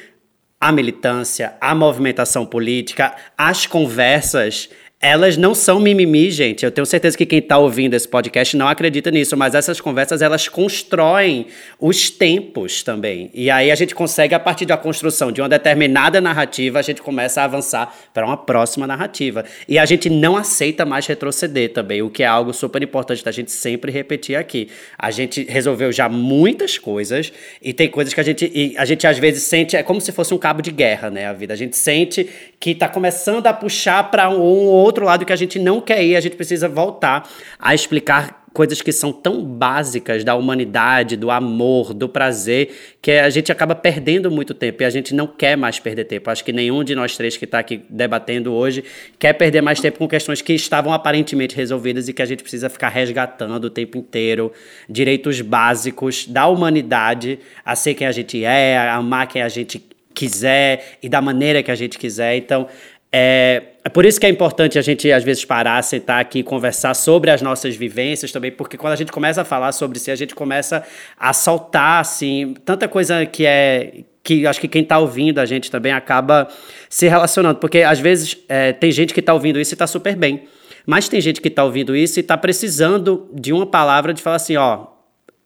a 0.62 0.70
militância, 0.70 1.54
a 1.60 1.74
movimentação 1.74 2.46
política, 2.46 3.16
as 3.36 3.66
conversas 3.66 4.70
elas 5.02 5.36
não 5.36 5.52
são 5.52 5.80
mimimi, 5.80 6.30
gente. 6.30 6.64
Eu 6.64 6.70
tenho 6.70 6.86
certeza 6.86 7.18
que 7.18 7.26
quem 7.26 7.40
está 7.40 7.58
ouvindo 7.58 7.94
esse 7.94 8.06
podcast 8.06 8.56
não 8.56 8.68
acredita 8.68 9.10
nisso, 9.10 9.36
mas 9.36 9.52
essas 9.52 9.80
conversas 9.80 10.22
elas 10.22 10.46
constroem 10.46 11.48
os 11.80 12.08
tempos 12.08 12.84
também. 12.84 13.28
E 13.34 13.50
aí 13.50 13.72
a 13.72 13.74
gente 13.74 13.96
consegue, 13.96 14.32
a 14.32 14.38
partir 14.38 14.64
da 14.64 14.76
construção 14.76 15.32
de 15.32 15.40
uma 15.40 15.48
determinada 15.48 16.20
narrativa, 16.20 16.78
a 16.78 16.82
gente 16.82 17.02
começa 17.02 17.40
a 17.40 17.44
avançar 17.44 17.92
para 18.14 18.24
uma 18.24 18.36
próxima 18.36 18.86
narrativa. 18.86 19.44
E 19.66 19.76
a 19.76 19.84
gente 19.84 20.08
não 20.08 20.36
aceita 20.36 20.86
mais 20.86 21.04
retroceder 21.04 21.72
também, 21.72 22.00
o 22.00 22.08
que 22.08 22.22
é 22.22 22.26
algo 22.26 22.52
super 22.52 22.80
importante 22.80 23.24
da 23.24 23.32
gente 23.32 23.50
sempre 23.50 23.90
repetir 23.90 24.36
aqui. 24.36 24.68
A 24.96 25.10
gente 25.10 25.42
resolveu 25.42 25.90
já 25.90 26.08
muitas 26.08 26.78
coisas 26.78 27.32
e 27.60 27.72
tem 27.72 27.88
coisas 27.88 28.14
que 28.14 28.20
a 28.20 28.24
gente, 28.24 28.74
a 28.78 28.84
gente 28.84 29.04
às 29.04 29.18
vezes 29.18 29.42
sente, 29.42 29.76
é 29.76 29.82
como 29.82 30.00
se 30.00 30.12
fosse 30.12 30.32
um 30.32 30.38
cabo 30.38 30.62
de 30.62 30.70
guerra, 30.70 31.10
né? 31.10 31.26
A 31.26 31.32
vida. 31.32 31.52
A 31.52 31.56
gente 31.56 31.76
sente 31.76 32.28
que 32.62 32.70
está 32.70 32.88
começando 32.88 33.44
a 33.48 33.52
puxar 33.52 34.08
para 34.08 34.30
um 34.30 34.38
outro 34.38 35.04
lado 35.04 35.26
que 35.26 35.32
a 35.32 35.36
gente 35.36 35.58
não 35.58 35.80
quer 35.80 36.04
ir, 36.04 36.14
a 36.14 36.20
gente 36.20 36.36
precisa 36.36 36.68
voltar 36.68 37.28
a 37.58 37.74
explicar 37.74 38.44
coisas 38.52 38.80
que 38.80 38.92
são 38.92 39.12
tão 39.12 39.42
básicas 39.44 40.22
da 40.22 40.36
humanidade, 40.36 41.16
do 41.16 41.28
amor, 41.28 41.92
do 41.92 42.08
prazer, 42.08 42.70
que 43.02 43.10
a 43.10 43.28
gente 43.30 43.50
acaba 43.50 43.74
perdendo 43.74 44.30
muito 44.30 44.54
tempo 44.54 44.80
e 44.80 44.86
a 44.86 44.90
gente 44.90 45.12
não 45.12 45.26
quer 45.26 45.56
mais 45.56 45.80
perder 45.80 46.04
tempo. 46.04 46.30
Acho 46.30 46.44
que 46.44 46.52
nenhum 46.52 46.84
de 46.84 46.94
nós 46.94 47.16
três 47.16 47.36
que 47.36 47.46
está 47.46 47.58
aqui 47.58 47.82
debatendo 47.90 48.52
hoje 48.52 48.84
quer 49.18 49.32
perder 49.32 49.60
mais 49.60 49.80
tempo 49.80 49.98
com 49.98 50.06
questões 50.06 50.40
que 50.40 50.52
estavam 50.52 50.92
aparentemente 50.92 51.56
resolvidas 51.56 52.06
e 52.06 52.12
que 52.12 52.22
a 52.22 52.26
gente 52.26 52.44
precisa 52.44 52.70
ficar 52.70 52.90
resgatando 52.90 53.64
o 53.64 53.70
tempo 53.70 53.98
inteiro. 53.98 54.52
Direitos 54.88 55.40
básicos 55.40 56.28
da 56.28 56.46
humanidade, 56.46 57.40
a 57.64 57.74
ser 57.74 57.94
quem 57.94 58.06
a 58.06 58.12
gente 58.12 58.44
é, 58.44 58.78
a 58.78 58.94
amar 58.94 59.26
quem 59.26 59.42
a 59.42 59.48
gente 59.48 59.90
quiser 60.12 60.98
e 61.02 61.08
da 61.08 61.20
maneira 61.20 61.62
que 61.62 61.70
a 61.70 61.74
gente 61.74 61.98
quiser. 61.98 62.36
Então, 62.36 62.68
é, 63.14 63.62
é 63.84 63.88
por 63.90 64.06
isso 64.06 64.18
que 64.18 64.24
é 64.24 64.28
importante 64.30 64.78
a 64.78 64.82
gente, 64.82 65.12
às 65.12 65.22
vezes, 65.22 65.44
parar, 65.44 65.82
sentar 65.82 66.20
aqui 66.20 66.38
e 66.38 66.42
conversar 66.42 66.94
sobre 66.94 67.30
as 67.30 67.42
nossas 67.42 67.76
vivências 67.76 68.32
também, 68.32 68.50
porque 68.50 68.78
quando 68.78 68.94
a 68.94 68.96
gente 68.96 69.12
começa 69.12 69.42
a 69.42 69.44
falar 69.44 69.72
sobre 69.72 69.98
si, 69.98 70.10
a 70.10 70.16
gente 70.16 70.34
começa 70.34 70.82
a 71.18 71.32
soltar, 71.34 72.00
assim, 72.00 72.54
tanta 72.64 72.88
coisa 72.88 73.26
que 73.26 73.44
é. 73.44 74.04
que 74.22 74.46
acho 74.46 74.60
que 74.60 74.68
quem 74.68 74.82
está 74.82 74.98
ouvindo 74.98 75.40
a 75.40 75.44
gente 75.44 75.70
também 75.70 75.92
acaba 75.92 76.48
se 76.88 77.06
relacionando, 77.06 77.58
porque 77.58 77.78
às 77.82 78.00
vezes 78.00 78.38
é, 78.48 78.72
tem 78.72 78.90
gente 78.90 79.12
que 79.12 79.20
está 79.20 79.34
ouvindo 79.34 79.60
isso 79.60 79.72
e 79.72 79.74
está 79.74 79.86
super 79.86 80.16
bem. 80.16 80.44
Mas 80.86 81.08
tem 81.08 81.20
gente 81.20 81.40
que 81.40 81.48
está 81.48 81.62
ouvindo 81.64 81.94
isso 81.94 82.18
e 82.18 82.22
está 82.22 82.36
precisando 82.36 83.28
de 83.32 83.52
uma 83.52 83.66
palavra 83.66 84.12
de 84.14 84.22
falar 84.22 84.36
assim, 84.36 84.56
ó, 84.56 84.86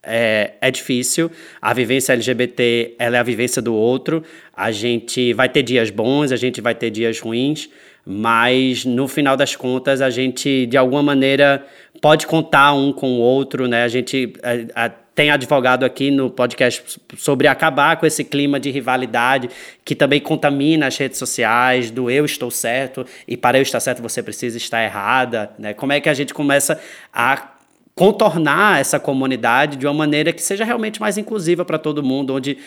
é, 0.03 0.53
é 0.61 0.71
difícil. 0.71 1.31
A 1.61 1.73
vivência 1.73 2.13
LGBT 2.13 2.95
ela 2.97 3.17
é 3.17 3.19
a 3.19 3.23
vivência 3.23 3.61
do 3.61 3.73
outro. 3.73 4.23
A 4.55 4.71
gente 4.71 5.33
vai 5.33 5.49
ter 5.49 5.63
dias 5.63 5.89
bons, 5.89 6.31
a 6.31 6.35
gente 6.35 6.61
vai 6.61 6.73
ter 6.73 6.89
dias 6.89 7.19
ruins, 7.19 7.69
mas 8.05 8.85
no 8.85 9.07
final 9.07 9.35
das 9.35 9.55
contas 9.55 10.01
a 10.01 10.09
gente 10.09 10.65
de 10.65 10.77
alguma 10.77 11.03
maneira 11.03 11.65
pode 12.01 12.25
contar 12.25 12.73
um 12.73 12.93
com 12.93 13.13
o 13.13 13.19
outro, 13.19 13.67
né? 13.67 13.83
A 13.83 13.87
gente 13.87 14.33
a, 14.75 14.85
a, 14.85 14.89
tem 14.89 15.31
advogado 15.31 15.83
aqui 15.83 16.11
no 16.11 16.29
podcast 16.29 17.01
sobre 17.17 17.47
acabar 17.47 17.97
com 17.97 18.05
esse 18.05 18.23
clima 18.23 18.59
de 18.59 18.69
rivalidade 18.69 19.49
que 19.83 19.95
também 19.95 20.21
contamina 20.21 20.87
as 20.87 20.95
redes 20.95 21.17
sociais, 21.17 21.89
do 21.89 22.09
eu 22.09 22.23
estou 22.23 22.51
certo 22.51 23.03
e 23.27 23.35
para 23.35 23.57
eu 23.57 23.63
estar 23.63 23.79
certo 23.79 24.01
você 24.01 24.21
precisa 24.21 24.57
estar 24.57 24.83
errada, 24.83 25.51
né? 25.57 25.73
Como 25.73 25.91
é 25.91 25.99
que 25.99 26.07
a 26.07 26.13
gente 26.13 26.33
começa 26.35 26.79
a 27.11 27.56
contornar 27.97 28.79
essa 28.79 28.99
comunidade 28.99 29.75
de 29.75 29.87
uma 29.87 29.93
maneira 29.93 30.31
que 30.31 30.41
seja 30.41 30.63
realmente 30.63 31.01
mais 31.01 31.17
inclusiva 31.17 31.65
para 31.65 31.79
todo 31.79 32.03
mundo, 32.03 32.35
onde 32.35 32.59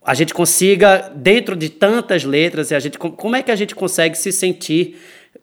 a 0.00 0.14
gente 0.14 0.32
consiga, 0.32 1.12
dentro 1.12 1.56
de 1.56 1.68
tantas 1.68 2.22
letras, 2.22 2.70
e 2.70 2.74
a 2.76 2.78
gente, 2.78 2.96
como 2.96 3.34
é 3.34 3.42
que 3.42 3.50
a 3.50 3.56
gente 3.56 3.74
consegue 3.74 4.16
se 4.16 4.30
sentir, 4.30 4.96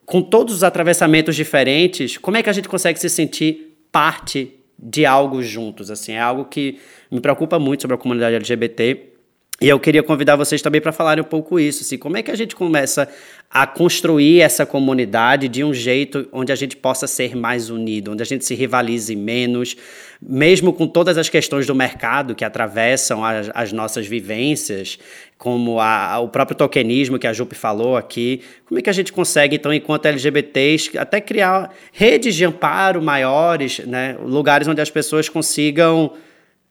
com 0.06 0.22
todos 0.22 0.56
os 0.56 0.64
atravessamentos 0.64 1.36
diferentes, 1.36 2.18
como 2.18 2.38
é 2.38 2.42
que 2.42 2.50
a 2.50 2.54
gente 2.54 2.70
consegue 2.70 2.98
se 2.98 3.10
sentir 3.10 3.76
parte 3.92 4.54
de 4.80 5.06
algo 5.06 5.44
juntos? 5.44 5.92
Assim, 5.92 6.14
é 6.14 6.22
algo 6.22 6.46
que 6.46 6.80
me 7.12 7.20
preocupa 7.20 7.60
muito 7.60 7.82
sobre 7.82 7.96
a 7.96 7.98
comunidade 7.98 8.38
LGBT 8.38 9.13
e 9.62 9.70
eu 9.70 9.80
queria 9.80 10.02
convidar 10.02 10.36
vocês 10.36 10.62
também 10.62 10.82
para 10.82 10.92
falarem 10.92 11.24
um 11.24 11.28
pouco 11.28 11.60
isso, 11.60 11.84
assim, 11.84 11.98
como 11.98 12.18
é 12.18 12.24
que 12.24 12.32
a 12.32 12.36
gente 12.36 12.56
começa 12.56 13.08
a 13.50 13.68
construir 13.68 14.42
essa 14.42 14.66
comunidade 14.66 15.48
de 15.48 15.64
um 15.64 15.72
jeito 15.72 16.28
onde 16.32 16.52
a 16.52 16.56
gente 16.56 16.76
possa 16.76 17.06
ser 17.06 17.36
mais 17.36 17.70
unido, 17.70 18.12
onde 18.12 18.24
a 18.24 18.26
gente 18.26 18.44
se 18.44 18.56
rivalize 18.56 19.16
menos, 19.16 19.78
mesmo 20.20 20.74
com 20.74 20.88
todas 20.88 21.20
as 21.20 21.30
questões 21.30 21.68
do 21.68 21.76
mercado 21.76 22.34
que 22.34 22.44
atravessam 22.44 23.24
as, 23.24 23.52
as 23.54 23.72
nossas 23.72 24.08
vivências, 24.08 24.98
como 25.38 25.80
a, 25.80 26.20
o 26.20 26.28
próprio 26.30 26.58
tokenismo 26.58 27.20
que 27.20 27.28
a 27.28 27.32
Jupe 27.32 27.56
falou 27.56 27.96
aqui, 27.96 28.42
como 28.66 28.80
é 28.80 28.82
que 28.82 28.90
a 28.90 28.94
gente 28.94 29.14
consegue, 29.14 29.56
então, 29.56 29.72
enquanto 29.72 30.08
LGBTs, 30.08 30.98
até 30.98 31.22
criar 31.22 31.72
redes 31.92 32.34
de 32.34 32.44
amparo 32.44 33.04
maiores, 33.04 33.80
né, 33.80 34.18
lugares 34.20 34.68
onde 34.68 34.82
as 34.82 34.90
pessoas 34.90 35.30
consigam 35.30 36.12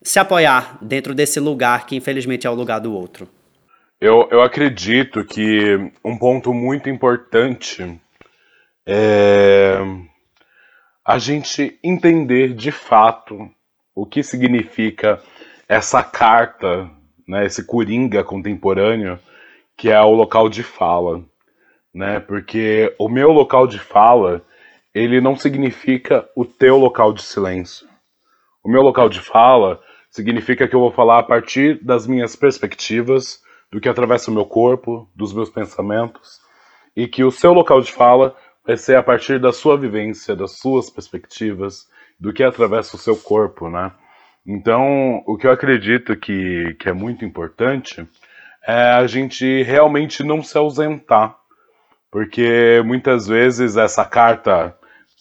se 0.03 0.19
apoiar 0.19 0.79
dentro 0.81 1.15
desse 1.15 1.39
lugar 1.41 1.87
que 1.87 1.97
infelizmente 1.97 2.47
é 2.47 2.51
o 2.51 2.55
lugar 2.55 2.81
do 2.81 2.93
outro? 2.93 3.29
Eu, 4.01 4.29
eu 4.31 4.43
acredito 4.43 5.25
que 5.25 5.93
um 6.05 6.19
ponto 6.19 6.53
muito 6.53 6.91
importante 6.91 8.01
é 8.87 9.79
a 11.05 11.19
gente 11.19 11.79
entender 11.83 12.55
de 12.55 12.71
fato 12.71 13.51
o 13.95 14.07
que 14.07 14.23
significa 14.23 15.21
essa 15.69 16.03
carta, 16.03 16.89
né, 17.27 17.45
esse 17.45 17.65
coringa 17.65 18.23
contemporâneo, 18.23 19.19
que 19.77 19.91
é 19.91 20.01
o 20.01 20.13
local 20.13 20.49
de 20.49 20.63
fala. 20.63 21.25
Né? 21.93 22.21
Porque 22.21 22.95
o 22.99 23.09
meu 23.09 23.31
local 23.31 23.67
de 23.67 23.79
fala, 23.79 24.43
ele 24.95 25.21
não 25.21 25.37
significa 25.37 26.29
o 26.37 26.45
teu 26.45 26.77
local 26.77 27.13
de 27.13 27.23
silêncio. 27.23 27.87
O 28.65 28.71
meu 28.71 28.83
local 28.83 29.09
de 29.09 29.21
fala 29.21 29.81
significa 30.13 30.69
que 30.69 30.77
eu 30.77 30.81
vou 30.81 30.93
falar 30.93 31.19
a 31.19 31.23
partir 31.23 31.83
das 31.83 32.07
minhas 32.07 32.37
perspectivas, 32.37 33.43
do 33.73 33.81
que 33.81 33.89
atravessa 33.89 34.31
o 34.31 34.35
meu 34.35 34.45
corpo, 34.45 35.11
dos 35.17 35.33
meus 35.33 35.49
pensamentos, 35.49 36.39
e 36.95 37.09
que 37.09 37.25
o 37.25 37.31
seu 37.31 37.55
local 37.55 37.81
de 37.81 37.91
fala 37.91 38.37
vai 38.65 38.77
ser 38.77 38.97
a 38.97 39.03
partir 39.03 39.41
da 39.41 39.53
sua 39.53 39.77
vivência, 39.77 40.37
das 40.37 40.59
suas 40.59 40.91
perspectivas, 40.91 41.89
do 42.21 42.33
que 42.33 42.45
atravessa 42.45 42.95
o 42.95 42.99
seu 42.99 43.17
corpo, 43.17 43.71
né? 43.71 43.91
Então, 44.47 45.23
o 45.27 45.39
que 45.39 45.47
eu 45.47 45.51
acredito 45.51 46.15
que, 46.15 46.77
que 46.79 46.89
é 46.89 46.93
muito 46.93 47.25
importante 47.25 48.07
é 48.67 48.91
a 48.93 49.07
gente 49.07 49.63
realmente 49.63 50.23
não 50.23 50.43
se 50.43 50.59
ausentar, 50.59 51.37
porque 52.11 52.83
muitas 52.85 53.27
vezes 53.27 53.79
essa 53.79 54.05
carta, 54.05 54.77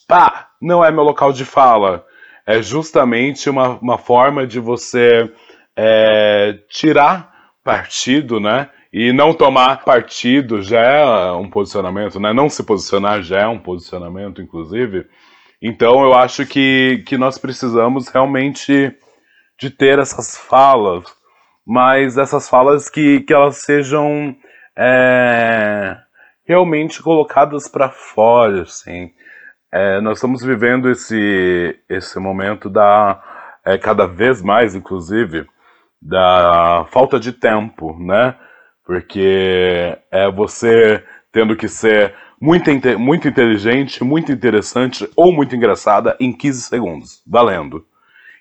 pá, 0.05 0.49
não 0.61 0.83
é 0.83 0.91
meu 0.91 1.03
local 1.03 1.31
de 1.31 1.45
fala, 1.45 2.05
é 2.45 2.61
justamente 2.61 3.49
uma, 3.49 3.77
uma 3.79 3.97
forma 3.97 4.45
de 4.45 4.59
você 4.59 5.31
é, 5.75 6.59
tirar 6.69 7.31
partido, 7.63 8.39
né? 8.39 8.69
E 8.93 9.13
não 9.13 9.33
tomar 9.33 9.85
partido 9.85 10.61
já 10.61 10.81
é 10.81 11.31
um 11.31 11.49
posicionamento, 11.49 12.19
né? 12.19 12.33
Não 12.33 12.49
se 12.49 12.63
posicionar 12.63 13.21
já 13.21 13.41
é 13.41 13.47
um 13.47 13.59
posicionamento, 13.59 14.41
inclusive. 14.41 15.05
Então 15.61 16.03
eu 16.03 16.13
acho 16.13 16.45
que, 16.45 17.03
que 17.07 17.17
nós 17.17 17.37
precisamos 17.37 18.07
realmente 18.09 18.93
de 19.59 19.69
ter 19.69 19.99
essas 19.99 20.35
falas, 20.35 21.05
mas 21.65 22.17
essas 22.17 22.49
falas 22.49 22.89
que, 22.89 23.21
que 23.21 23.33
elas 23.33 23.57
sejam 23.57 24.35
é, 24.77 25.95
realmente 26.45 27.01
colocadas 27.01 27.67
para 27.69 27.89
fora, 27.89 28.63
assim. 28.63 29.11
É, 29.73 30.01
nós 30.01 30.17
estamos 30.17 30.43
vivendo 30.43 30.89
esse, 30.89 31.79
esse 31.87 32.19
momento 32.19 32.69
da 32.69 33.23
é, 33.65 33.77
cada 33.77 34.05
vez 34.05 34.41
mais, 34.41 34.75
inclusive, 34.75 35.47
da 36.01 36.85
falta 36.91 37.19
de 37.19 37.31
tempo, 37.31 37.95
né? 37.97 38.35
Porque 38.85 39.97
é 40.11 40.29
você 40.29 41.03
tendo 41.31 41.55
que 41.55 41.69
ser 41.69 42.13
muito, 42.41 42.69
muito 42.99 43.27
inteligente, 43.27 44.03
muito 44.03 44.31
interessante 44.31 45.09
ou 45.15 45.31
muito 45.31 45.55
engraçada 45.55 46.17
em 46.19 46.33
15 46.33 46.61
segundos, 46.63 47.23
valendo. 47.25 47.85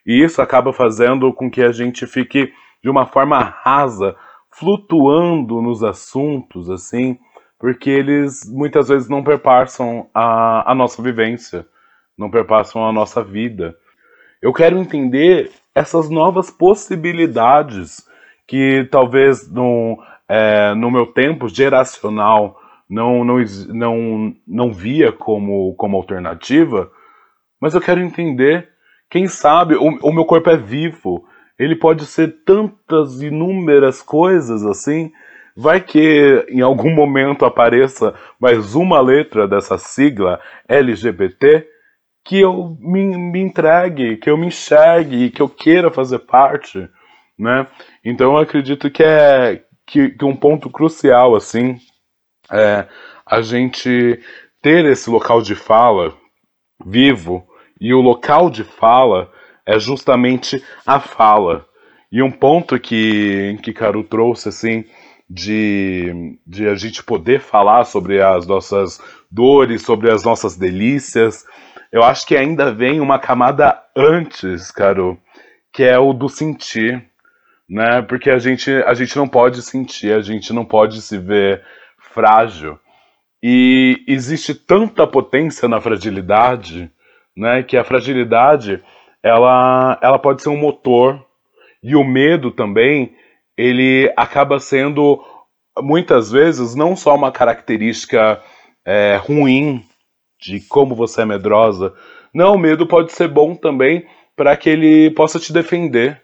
E 0.04 0.24
isso 0.24 0.42
acaba 0.42 0.72
fazendo 0.72 1.32
com 1.32 1.50
que 1.50 1.62
a 1.62 1.70
gente 1.70 2.06
fique 2.06 2.52
de 2.82 2.90
uma 2.90 3.06
forma 3.06 3.38
rasa, 3.38 4.16
flutuando 4.50 5.62
nos 5.62 5.84
assuntos, 5.84 6.70
assim, 6.70 7.18
porque 7.60 7.90
eles 7.90 8.50
muitas 8.50 8.88
vezes 8.88 9.06
não 9.06 9.22
perpassam 9.22 10.08
a, 10.14 10.72
a 10.72 10.74
nossa 10.74 11.02
vivência, 11.02 11.66
não 12.16 12.30
perpassam 12.30 12.84
a 12.86 12.92
nossa 12.92 13.22
vida. 13.22 13.76
Eu 14.40 14.50
quero 14.50 14.78
entender 14.78 15.50
essas 15.74 16.08
novas 16.08 16.50
possibilidades 16.50 18.02
que 18.48 18.88
talvez 18.90 19.48
no, 19.52 20.02
é, 20.26 20.74
no 20.74 20.90
meu 20.90 21.06
tempo 21.06 21.50
geracional 21.50 22.58
não, 22.88 23.22
não, 23.24 23.36
não, 23.68 24.34
não 24.48 24.72
via 24.72 25.12
como, 25.12 25.74
como 25.74 25.98
alternativa, 25.98 26.90
mas 27.60 27.74
eu 27.74 27.80
quero 27.80 28.00
entender, 28.00 28.70
quem 29.10 29.26
sabe, 29.28 29.74
o, 29.74 29.98
o 30.02 30.12
meu 30.12 30.24
corpo 30.24 30.48
é 30.48 30.56
vivo, 30.56 31.26
ele 31.58 31.76
pode 31.76 32.06
ser 32.06 32.42
tantas 32.42 33.20
inúmeras 33.20 34.00
coisas 34.00 34.64
assim, 34.64 35.12
vai 35.60 35.80
que 35.80 36.46
em 36.48 36.62
algum 36.62 36.90
momento 36.94 37.44
apareça 37.44 38.14
mais 38.40 38.74
uma 38.74 38.98
letra 38.98 39.46
dessa 39.46 39.76
sigla 39.76 40.40
LGBT 40.66 41.68
que 42.24 42.40
eu 42.40 42.78
me, 42.80 43.04
me 43.18 43.40
entregue, 43.40 44.16
que 44.16 44.30
eu 44.30 44.38
me 44.38 44.46
enxergue, 44.46 45.30
que 45.30 45.42
eu 45.42 45.48
queira 45.48 45.90
fazer 45.90 46.20
parte, 46.20 46.88
né? 47.38 47.66
Então 48.02 48.32
eu 48.32 48.38
acredito 48.38 48.90
que 48.90 49.02
é 49.02 49.62
que, 49.86 50.10
que 50.10 50.24
um 50.24 50.34
ponto 50.34 50.70
crucial 50.70 51.36
assim 51.36 51.76
é 52.50 52.86
a 53.26 53.42
gente 53.42 54.18
ter 54.62 54.86
esse 54.86 55.10
local 55.10 55.42
de 55.42 55.54
fala 55.54 56.14
vivo 56.84 57.46
e 57.78 57.92
o 57.92 58.00
local 58.00 58.48
de 58.48 58.64
fala 58.64 59.30
é 59.66 59.78
justamente 59.78 60.64
a 60.86 60.98
fala. 60.98 61.66
E 62.10 62.22
um 62.22 62.30
ponto 62.30 62.78
que, 62.80 63.58
que 63.62 63.72
Caru 63.72 64.02
trouxe, 64.02 64.48
assim, 64.48 64.84
de, 65.30 66.36
de 66.44 66.66
a 66.66 66.74
gente 66.74 67.04
poder 67.04 67.38
falar 67.38 67.84
sobre 67.84 68.20
as 68.20 68.44
nossas 68.48 69.00
dores, 69.30 69.82
sobre 69.82 70.10
as 70.10 70.24
nossas 70.24 70.56
delícias, 70.56 71.46
eu 71.92 72.02
acho 72.02 72.26
que 72.26 72.36
ainda 72.36 72.72
vem 72.72 73.00
uma 73.00 73.16
camada 73.16 73.80
antes, 73.96 74.72
Caru, 74.72 75.16
que 75.72 75.84
é 75.84 75.96
o 75.96 76.12
do 76.12 76.28
sentir, 76.28 77.04
né? 77.68 78.02
Porque 78.02 78.28
a 78.28 78.38
gente, 78.38 78.70
a 78.70 78.92
gente 78.92 79.16
não 79.16 79.28
pode 79.28 79.62
sentir, 79.62 80.12
a 80.12 80.20
gente 80.20 80.52
não 80.52 80.64
pode 80.64 81.00
se 81.00 81.16
ver 81.16 81.62
frágil. 82.12 82.76
E 83.40 84.04
existe 84.08 84.52
tanta 84.52 85.06
potência 85.06 85.68
na 85.68 85.80
fragilidade, 85.80 86.90
né, 87.36 87.62
que 87.62 87.76
a 87.76 87.84
fragilidade 87.84 88.82
ela, 89.22 89.98
ela 90.02 90.18
pode 90.18 90.42
ser 90.42 90.48
um 90.48 90.58
motor 90.58 91.24
e 91.82 91.94
o 91.94 92.04
medo 92.04 92.50
também 92.50 93.14
ele 93.60 94.12
acaba 94.16 94.58
sendo 94.58 95.22
muitas 95.78 96.30
vezes 96.30 96.74
não 96.74 96.96
só 96.96 97.14
uma 97.14 97.30
característica 97.30 98.42
é, 98.84 99.16
ruim 99.16 99.84
de 100.40 100.60
como 100.60 100.94
você 100.94 101.22
é 101.22 101.24
medrosa, 101.26 101.94
não, 102.32 102.54
o 102.54 102.58
medo 102.58 102.86
pode 102.86 103.12
ser 103.12 103.28
bom 103.28 103.54
também 103.54 104.06
para 104.36 104.56
que 104.56 104.70
ele 104.70 105.10
possa 105.10 105.38
te 105.38 105.52
defender. 105.52 106.22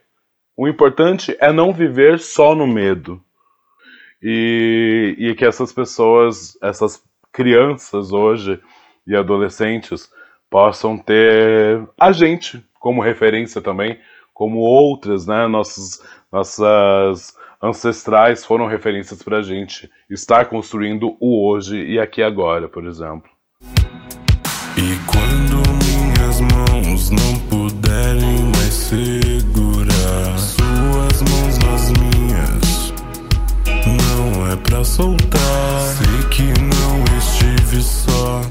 O 0.56 0.66
importante 0.66 1.36
é 1.40 1.52
não 1.52 1.72
viver 1.72 2.18
só 2.18 2.54
no 2.54 2.66
medo. 2.66 3.20
E, 4.22 5.14
e 5.18 5.34
que 5.34 5.44
essas 5.44 5.72
pessoas, 5.72 6.56
essas 6.62 7.02
crianças 7.32 8.12
hoje 8.12 8.58
e 9.06 9.14
adolescentes 9.14 10.10
possam 10.48 10.96
ter 10.96 11.86
a 12.00 12.12
gente 12.12 12.64
como 12.80 13.02
referência 13.02 13.60
também, 13.60 13.98
como 14.32 14.58
outras, 14.58 15.26
né? 15.26 15.46
Nossas, 15.46 16.00
nossas 16.36 17.34
ancestrais 17.62 18.44
foram 18.44 18.66
referências 18.66 19.22
para 19.22 19.38
a 19.38 19.42
gente 19.42 19.90
estar 20.10 20.44
construindo 20.46 21.16
o 21.18 21.48
hoje 21.48 21.82
e 21.82 21.98
aqui 21.98 22.22
agora, 22.22 22.68
por 22.68 22.84
exemplo. 22.84 23.30
E 24.76 24.98
quando 25.06 25.62
minhas 25.82 26.40
mãos 26.42 27.10
não 27.10 27.38
puderem 27.48 28.52
mais 28.54 28.74
segurar 28.74 30.38
suas 30.38 31.22
mãos 31.22 31.58
nas 31.64 31.90
minhas, 31.92 32.92
não 33.86 34.52
é 34.52 34.56
pra 34.56 34.84
soltar. 34.84 35.80
Sei 35.96 36.28
que 36.28 36.60
não 36.60 37.02
estive 37.16 37.80
só. 37.80 38.42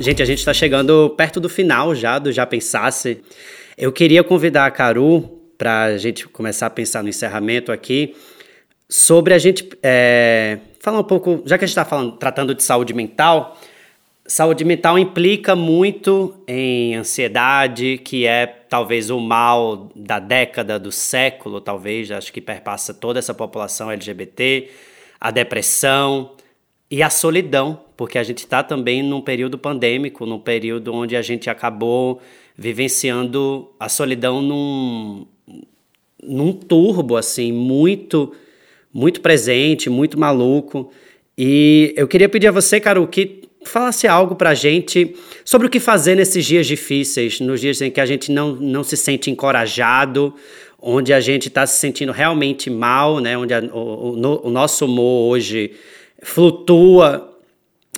Gente, 0.00 0.20
a 0.20 0.26
gente 0.26 0.38
está 0.38 0.52
chegando 0.52 1.10
perto 1.10 1.38
do 1.38 1.48
final 1.48 1.94
já 1.94 2.18
do 2.18 2.32
Já 2.32 2.44
Pensasse. 2.44 3.22
Eu 3.78 3.92
queria 3.92 4.24
convidar 4.24 4.66
a 4.66 4.70
Caru 4.72 5.33
para 5.56 5.84
a 5.84 5.98
gente 5.98 6.28
começar 6.28 6.66
a 6.66 6.70
pensar 6.70 7.02
no 7.02 7.08
encerramento 7.08 7.72
aqui 7.72 8.14
sobre 8.88 9.34
a 9.34 9.38
gente 9.38 9.68
é, 9.82 10.58
falar 10.80 11.00
um 11.00 11.04
pouco, 11.04 11.42
já 11.46 11.58
que 11.58 11.64
a 11.64 11.66
gente 11.66 11.78
está 11.78 12.12
tratando 12.12 12.54
de 12.54 12.62
saúde 12.62 12.92
mental, 12.94 13.58
saúde 14.26 14.64
mental 14.64 14.98
implica 14.98 15.56
muito 15.56 16.34
em 16.46 16.94
ansiedade, 16.94 17.98
que 17.98 18.26
é 18.26 18.46
talvez 18.46 19.10
o 19.10 19.18
mal 19.20 19.90
da 19.94 20.18
década, 20.18 20.78
do 20.78 20.92
século, 20.92 21.60
talvez, 21.60 22.10
acho 22.10 22.32
que 22.32 22.40
perpassa 22.40 22.94
toda 22.94 23.18
essa 23.18 23.34
população 23.34 23.90
LGBT, 23.90 24.70
a 25.20 25.30
depressão 25.30 26.32
e 26.90 27.02
a 27.02 27.10
solidão, 27.10 27.80
porque 27.96 28.18
a 28.18 28.22
gente 28.22 28.38
está 28.38 28.62
também 28.62 29.02
num 29.02 29.20
período 29.20 29.58
pandêmico, 29.58 30.26
num 30.26 30.38
período 30.38 30.94
onde 30.94 31.16
a 31.16 31.22
gente 31.22 31.50
acabou 31.50 32.20
vivenciando 32.56 33.70
a 33.80 33.88
solidão 33.88 34.40
num, 34.40 35.26
num 36.26 36.52
turbo, 36.52 37.16
assim, 37.16 37.52
muito, 37.52 38.32
muito 38.92 39.20
presente, 39.20 39.90
muito 39.90 40.18
maluco. 40.18 40.90
E 41.36 41.92
eu 41.96 42.06
queria 42.06 42.28
pedir 42.28 42.48
a 42.48 42.52
você, 42.52 42.80
Carol, 42.80 43.06
que 43.06 43.42
falasse 43.64 44.06
algo 44.06 44.34
pra 44.36 44.54
gente 44.54 45.16
sobre 45.44 45.66
o 45.66 45.70
que 45.70 45.80
fazer 45.80 46.14
nesses 46.14 46.44
dias 46.44 46.66
difíceis, 46.66 47.40
nos 47.40 47.60
dias 47.60 47.80
em 47.80 47.90
que 47.90 48.00
a 48.00 48.06
gente 48.06 48.30
não, 48.30 48.54
não 48.54 48.84
se 48.84 48.96
sente 48.96 49.30
encorajado, 49.30 50.34
onde 50.80 51.12
a 51.12 51.20
gente 51.20 51.48
está 51.48 51.66
se 51.66 51.78
sentindo 51.78 52.12
realmente 52.12 52.68
mal, 52.68 53.18
né? 53.20 53.36
Onde 53.36 53.54
a, 53.54 53.60
o, 53.60 54.10
o, 54.10 54.46
o 54.46 54.50
nosso 54.50 54.84
humor 54.84 55.30
hoje 55.30 55.72
flutua 56.22 57.30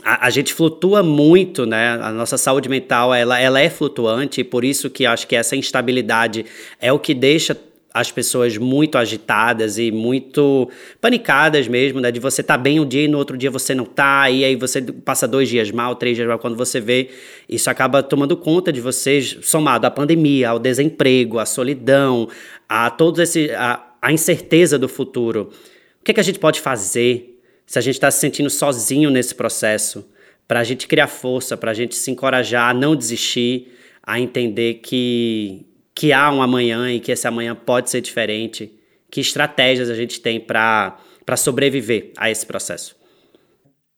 a, 0.04 0.26
a, 0.26 0.30
gente 0.30 0.54
flutua 0.54 1.02
muito, 1.02 1.66
né? 1.66 1.98
A 2.00 2.12
nossa 2.12 2.38
saúde 2.38 2.68
mental 2.68 3.12
ela, 3.12 3.40
ela 3.40 3.60
é 3.60 3.68
flutuante, 3.68 4.40
e 4.40 4.44
por 4.44 4.64
isso 4.64 4.88
que 4.88 5.04
acho 5.04 5.26
que 5.26 5.34
essa 5.34 5.56
instabilidade 5.56 6.46
é 6.80 6.92
o 6.92 6.98
que 6.98 7.12
deixa 7.12 7.56
as 7.96 8.12
pessoas 8.12 8.58
muito 8.58 8.98
agitadas 8.98 9.78
e 9.78 9.90
muito 9.90 10.70
panicadas 11.00 11.66
mesmo, 11.66 11.98
né? 11.98 12.12
De 12.12 12.20
você 12.20 12.42
tá 12.42 12.58
bem 12.58 12.78
um 12.78 12.84
dia 12.84 13.04
e 13.04 13.08
no 13.08 13.16
outro 13.16 13.38
dia 13.38 13.50
você 13.50 13.74
não 13.74 13.86
tá, 13.86 14.30
e 14.30 14.44
aí 14.44 14.54
você 14.54 14.82
passa 14.82 15.26
dois 15.26 15.48
dias 15.48 15.70
mal, 15.70 15.94
três 15.94 16.14
dias 16.14 16.28
mal, 16.28 16.38
quando 16.38 16.56
você 16.56 16.78
vê, 16.78 17.08
isso 17.48 17.70
acaba 17.70 18.02
tomando 18.02 18.36
conta 18.36 18.70
de 18.70 18.82
vocês, 18.82 19.38
somado 19.40 19.86
à 19.86 19.90
pandemia, 19.90 20.50
ao 20.50 20.58
desemprego, 20.58 21.38
à 21.38 21.46
solidão, 21.46 22.28
a 22.68 22.90
todo 22.90 23.22
esse. 23.22 23.50
a, 23.52 23.82
a 24.02 24.12
incerteza 24.12 24.78
do 24.78 24.90
futuro. 24.90 25.50
O 25.98 26.04
que, 26.04 26.10
é 26.10 26.14
que 26.14 26.20
a 26.20 26.22
gente 26.22 26.38
pode 26.38 26.60
fazer 26.60 27.40
se 27.64 27.78
a 27.78 27.82
gente 27.82 27.94
está 27.94 28.10
se 28.10 28.20
sentindo 28.20 28.50
sozinho 28.50 29.08
nesse 29.08 29.34
processo, 29.34 30.06
para 30.46 30.60
a 30.60 30.64
gente 30.64 30.86
criar 30.86 31.06
força, 31.06 31.56
para 31.56 31.70
a 31.70 31.74
gente 31.74 31.96
se 31.96 32.10
encorajar 32.10 32.68
a 32.68 32.74
não 32.74 32.94
desistir, 32.94 33.72
a 34.02 34.20
entender 34.20 34.74
que, 34.74 35.64
que 35.96 36.12
há 36.12 36.30
um 36.30 36.42
amanhã 36.42 36.92
e 36.92 37.00
que 37.00 37.10
esse 37.10 37.26
amanhã 37.26 37.56
pode 37.56 37.88
ser 37.88 38.02
diferente, 38.02 38.78
que 39.10 39.18
estratégias 39.18 39.88
a 39.88 39.94
gente 39.94 40.20
tem 40.20 40.38
para 40.38 41.00
sobreviver 41.38 42.12
a 42.18 42.30
esse 42.30 42.44
processo. 42.44 42.94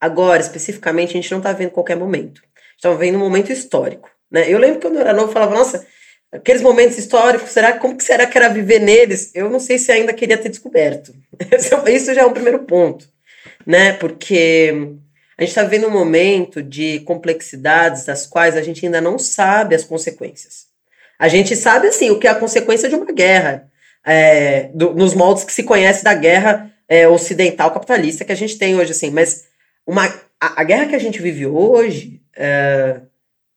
Agora, 0.00 0.40
especificamente, 0.40 1.10
a 1.10 1.20
gente 1.20 1.30
não 1.32 1.38
está 1.38 1.52
vendo 1.52 1.72
qualquer 1.72 1.96
momento. 1.96 2.40
Estamos 2.76 3.00
vendo 3.00 3.16
um 3.16 3.18
momento 3.18 3.50
histórico. 3.50 4.08
Né? 4.30 4.48
Eu 4.48 4.60
lembro 4.60 4.76
que 4.78 4.86
quando 4.86 4.94
eu 4.94 5.00
era 5.00 5.12
novo, 5.12 5.30
eu 5.30 5.32
falava, 5.32 5.52
nossa, 5.52 5.84
aqueles 6.30 6.62
momentos 6.62 6.96
históricos, 6.96 7.50
será 7.50 7.72
como 7.72 7.96
que 7.96 8.04
será 8.04 8.28
que 8.28 8.38
era 8.38 8.48
viver 8.48 8.78
neles? 8.78 9.32
Eu 9.34 9.50
não 9.50 9.58
sei 9.58 9.76
se 9.76 9.90
ainda 9.90 10.12
queria 10.12 10.38
ter 10.38 10.50
descoberto. 10.50 11.12
Isso 11.88 12.14
já 12.14 12.20
é 12.20 12.26
um 12.26 12.32
primeiro 12.32 12.60
ponto, 12.60 13.08
né? 13.66 13.94
Porque 13.94 14.72
a 15.36 15.42
gente 15.42 15.50
está 15.50 15.64
vivendo 15.64 15.88
um 15.88 15.92
momento 15.92 16.62
de 16.62 17.00
complexidades 17.00 18.04
das 18.04 18.24
quais 18.24 18.56
a 18.56 18.62
gente 18.62 18.86
ainda 18.86 19.00
não 19.00 19.18
sabe 19.18 19.74
as 19.74 19.82
consequências. 19.82 20.67
A 21.18 21.28
gente 21.28 21.56
sabe, 21.56 21.88
assim, 21.88 22.10
o 22.10 22.18
que 22.18 22.26
é 22.26 22.30
a 22.30 22.34
consequência 22.34 22.88
de 22.88 22.94
uma 22.94 23.12
guerra, 23.12 23.68
é, 24.04 24.70
do, 24.74 24.94
nos 24.94 25.14
moldes 25.14 25.44
que 25.44 25.52
se 25.52 25.64
conhece 25.64 26.04
da 26.04 26.14
guerra 26.14 26.70
é, 26.88 27.08
ocidental 27.08 27.70
capitalista 27.70 28.24
que 28.24 28.32
a 28.32 28.36
gente 28.36 28.56
tem 28.56 28.76
hoje, 28.76 28.92
assim, 28.92 29.10
mas 29.10 29.46
uma, 29.86 30.06
a, 30.40 30.60
a 30.60 30.64
guerra 30.64 30.86
que 30.86 30.94
a 30.94 31.00
gente 31.00 31.20
vive 31.20 31.46
hoje, 31.46 32.20
é, 32.36 33.00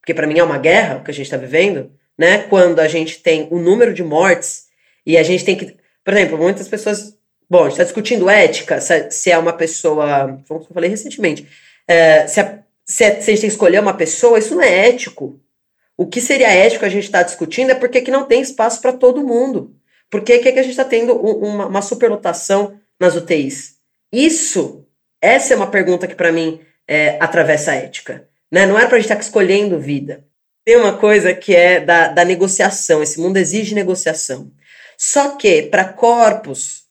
porque 0.00 0.12
para 0.12 0.26
mim 0.26 0.38
é 0.38 0.44
uma 0.44 0.58
guerra 0.58 0.96
o 0.96 1.04
que 1.04 1.10
a 1.10 1.14
gente 1.14 1.26
está 1.26 1.36
vivendo, 1.36 1.90
né? 2.18 2.38
Quando 2.38 2.80
a 2.80 2.88
gente 2.88 3.20
tem 3.20 3.48
o 3.50 3.58
número 3.58 3.94
de 3.94 4.02
mortes 4.02 4.66
e 5.06 5.16
a 5.16 5.22
gente 5.22 5.44
tem 5.44 5.56
que, 5.56 5.76
por 6.04 6.12
exemplo, 6.12 6.36
muitas 6.36 6.68
pessoas, 6.68 7.16
bom, 7.48 7.60
a 7.60 7.62
gente 7.64 7.72
está 7.72 7.84
discutindo 7.84 8.28
ética, 8.28 8.80
se, 8.80 9.10
se, 9.10 9.30
é 9.30 9.38
uma 9.38 9.52
pessoa, 9.52 10.40
como 10.48 10.60
eu 10.60 10.74
falei 10.74 10.90
recentemente, 10.90 11.46
é, 11.86 12.26
se, 12.26 12.40
a, 12.40 12.58
se, 12.84 13.04
é, 13.04 13.20
se, 13.20 13.30
a 13.30 13.34
gente 13.34 13.40
tem 13.40 13.50
que 13.50 13.54
escolher 13.54 13.80
uma 13.80 13.94
pessoa, 13.94 14.38
isso 14.38 14.54
não 14.54 14.62
é 14.62 14.88
ético. 14.88 15.40
O 16.02 16.06
que 16.08 16.20
seria 16.20 16.52
ético 16.52 16.84
a 16.84 16.88
gente 16.88 17.04
está 17.04 17.22
discutindo 17.22 17.70
é 17.70 17.76
porque 17.76 18.00
que 18.00 18.10
não 18.10 18.24
tem 18.24 18.40
espaço 18.40 18.80
para 18.80 18.92
todo 18.92 19.24
mundo. 19.24 19.76
Por 20.10 20.22
que, 20.22 20.36
que 20.40 20.48
a 20.48 20.62
gente 20.62 20.72
está 20.72 20.84
tendo 20.84 21.14
uma, 21.14 21.66
uma 21.66 21.80
superlotação 21.80 22.76
nas 22.98 23.14
UTIs? 23.14 23.76
Isso, 24.12 24.84
essa 25.20 25.54
é 25.54 25.56
uma 25.56 25.70
pergunta 25.70 26.08
que 26.08 26.16
para 26.16 26.32
mim 26.32 26.60
é, 26.88 27.16
atravessa 27.20 27.70
a 27.70 27.76
ética. 27.76 28.28
Né? 28.50 28.66
Não 28.66 28.76
era 28.76 28.88
para 28.88 28.96
a 28.96 28.98
gente 28.98 29.04
estar 29.04 29.14
tá 29.14 29.20
escolhendo 29.20 29.78
vida. 29.78 30.24
Tem 30.64 30.76
uma 30.76 30.98
coisa 30.98 31.32
que 31.32 31.54
é 31.54 31.78
da, 31.78 32.08
da 32.08 32.24
negociação. 32.24 33.00
Esse 33.00 33.20
mundo 33.20 33.36
exige 33.36 33.72
negociação. 33.72 34.50
Só 34.98 35.36
que 35.36 35.62
para 35.62 35.84
corpos 35.84 36.82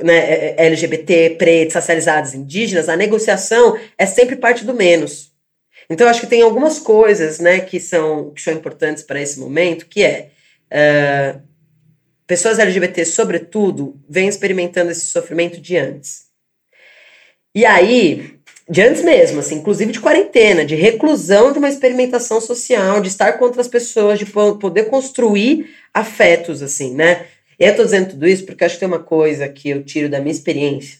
né, 0.00 0.16
é, 0.16 0.54
é, 0.56 0.66
LGBT, 0.68 1.36
pretos, 1.38 1.74
racializados, 1.74 2.32
indígenas, 2.32 2.88
a 2.88 2.96
negociação 2.96 3.78
é 3.98 4.06
sempre 4.06 4.36
parte 4.36 4.64
do 4.64 4.72
menos. 4.72 5.36
Então, 5.90 6.06
acho 6.08 6.20
que 6.20 6.26
tem 6.26 6.42
algumas 6.42 6.78
coisas 6.78 7.38
né, 7.38 7.60
que, 7.60 7.80
são, 7.80 8.30
que 8.30 8.42
são 8.42 8.52
importantes 8.52 9.02
para 9.02 9.20
esse 9.20 9.40
momento, 9.40 9.86
que 9.86 10.02
é 10.02 10.30
uh, 10.70 11.40
pessoas 12.26 12.58
LGBT, 12.58 13.04
sobretudo, 13.06 13.98
vêm 14.08 14.28
experimentando 14.28 14.90
esse 14.90 15.06
sofrimento 15.06 15.60
de 15.60 15.76
antes. 15.76 16.26
E 17.54 17.64
aí, 17.64 18.38
de 18.68 18.82
antes 18.82 19.02
mesmo, 19.02 19.40
assim, 19.40 19.56
inclusive 19.56 19.92
de 19.92 20.00
quarentena, 20.00 20.64
de 20.64 20.74
reclusão 20.74 21.52
de 21.52 21.58
uma 21.58 21.70
experimentação 21.70 22.38
social, 22.38 23.00
de 23.00 23.08
estar 23.08 23.32
com 23.32 23.46
outras 23.46 23.66
pessoas, 23.66 24.18
de 24.18 24.26
poder 24.26 24.84
construir 24.84 25.70
afetos, 25.92 26.62
assim, 26.62 26.94
né? 26.94 27.26
E 27.58 27.64
eu 27.64 27.74
tô 27.74 27.82
dizendo 27.82 28.10
tudo 28.10 28.28
isso 28.28 28.44
porque 28.44 28.62
acho 28.62 28.74
que 28.74 28.80
tem 28.80 28.88
uma 28.88 29.02
coisa 29.02 29.48
que 29.48 29.70
eu 29.70 29.82
tiro 29.82 30.08
da 30.08 30.20
minha 30.20 30.32
experiência 30.32 30.98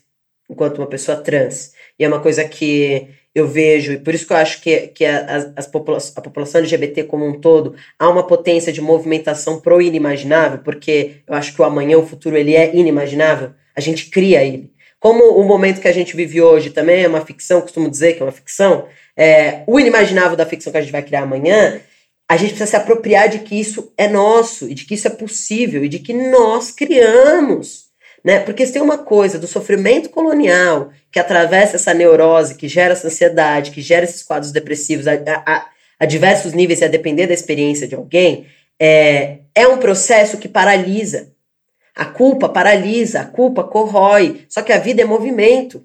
enquanto 0.50 0.78
uma 0.78 0.86
pessoa 0.86 1.18
trans, 1.18 1.74
e 1.98 2.04
é 2.04 2.08
uma 2.08 2.20
coisa 2.20 2.42
que 2.42 3.06
eu 3.38 3.46
vejo, 3.48 3.92
e 3.92 3.98
por 3.98 4.14
isso 4.14 4.26
que 4.26 4.32
eu 4.32 4.36
acho 4.36 4.60
que, 4.60 4.88
que 4.88 5.04
a, 5.04 5.52
as 5.56 5.68
a 6.16 6.20
população 6.20 6.60
LGBT 6.60 7.04
como 7.04 7.26
um 7.26 7.40
todo 7.40 7.74
há 7.98 8.08
uma 8.08 8.26
potência 8.26 8.72
de 8.72 8.80
movimentação 8.80 9.60
pro 9.60 9.80
inimaginável, 9.80 10.58
porque 10.58 11.22
eu 11.26 11.34
acho 11.34 11.54
que 11.54 11.60
o 11.60 11.64
amanhã, 11.64 11.98
o 11.98 12.06
futuro, 12.06 12.36
ele 12.36 12.54
é 12.54 12.74
inimaginável, 12.74 13.50
a 13.74 13.80
gente 13.80 14.10
cria 14.10 14.44
ele. 14.44 14.72
Como 15.00 15.38
o 15.38 15.44
momento 15.44 15.80
que 15.80 15.88
a 15.88 15.92
gente 15.92 16.16
vive 16.16 16.40
hoje 16.40 16.70
também 16.70 17.04
é 17.04 17.08
uma 17.08 17.24
ficção, 17.24 17.60
costumo 17.60 17.88
dizer 17.88 18.14
que 18.14 18.22
é 18.22 18.24
uma 18.24 18.32
ficção, 18.32 18.86
é, 19.16 19.62
o 19.66 19.78
inimaginável 19.78 20.36
da 20.36 20.46
ficção 20.46 20.72
que 20.72 20.78
a 20.78 20.82
gente 20.82 20.92
vai 20.92 21.02
criar 21.02 21.22
amanhã 21.22 21.80
a 22.28 22.36
gente 22.36 22.50
precisa 22.50 22.70
se 22.70 22.76
apropriar 22.76 23.28
de 23.28 23.38
que 23.38 23.58
isso 23.58 23.90
é 23.96 24.06
nosso 24.06 24.68
e 24.68 24.74
de 24.74 24.84
que 24.84 24.94
isso 24.94 25.06
é 25.06 25.10
possível 25.10 25.82
e 25.82 25.88
de 25.88 25.98
que 25.98 26.12
nós 26.12 26.70
criamos. 26.70 27.87
Né? 28.28 28.40
Porque 28.40 28.66
se 28.66 28.74
tem 28.74 28.82
uma 28.82 28.98
coisa 28.98 29.38
do 29.38 29.46
sofrimento 29.46 30.10
colonial 30.10 30.90
que 31.10 31.18
atravessa 31.18 31.76
essa 31.76 31.94
neurose, 31.94 32.56
que 32.56 32.68
gera 32.68 32.92
essa 32.92 33.06
ansiedade, 33.06 33.70
que 33.70 33.80
gera 33.80 34.04
esses 34.04 34.22
quadros 34.22 34.52
depressivos 34.52 35.08
a, 35.08 35.14
a, 35.46 35.66
a 35.98 36.04
diversos 36.04 36.52
níveis 36.52 36.82
e 36.82 36.84
a 36.84 36.88
depender 36.88 37.26
da 37.26 37.32
experiência 37.32 37.88
de 37.88 37.94
alguém, 37.94 38.46
é, 38.78 39.38
é 39.54 39.66
um 39.66 39.78
processo 39.78 40.36
que 40.36 40.46
paralisa. 40.46 41.32
A 41.96 42.04
culpa 42.04 42.50
paralisa, 42.50 43.20
a 43.20 43.24
culpa 43.24 43.64
corrói. 43.64 44.44
Só 44.46 44.60
que 44.60 44.74
a 44.74 44.78
vida 44.78 45.00
é 45.00 45.06
movimento. 45.06 45.82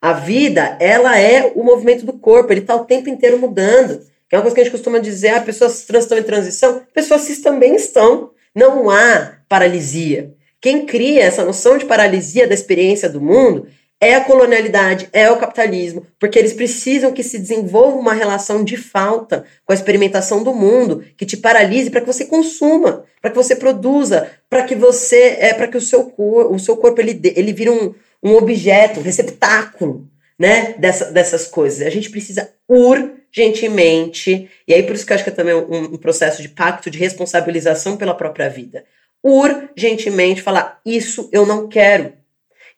A 0.00 0.14
vida, 0.14 0.78
ela 0.80 1.18
é 1.18 1.52
o 1.54 1.62
movimento 1.62 2.06
do 2.06 2.14
corpo, 2.14 2.54
ele 2.54 2.60
está 2.60 2.74
o 2.74 2.86
tempo 2.86 3.10
inteiro 3.10 3.38
mudando. 3.38 4.00
É 4.30 4.36
uma 4.36 4.40
coisa 4.40 4.54
que 4.54 4.60
a 4.62 4.64
gente 4.64 4.72
costuma 4.72 4.98
dizer, 4.98 5.28
ah, 5.28 5.42
pessoas 5.42 5.84
trans 5.84 6.04
estão 6.04 6.16
em 6.16 6.22
transição, 6.22 6.80
pessoas 6.94 7.20
cis 7.20 7.42
também 7.42 7.76
estão. 7.76 8.30
Não 8.54 8.88
há 8.88 9.34
paralisia. 9.46 10.32
Quem 10.62 10.86
cria 10.86 11.24
essa 11.24 11.44
noção 11.44 11.76
de 11.76 11.84
paralisia 11.84 12.46
da 12.46 12.54
experiência 12.54 13.08
do 13.08 13.20
mundo 13.20 13.66
é 14.00 14.14
a 14.14 14.20
colonialidade, 14.20 15.08
é 15.12 15.28
o 15.28 15.36
capitalismo, 15.36 16.06
porque 16.20 16.38
eles 16.38 16.52
precisam 16.52 17.12
que 17.12 17.24
se 17.24 17.36
desenvolva 17.36 17.96
uma 17.96 18.14
relação 18.14 18.62
de 18.62 18.76
falta 18.76 19.44
com 19.64 19.72
a 19.72 19.74
experimentação 19.74 20.44
do 20.44 20.54
mundo, 20.54 21.04
que 21.16 21.26
te 21.26 21.36
paralise 21.36 21.90
para 21.90 22.00
que 22.00 22.06
você 22.06 22.26
consuma, 22.26 23.04
para 23.20 23.30
que 23.32 23.36
você 23.36 23.56
produza, 23.56 24.30
para 24.48 24.62
que 24.62 24.76
você, 24.76 25.36
é, 25.40 25.52
para 25.52 25.66
que 25.66 25.76
o 25.76 25.80
seu, 25.80 26.04
cor, 26.04 26.52
o 26.52 26.58
seu 26.60 26.76
corpo 26.76 27.00
ele, 27.00 27.20
ele 27.36 27.52
vira 27.52 27.72
um, 27.72 27.92
um 28.22 28.36
objeto, 28.36 29.00
um 29.00 29.02
receptáculo, 29.02 30.08
né, 30.38 30.76
dessa, 30.78 31.10
dessas 31.10 31.48
coisas. 31.48 31.84
A 31.84 31.90
gente 31.90 32.08
precisa 32.10 32.50
ur 32.68 33.10
gentilmente, 33.32 34.48
e 34.68 34.74
aí 34.74 34.82
por 34.84 34.94
isso 34.94 35.04
que 35.04 35.12
eu 35.12 35.14
acho 35.16 35.24
que 35.24 35.30
é 35.30 35.32
também 35.32 35.54
um, 35.54 35.94
um 35.94 35.96
processo 35.96 36.40
de 36.40 36.48
pacto 36.48 36.88
de 36.88 36.98
responsabilização 36.98 37.96
pela 37.96 38.14
própria 38.14 38.48
vida. 38.48 38.84
Urgentemente 39.22 40.42
falar: 40.42 40.80
isso 40.84 41.28
eu 41.32 41.46
não 41.46 41.68
quero, 41.68 42.12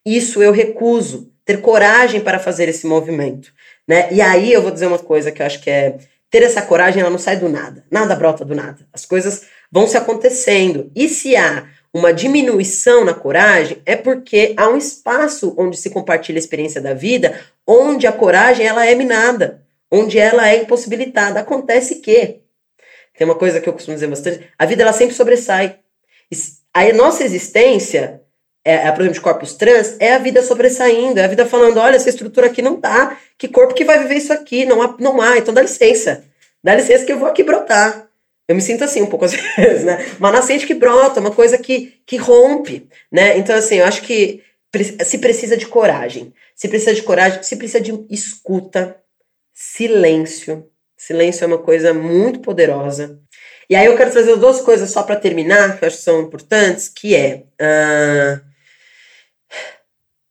isso 0.04 0.42
eu 0.42 0.52
recuso, 0.52 1.32
ter 1.44 1.60
coragem 1.60 2.20
para 2.20 2.38
fazer 2.38 2.68
esse 2.68 2.86
movimento. 2.86 3.52
Né? 3.86 4.12
E 4.12 4.20
aí 4.20 4.52
eu 4.52 4.62
vou 4.62 4.70
dizer 4.70 4.86
uma 4.86 4.98
coisa 4.98 5.30
que 5.30 5.42
eu 5.42 5.46
acho 5.46 5.60
que 5.60 5.70
é 5.70 5.98
ter 6.30 6.42
essa 6.42 6.62
coragem, 6.62 7.00
ela 7.00 7.10
não 7.10 7.18
sai 7.18 7.36
do 7.36 7.48
nada, 7.48 7.84
nada 7.90 8.14
brota 8.16 8.44
do 8.44 8.54
nada. 8.54 8.86
As 8.92 9.04
coisas 9.04 9.46
vão 9.70 9.86
se 9.86 9.96
acontecendo. 9.96 10.90
E 10.94 11.08
se 11.08 11.36
há 11.36 11.68
uma 11.92 12.12
diminuição 12.12 13.04
na 13.04 13.14
coragem, 13.14 13.80
é 13.86 13.94
porque 13.94 14.52
há 14.56 14.68
um 14.68 14.76
espaço 14.76 15.54
onde 15.56 15.76
se 15.76 15.90
compartilha 15.90 16.38
a 16.38 16.40
experiência 16.40 16.80
da 16.80 16.92
vida, 16.92 17.38
onde 17.64 18.06
a 18.06 18.12
coragem 18.12 18.66
ela 18.66 18.84
é 18.84 18.94
minada 18.94 19.64
onde 19.94 20.18
ela 20.18 20.48
é 20.48 20.56
impossibilitada. 20.56 21.38
Acontece 21.38 21.96
que, 21.96 22.40
tem 23.16 23.24
uma 23.24 23.36
coisa 23.36 23.60
que 23.60 23.68
eu 23.68 23.72
costumo 23.72 23.94
dizer 23.94 24.08
bastante, 24.08 24.50
a 24.58 24.66
vida 24.66 24.82
ela 24.82 24.92
sempre 24.92 25.14
sobressai. 25.14 25.78
A 26.72 26.92
nossa 26.92 27.24
existência, 27.24 28.22
é, 28.64 28.74
é, 28.74 28.92
por 28.92 29.02
exemplo, 29.02 29.14
de 29.14 29.20
corpos 29.20 29.54
trans, 29.54 29.96
é 30.00 30.14
a 30.14 30.18
vida 30.18 30.42
sobressaindo, 30.42 31.20
é 31.20 31.24
a 31.24 31.28
vida 31.28 31.46
falando, 31.46 31.78
olha, 31.78 31.96
essa 31.96 32.08
estrutura 32.08 32.46
aqui 32.46 32.62
não 32.62 32.80
tá, 32.80 33.18
que 33.38 33.48
corpo 33.48 33.74
que 33.74 33.84
vai 33.84 33.98
viver 33.98 34.16
isso 34.16 34.32
aqui? 34.32 34.64
Não 34.64 34.82
há, 34.82 34.96
não 34.98 35.20
há, 35.20 35.38
então 35.38 35.54
dá 35.54 35.62
licença. 35.62 36.24
Dá 36.62 36.74
licença 36.74 37.04
que 37.04 37.12
eu 37.12 37.18
vou 37.18 37.28
aqui 37.28 37.42
brotar. 37.42 38.08
Eu 38.48 38.54
me 38.54 38.62
sinto 38.62 38.84
assim 38.84 39.02
um 39.02 39.06
pouco 39.06 39.24
às 39.26 39.32
vezes, 39.32 39.84
né? 39.84 40.04
Uma 40.18 40.32
nascente 40.32 40.66
que 40.66 40.74
brota, 40.74 41.20
uma 41.20 41.30
coisa 41.30 41.58
que, 41.58 42.00
que 42.06 42.16
rompe, 42.16 42.88
né? 43.10 43.38
Então, 43.38 43.54
assim, 43.56 43.76
eu 43.76 43.84
acho 43.84 44.02
que 44.02 44.42
se 45.04 45.18
precisa 45.18 45.56
de 45.56 45.66
coragem. 45.66 46.32
Se 46.54 46.68
precisa 46.68 46.94
de 46.94 47.02
coragem, 47.02 47.42
se 47.42 47.56
precisa 47.56 47.80
de 47.80 47.92
escuta, 48.10 48.96
silêncio. 49.52 50.68
Silêncio 50.96 51.44
é 51.44 51.46
uma 51.46 51.58
coisa 51.58 51.92
muito 51.92 52.40
poderosa. 52.40 53.20
E 53.68 53.74
aí 53.74 53.86
eu 53.86 53.96
quero 53.96 54.10
trazer 54.10 54.36
duas 54.36 54.60
coisas 54.60 54.90
só 54.90 55.02
para 55.02 55.16
terminar, 55.16 55.78
que 55.78 55.84
eu 55.84 55.88
acho 55.88 55.96
que 55.98 56.02
são 56.02 56.20
importantes, 56.22 56.88
que 56.88 57.14
é... 57.14 57.44
Uh, 57.60 58.40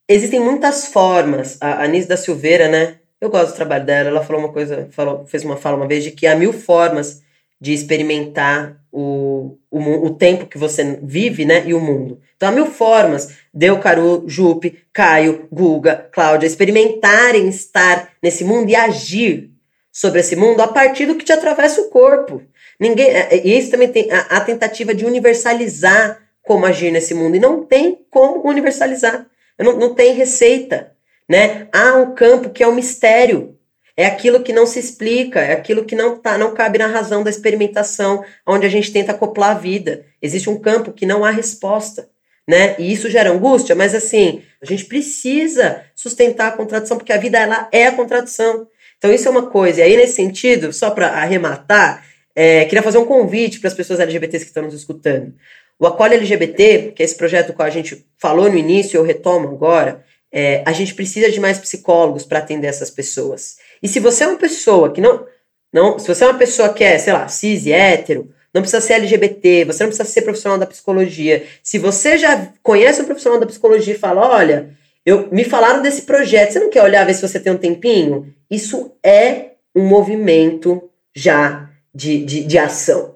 existem 0.08 0.40
muitas 0.40 0.88
formas. 0.88 1.58
A 1.62 1.84
Anise 1.84 2.08
da 2.08 2.18
Silveira, 2.18 2.68
né? 2.68 2.98
Eu 3.20 3.30
gosto 3.30 3.54
do 3.54 3.56
trabalho 3.56 3.86
dela. 3.86 4.10
Ela 4.10 4.24
falou 4.24 4.42
uma 4.42 4.52
coisa, 4.52 4.88
falou, 4.92 5.26
fez 5.26 5.44
uma 5.44 5.58
fala 5.58 5.78
uma 5.78 5.88
vez 5.88 6.04
de 6.04 6.12
que 6.12 6.28
há 6.28 6.36
mil 6.36 6.54
formas 6.54 7.22
de 7.60 7.74
experimentar 7.74 8.78
o, 8.92 9.58
o, 9.72 9.80
o 9.80 10.16
tempo 10.16 10.46
que 10.46 10.58
você 10.58 11.00
vive, 11.02 11.46
né? 11.46 11.64
E 11.66 11.74
o 11.74 11.80
mundo. 11.80 12.20
Então 12.36 12.50
há 12.50 12.52
mil 12.52 12.66
formas 12.66 13.30
Deu, 13.54 13.80
Caru, 13.80 14.26
Jupe, 14.28 14.84
Caio, 14.92 15.48
Guga, 15.50 16.10
Cláudia 16.12 16.46
experimentarem 16.46 17.48
estar 17.48 18.10
nesse 18.22 18.44
mundo 18.44 18.70
e 18.70 18.76
agir 18.76 19.50
sobre 19.92 20.20
esse 20.20 20.36
mundo 20.36 20.60
a 20.60 20.68
partir 20.68 21.06
do 21.06 21.16
que 21.16 21.24
te 21.24 21.32
atravessa 21.32 21.80
o 21.80 21.90
corpo. 21.90 22.42
Ninguém, 22.84 23.08
é, 23.08 23.36
é, 23.36 23.48
e 23.48 23.58
isso 23.58 23.72
também 23.72 23.88
tem 23.88 24.12
a, 24.12 24.20
a 24.38 24.42
tentativa 24.42 24.94
de 24.94 25.06
universalizar 25.06 26.20
como 26.42 26.66
agir 26.66 26.92
nesse 26.92 27.14
mundo. 27.14 27.36
E 27.36 27.40
não 27.40 27.64
tem 27.64 28.06
como 28.10 28.48
universalizar. 28.48 29.26
Não, 29.60 29.78
não 29.78 29.94
tem 29.94 30.14
receita. 30.14 30.92
Né? 31.30 31.68
Há 31.72 31.96
um 31.96 32.14
campo 32.14 32.50
que 32.50 32.62
é 32.64 32.68
um 32.68 32.76
mistério. 32.76 33.58
É 33.96 34.06
aquilo 34.06 34.42
que 34.42 34.52
não 34.52 34.66
se 34.66 34.80
explica, 34.80 35.40
é 35.40 35.54
aquilo 35.54 35.86
que 35.86 35.96
não, 35.96 36.18
tá, 36.18 36.38
não 36.38 36.54
cabe 36.54 36.80
na 36.80 36.88
razão 36.88 37.24
da 37.24 37.30
experimentação, 37.30 38.26
onde 38.46 38.66
a 38.66 38.70
gente 38.70 38.92
tenta 38.92 39.12
acoplar 39.12 39.52
a 39.52 39.60
vida. 39.60 40.06
Existe 40.20 40.50
um 40.50 40.60
campo 40.60 40.92
que 40.92 41.06
não 41.06 41.24
há 41.24 41.30
resposta 41.30 42.10
né? 42.48 42.76
E 42.78 42.92
isso 42.92 43.10
gera 43.10 43.32
angústia, 43.32 43.76
mas 43.76 43.96
assim, 43.96 44.44
a 44.62 44.66
gente 44.66 44.86
precisa 44.86 45.84
sustentar 45.96 46.50
a 46.50 46.52
contradição, 46.58 46.98
porque 46.98 47.14
a 47.14 47.18
vida 47.18 47.40
ela 47.40 47.68
é 47.72 47.88
a 47.88 47.92
contradição. 47.92 48.68
Então 48.98 49.12
isso 49.12 49.28
é 49.28 49.32
uma 49.32 49.48
coisa. 49.48 49.80
E 49.80 49.84
aí 49.84 49.98
nesse 49.98 50.14
sentido, 50.14 50.72
só 50.74 50.92
para 50.92 51.08
arrematar, 51.08 52.06
É, 52.36 52.66
queria 52.66 52.82
fazer 52.82 52.98
um 52.98 53.06
convite 53.06 53.60
para 53.60 53.68
as 53.68 53.74
pessoas 53.74 54.00
LGBTs 54.00 54.46
que 54.46 54.50
estão 54.50 54.64
nos 54.64 54.74
escutando. 54.74 55.34
O 55.80 55.86
Acolhe 55.86 56.16
LGBT, 56.16 56.94
que 56.96 57.02
é 57.02 57.06
esse 57.06 57.16
projeto 57.16 57.54
que 57.54 57.62
a 57.62 57.70
gente 57.70 58.06
falou 58.18 58.50
no 58.50 58.58
início, 58.58 58.98
eu 58.98 59.04
retomo 59.04 59.50
agora, 59.50 60.04
é, 60.32 60.64
a 60.66 60.72
gente 60.72 60.96
precisa 60.96 61.30
de 61.30 61.40
mais 61.40 61.60
psicólogos 61.60 62.26
para 62.26 62.40
atender 62.40 62.68
essas 62.68 62.90
pessoas. 62.90 63.58
E 63.82 63.88
se 63.88 64.00
você 64.00 64.24
é 64.24 64.28
uma 64.28 64.38
pessoa 64.38 64.92
que 64.92 65.02
não, 65.02 65.26
não. 65.72 66.00
Se 66.00 66.08
você 66.08 66.24
é 66.24 66.28
uma 66.28 66.38
pessoa 66.38 66.74
que 66.74 66.84
é, 66.84 66.98
sei 66.98 67.14
lá, 67.14 67.28
cis 67.28 67.66
e 67.66 67.72
hétero, 67.72 68.32
não 68.54 68.62
precisa 68.62 68.82
ser 68.82 68.94
LGBT, 68.94 69.66
você 69.66 69.84
não 69.84 69.90
precisa 69.90 70.08
ser 70.08 70.22
profissional 70.22 70.58
da 70.58 70.66
psicologia. 70.66 71.44
Se 71.62 71.78
você 71.78 72.18
já 72.18 72.50
conhece 72.62 73.02
um 73.02 73.06
profissional 73.06 73.40
da 73.40 73.48
psicologia 73.48 73.94
e 73.94 73.98
fala, 73.98 74.28
olha, 74.28 74.70
eu 75.06 75.28
me 75.32 75.44
falaram 75.44 75.82
desse 75.82 76.04
projeto, 76.04 76.54
você 76.54 76.60
não 76.60 76.70
quer 76.70 76.84
olhar 76.84 77.06
ver 77.06 77.16
se 77.16 77.28
você 77.28 77.40
tem 77.40 77.52
um 77.52 77.58
tempinho? 77.58 78.34
Isso 78.50 78.96
é 79.04 79.54
um 79.76 79.86
movimento 79.86 80.90
já 81.16 81.70
de, 81.94 82.24
de, 82.24 82.44
de 82.44 82.58
ação. 82.58 83.16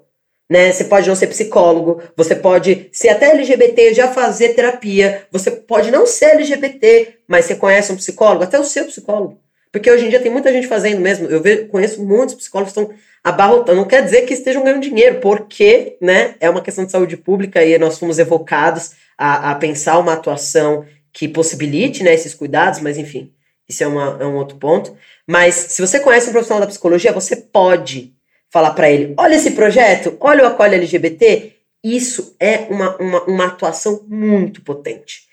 Né? 0.50 0.72
Você 0.72 0.84
pode 0.84 1.08
não 1.08 1.14
ser 1.14 1.26
psicólogo, 1.26 2.02
você 2.16 2.34
pode 2.34 2.88
ser 2.90 3.10
até 3.10 3.32
LGBT, 3.32 3.92
já 3.92 4.08
fazer 4.08 4.54
terapia, 4.54 5.26
você 5.30 5.50
pode 5.50 5.90
não 5.90 6.06
ser 6.06 6.36
LGBT, 6.36 7.18
mas 7.26 7.44
você 7.44 7.54
conhece 7.54 7.92
um 7.92 7.96
psicólogo, 7.96 8.44
até 8.44 8.58
o 8.58 8.64
seu 8.64 8.86
psicólogo. 8.86 9.38
Porque 9.70 9.90
hoje 9.90 10.06
em 10.06 10.08
dia 10.08 10.20
tem 10.20 10.32
muita 10.32 10.50
gente 10.50 10.66
fazendo 10.66 11.00
mesmo. 11.00 11.26
Eu 11.28 11.42
vejo, 11.42 11.68
conheço 11.68 12.02
muitos 12.02 12.34
psicólogos 12.34 12.72
que 12.72 12.80
estão 12.80 12.96
abarrotando. 13.22 13.76
Não 13.76 13.86
quer 13.86 14.02
dizer 14.02 14.22
que 14.22 14.32
estejam 14.32 14.64
ganhando 14.64 14.80
dinheiro, 14.80 15.20
porque 15.20 15.98
né, 16.00 16.34
é 16.40 16.48
uma 16.48 16.62
questão 16.62 16.86
de 16.86 16.92
saúde 16.92 17.16
pública 17.18 17.62
e 17.62 17.78
nós 17.78 17.98
fomos 17.98 18.18
evocados 18.18 18.92
a, 19.16 19.50
a 19.50 19.54
pensar 19.56 19.98
uma 19.98 20.14
atuação 20.14 20.86
que 21.12 21.28
possibilite 21.28 22.02
né, 22.02 22.14
esses 22.14 22.34
cuidados, 22.34 22.80
mas 22.80 22.96
enfim, 22.96 23.32
isso 23.68 23.82
é, 23.82 23.86
uma, 23.86 24.16
é 24.20 24.24
um 24.24 24.36
outro 24.36 24.56
ponto. 24.56 24.96
Mas 25.26 25.54
se 25.54 25.82
você 25.82 26.00
conhece 26.00 26.28
um 26.28 26.32
profissional 26.32 26.60
da 26.60 26.66
psicologia, 26.66 27.12
você 27.12 27.36
pode 27.36 28.14
falar 28.50 28.70
para 28.72 28.90
ele: 28.90 29.14
olha 29.16 29.34
esse 29.34 29.52
projeto, 29.52 30.16
olha 30.20 30.44
o 30.44 30.46
Acolhe 30.46 30.74
LGBT. 30.74 31.54
Isso 31.82 32.34
é 32.40 32.66
uma, 32.68 32.96
uma, 32.96 33.22
uma 33.24 33.46
atuação 33.46 34.04
muito 34.08 34.62
potente 34.62 35.28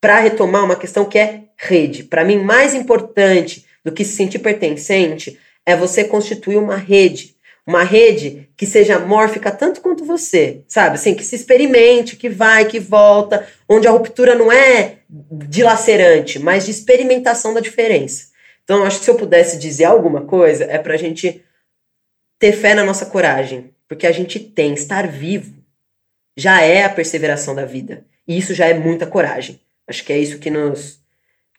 para 0.00 0.18
retomar 0.18 0.64
uma 0.64 0.76
questão 0.76 1.04
que 1.04 1.18
é 1.18 1.42
rede. 1.56 2.04
Para 2.04 2.24
mim, 2.24 2.38
mais 2.38 2.74
importante 2.74 3.66
do 3.84 3.92
que 3.92 4.04
se 4.04 4.16
sentir 4.16 4.38
pertencente 4.38 5.38
é 5.66 5.76
você 5.76 6.04
constituir 6.04 6.56
uma 6.56 6.76
rede. 6.76 7.36
Uma 7.66 7.84
rede 7.84 8.48
que 8.56 8.64
seja 8.64 8.98
mórfica 8.98 9.50
tanto 9.50 9.82
quanto 9.82 10.04
você, 10.04 10.62
sabe? 10.66 10.94
Assim, 10.94 11.14
que 11.14 11.22
se 11.22 11.36
experimente, 11.36 12.16
que 12.16 12.28
vai, 12.28 12.64
que 12.64 12.80
volta, 12.80 13.46
onde 13.68 13.86
a 13.86 13.90
ruptura 13.90 14.34
não 14.34 14.50
é 14.50 14.96
dilacerante, 15.08 16.38
mas 16.38 16.64
de 16.64 16.70
experimentação 16.70 17.52
da 17.52 17.60
diferença. 17.60 18.28
Então, 18.64 18.82
acho 18.84 18.98
que 18.98 19.04
se 19.04 19.10
eu 19.10 19.16
pudesse 19.16 19.58
dizer 19.58 19.84
alguma 19.84 20.22
coisa, 20.22 20.64
é 20.64 20.78
pra 20.78 20.96
gente 20.96 21.44
ter 22.40 22.52
fé 22.52 22.74
na 22.74 22.82
nossa 22.82 23.06
coragem. 23.06 23.72
Porque 23.86 24.06
a 24.06 24.12
gente 24.12 24.40
tem, 24.40 24.74
estar 24.74 25.06
vivo 25.06 25.60
já 26.36 26.62
é 26.62 26.84
a 26.84 26.88
perseveração 26.88 27.54
da 27.54 27.64
vida. 27.64 28.04
E 28.26 28.38
isso 28.38 28.54
já 28.54 28.66
é 28.66 28.74
muita 28.74 29.06
coragem. 29.06 29.60
Acho 29.86 30.04
que 30.04 30.12
é 30.12 30.18
isso 30.18 30.40
que 30.40 30.50
nos 30.50 30.98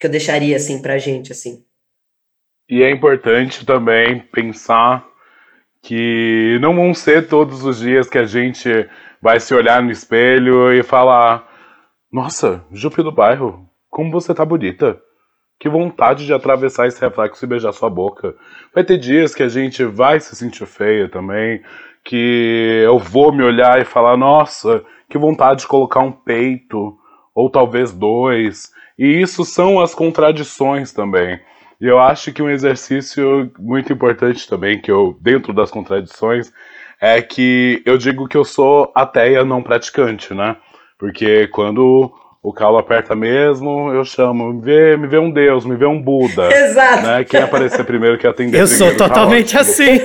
que 0.00 0.06
eu 0.06 0.10
deixaria 0.10 0.56
assim 0.56 0.82
pra 0.82 0.98
gente 0.98 1.30
assim. 1.30 1.64
E 2.68 2.82
é 2.82 2.90
importante 2.90 3.64
também 3.64 4.18
pensar 4.18 5.06
que 5.80 6.58
não 6.60 6.74
vão 6.74 6.92
ser 6.92 7.28
todos 7.28 7.64
os 7.64 7.78
dias 7.78 8.08
que 8.08 8.18
a 8.18 8.24
gente 8.24 8.68
vai 9.20 9.38
se 9.38 9.54
olhar 9.54 9.80
no 9.82 9.92
espelho 9.92 10.72
e 10.72 10.82
falar: 10.82 11.48
Nossa, 12.10 12.64
Jupi 12.72 13.02
do 13.02 13.12
bairro, 13.12 13.68
como 13.88 14.10
você 14.10 14.34
tá 14.34 14.44
bonita. 14.44 15.00
Que 15.62 15.68
vontade 15.68 16.26
de 16.26 16.34
atravessar 16.34 16.88
esse 16.88 17.00
reflexo 17.00 17.44
e 17.44 17.46
beijar 17.46 17.70
sua 17.70 17.88
boca. 17.88 18.34
Vai 18.74 18.82
ter 18.82 18.98
dias 18.98 19.32
que 19.32 19.44
a 19.44 19.48
gente 19.48 19.84
vai 19.84 20.18
se 20.18 20.34
sentir 20.34 20.66
feia 20.66 21.08
também, 21.08 21.62
que 22.04 22.82
eu 22.84 22.98
vou 22.98 23.32
me 23.32 23.44
olhar 23.44 23.80
e 23.80 23.84
falar: 23.84 24.16
Nossa, 24.16 24.84
que 25.08 25.16
vontade 25.16 25.60
de 25.60 25.68
colocar 25.68 26.00
um 26.00 26.10
peito, 26.10 26.98
ou 27.32 27.48
talvez 27.48 27.92
dois. 27.92 28.72
E 28.98 29.06
isso 29.06 29.44
são 29.44 29.78
as 29.78 29.94
contradições 29.94 30.92
também. 30.92 31.38
E 31.80 31.86
eu 31.86 32.00
acho 32.00 32.32
que 32.32 32.42
um 32.42 32.50
exercício 32.50 33.48
muito 33.56 33.92
importante 33.92 34.48
também, 34.48 34.80
que 34.80 34.90
eu, 34.90 35.16
dentro 35.20 35.52
das 35.52 35.70
contradições, 35.70 36.52
é 37.00 37.22
que 37.22 37.80
eu 37.86 37.96
digo 37.96 38.26
que 38.26 38.36
eu 38.36 38.44
sou 38.44 38.90
ateia 38.96 39.44
não 39.44 39.62
praticante, 39.62 40.34
né? 40.34 40.56
Porque 40.98 41.46
quando 41.46 42.12
o 42.42 42.52
calo 42.52 42.76
aperta 42.76 43.14
mesmo, 43.14 43.92
eu 43.92 44.04
chamo, 44.04 44.52
me 44.52 44.60
vê, 44.60 44.96
me 44.96 45.06
vê 45.06 45.16
um 45.16 45.30
Deus, 45.30 45.64
me 45.64 45.76
vê 45.76 45.86
um 45.86 46.02
Buda. 46.02 46.50
Exato. 46.52 47.06
Né? 47.06 47.24
Quem 47.24 47.40
aparecer 47.40 47.84
primeiro 47.84 48.18
que 48.18 48.26
atender 48.26 48.60
Eu 48.60 48.66
primeiro, 48.66 48.90
sou 48.90 48.96
tá 48.96 49.08
totalmente 49.08 49.56
ótimo. 49.56 49.70
assim. 49.70 50.00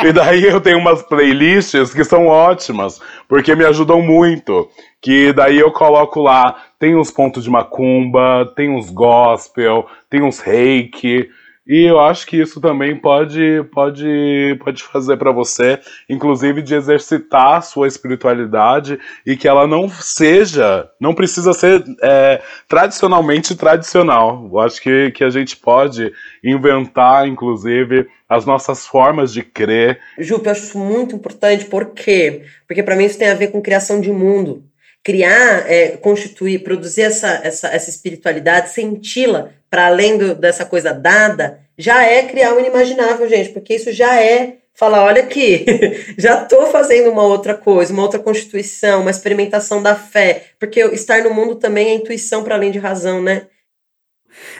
e 0.02 0.12
daí 0.12 0.44
eu 0.44 0.58
tenho 0.58 0.78
umas 0.78 1.02
playlists 1.02 1.92
que 1.92 2.02
são 2.02 2.26
ótimas, 2.28 2.98
porque 3.28 3.54
me 3.54 3.66
ajudam 3.66 4.00
muito. 4.00 4.70
Que 5.02 5.34
daí 5.34 5.58
eu 5.58 5.70
coloco 5.70 6.20
lá, 6.20 6.56
tem 6.78 6.96
uns 6.96 7.10
pontos 7.10 7.44
de 7.44 7.50
macumba, 7.50 8.50
tem 8.56 8.70
uns 8.70 8.88
gospel, 8.88 9.86
tem 10.08 10.22
uns 10.22 10.40
reiki. 10.40 11.28
E 11.70 11.84
eu 11.84 12.00
acho 12.00 12.26
que 12.26 12.36
isso 12.36 12.60
também 12.60 12.96
pode, 12.96 13.62
pode, 13.72 14.58
pode 14.58 14.82
fazer 14.82 15.16
para 15.16 15.30
você, 15.30 15.78
inclusive 16.08 16.62
de 16.62 16.74
exercitar 16.74 17.58
a 17.58 17.60
sua 17.60 17.86
espiritualidade 17.86 18.98
e 19.24 19.36
que 19.36 19.46
ela 19.46 19.68
não 19.68 19.88
seja, 19.88 20.90
não 20.98 21.14
precisa 21.14 21.52
ser 21.52 21.84
é, 22.02 22.42
tradicionalmente 22.66 23.54
tradicional. 23.54 24.50
Eu 24.52 24.58
acho 24.58 24.82
que, 24.82 25.12
que 25.12 25.22
a 25.22 25.30
gente 25.30 25.56
pode 25.56 26.12
inventar, 26.42 27.28
inclusive, 27.28 28.08
as 28.28 28.44
nossas 28.44 28.84
formas 28.84 29.32
de 29.32 29.44
crer. 29.44 30.00
Ju, 30.18 30.42
eu 30.44 30.50
acho 30.50 30.64
isso 30.64 30.78
muito 30.78 31.14
importante, 31.14 31.66
por 31.66 31.90
quê? 31.90 32.46
Porque 32.66 32.82
para 32.82 32.96
mim 32.96 33.04
isso 33.04 33.16
tem 33.18 33.30
a 33.30 33.34
ver 33.34 33.52
com 33.52 33.62
criação 33.62 34.00
de 34.00 34.10
mundo. 34.10 34.64
Criar, 35.02 35.70
é, 35.70 35.96
constituir, 35.96 36.62
produzir 36.62 37.02
essa, 37.02 37.40
essa, 37.42 37.68
essa 37.68 37.90
espiritualidade, 37.90 38.70
senti-la 38.70 39.50
para 39.70 39.86
além 39.86 40.18
do, 40.18 40.34
dessa 40.34 40.64
coisa 40.64 40.92
dada, 40.92 41.60
já 41.78 42.04
é 42.04 42.24
criar 42.24 42.54
o 42.54 42.60
inimaginável, 42.60 43.28
gente, 43.28 43.50
porque 43.50 43.74
isso 43.74 43.92
já 43.92 44.20
é 44.20 44.58
falar, 44.74 45.04
olha 45.04 45.22
aqui, 45.22 45.64
já 46.18 46.42
estou 46.42 46.66
fazendo 46.66 47.10
uma 47.10 47.22
outra 47.22 47.54
coisa, 47.54 47.92
uma 47.92 48.02
outra 48.02 48.18
constituição, 48.18 49.02
uma 49.02 49.10
experimentação 49.10 49.82
da 49.82 49.94
fé, 49.94 50.44
porque 50.58 50.80
estar 50.80 51.22
no 51.22 51.32
mundo 51.32 51.54
também 51.54 51.88
é 51.88 51.94
intuição 51.94 52.42
para 52.42 52.54
além 52.54 52.70
de 52.70 52.78
razão, 52.78 53.22
né? 53.22 53.46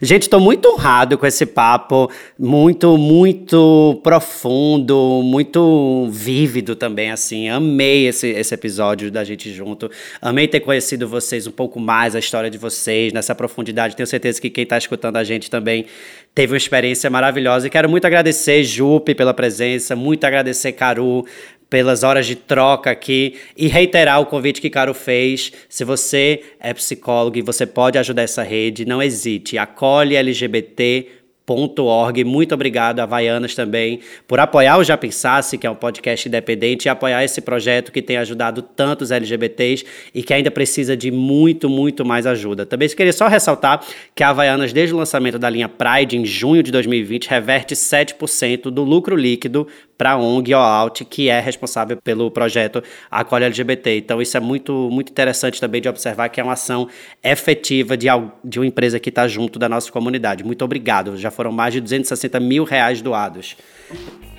Gente, 0.02 0.22
estou 0.22 0.40
muito 0.40 0.66
honrado 0.68 1.18
com 1.18 1.26
esse 1.26 1.44
papo, 1.44 2.10
muito, 2.38 2.96
muito 2.96 4.00
profundo, 4.02 5.22
muito 5.22 6.08
vívido 6.10 6.74
também, 6.74 7.10
assim. 7.10 7.48
Amei 7.48 8.06
esse, 8.06 8.28
esse 8.28 8.54
episódio 8.54 9.10
da 9.10 9.24
gente 9.24 9.52
junto. 9.52 9.90
Amei 10.20 10.48
ter 10.48 10.60
conhecido 10.60 11.06
vocês 11.06 11.46
um 11.46 11.50
pouco 11.50 11.78
mais, 11.78 12.16
a 12.16 12.18
história 12.18 12.50
de 12.50 12.58
vocês, 12.58 13.12
nessa 13.12 13.34
profundidade. 13.34 13.96
Tenho 13.96 14.06
certeza 14.06 14.40
que 14.40 14.50
quem 14.50 14.64
está 14.64 14.78
escutando 14.78 15.16
a 15.16 15.24
gente 15.24 15.50
também 15.50 15.86
teve 16.34 16.52
uma 16.52 16.58
experiência 16.58 17.10
maravilhosa. 17.10 17.66
E 17.66 17.70
quero 17.70 17.88
muito 17.88 18.06
agradecer, 18.06 18.64
Jupe, 18.64 19.14
pela 19.14 19.34
presença, 19.34 19.96
muito 19.96 20.24
agradecer, 20.24 20.72
Caru, 20.72 21.24
pelas 21.70 22.02
horas 22.02 22.26
de 22.26 22.34
troca 22.34 22.90
aqui 22.90 23.36
e 23.56 23.68
reiterar 23.68 24.20
o 24.20 24.26
convite 24.26 24.60
que 24.60 24.68
Caro 24.68 24.92
fez. 24.92 25.52
Se 25.68 25.84
você 25.84 26.42
é 26.58 26.74
psicólogo 26.74 27.38
e 27.38 27.42
você 27.42 27.64
pode 27.64 27.96
ajudar 27.96 28.22
essa 28.22 28.42
rede, 28.42 28.84
não 28.84 29.00
hesite. 29.00 29.56
Acolhe 29.56 30.16
LGBT 30.16 31.19
org. 31.54 32.24
Muito 32.24 32.54
obrigado, 32.54 33.00
Havaianas, 33.00 33.54
também, 33.54 34.00
por 34.26 34.40
apoiar 34.40 34.78
o 34.78 34.84
Já 34.84 34.96
Pensasse, 34.96 35.58
que 35.58 35.66
é 35.66 35.70
um 35.70 35.74
podcast 35.74 36.28
independente, 36.28 36.86
e 36.86 36.88
apoiar 36.88 37.24
esse 37.24 37.40
projeto 37.40 37.92
que 37.92 38.02
tem 38.02 38.16
ajudado 38.16 38.62
tantos 38.62 39.10
LGBTs 39.10 39.84
e 40.14 40.22
que 40.22 40.34
ainda 40.34 40.50
precisa 40.50 40.96
de 40.96 41.10
muito, 41.10 41.68
muito 41.68 42.04
mais 42.04 42.26
ajuda. 42.26 42.66
Também 42.66 42.88
queria 42.88 43.12
só 43.12 43.28
ressaltar 43.28 43.84
que 44.14 44.22
a 44.22 44.30
Havaianas, 44.30 44.72
desde 44.72 44.94
o 44.94 44.98
lançamento 44.98 45.38
da 45.38 45.48
linha 45.48 45.68
Pride, 45.68 46.16
em 46.16 46.24
junho 46.24 46.62
de 46.62 46.70
2020, 46.70 47.26
reverte 47.26 47.74
7% 47.74 48.70
do 48.70 48.82
lucro 48.82 49.16
líquido 49.16 49.66
para 50.00 50.12
a 50.12 50.16
ONG 50.16 50.54
Out, 50.54 51.04
que 51.04 51.28
é 51.28 51.40
responsável 51.40 51.94
pelo 51.98 52.30
projeto 52.30 52.82
Acolhe 53.10 53.44
LGBT. 53.44 53.98
Então, 53.98 54.22
isso 54.22 54.34
é 54.34 54.40
muito, 54.40 54.88
muito 54.90 55.10
interessante 55.10 55.60
também 55.60 55.82
de 55.82 55.90
observar 55.90 56.30
que 56.30 56.40
é 56.40 56.42
uma 56.42 56.54
ação 56.54 56.88
efetiva 57.22 57.98
de, 57.98 58.06
de 58.42 58.58
uma 58.58 58.66
empresa 58.66 58.98
que 58.98 59.10
está 59.10 59.28
junto 59.28 59.58
da 59.58 59.68
nossa 59.68 59.92
comunidade. 59.92 60.42
Muito 60.42 60.64
obrigado. 60.64 61.18
Já 61.18 61.30
foram 61.40 61.52
mais 61.52 61.72
de 61.72 61.80
260 61.80 62.38
mil 62.38 62.64
reais 62.64 63.00
doados. 63.00 63.56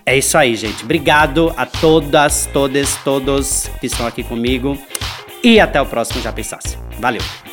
É 0.05 0.15
isso 0.15 0.37
aí, 0.37 0.55
gente. 0.55 0.83
Obrigado 0.83 1.51
a 1.57 1.65
todas, 1.65 2.47
todas, 2.53 2.95
todos 2.97 3.71
que 3.79 3.87
estão 3.87 4.05
aqui 4.05 4.23
comigo. 4.23 4.77
E 5.43 5.59
até 5.59 5.81
o 5.81 5.85
próximo 5.87 6.21
Já 6.21 6.31
Pensasse. 6.31 6.77
Valeu! 6.99 7.50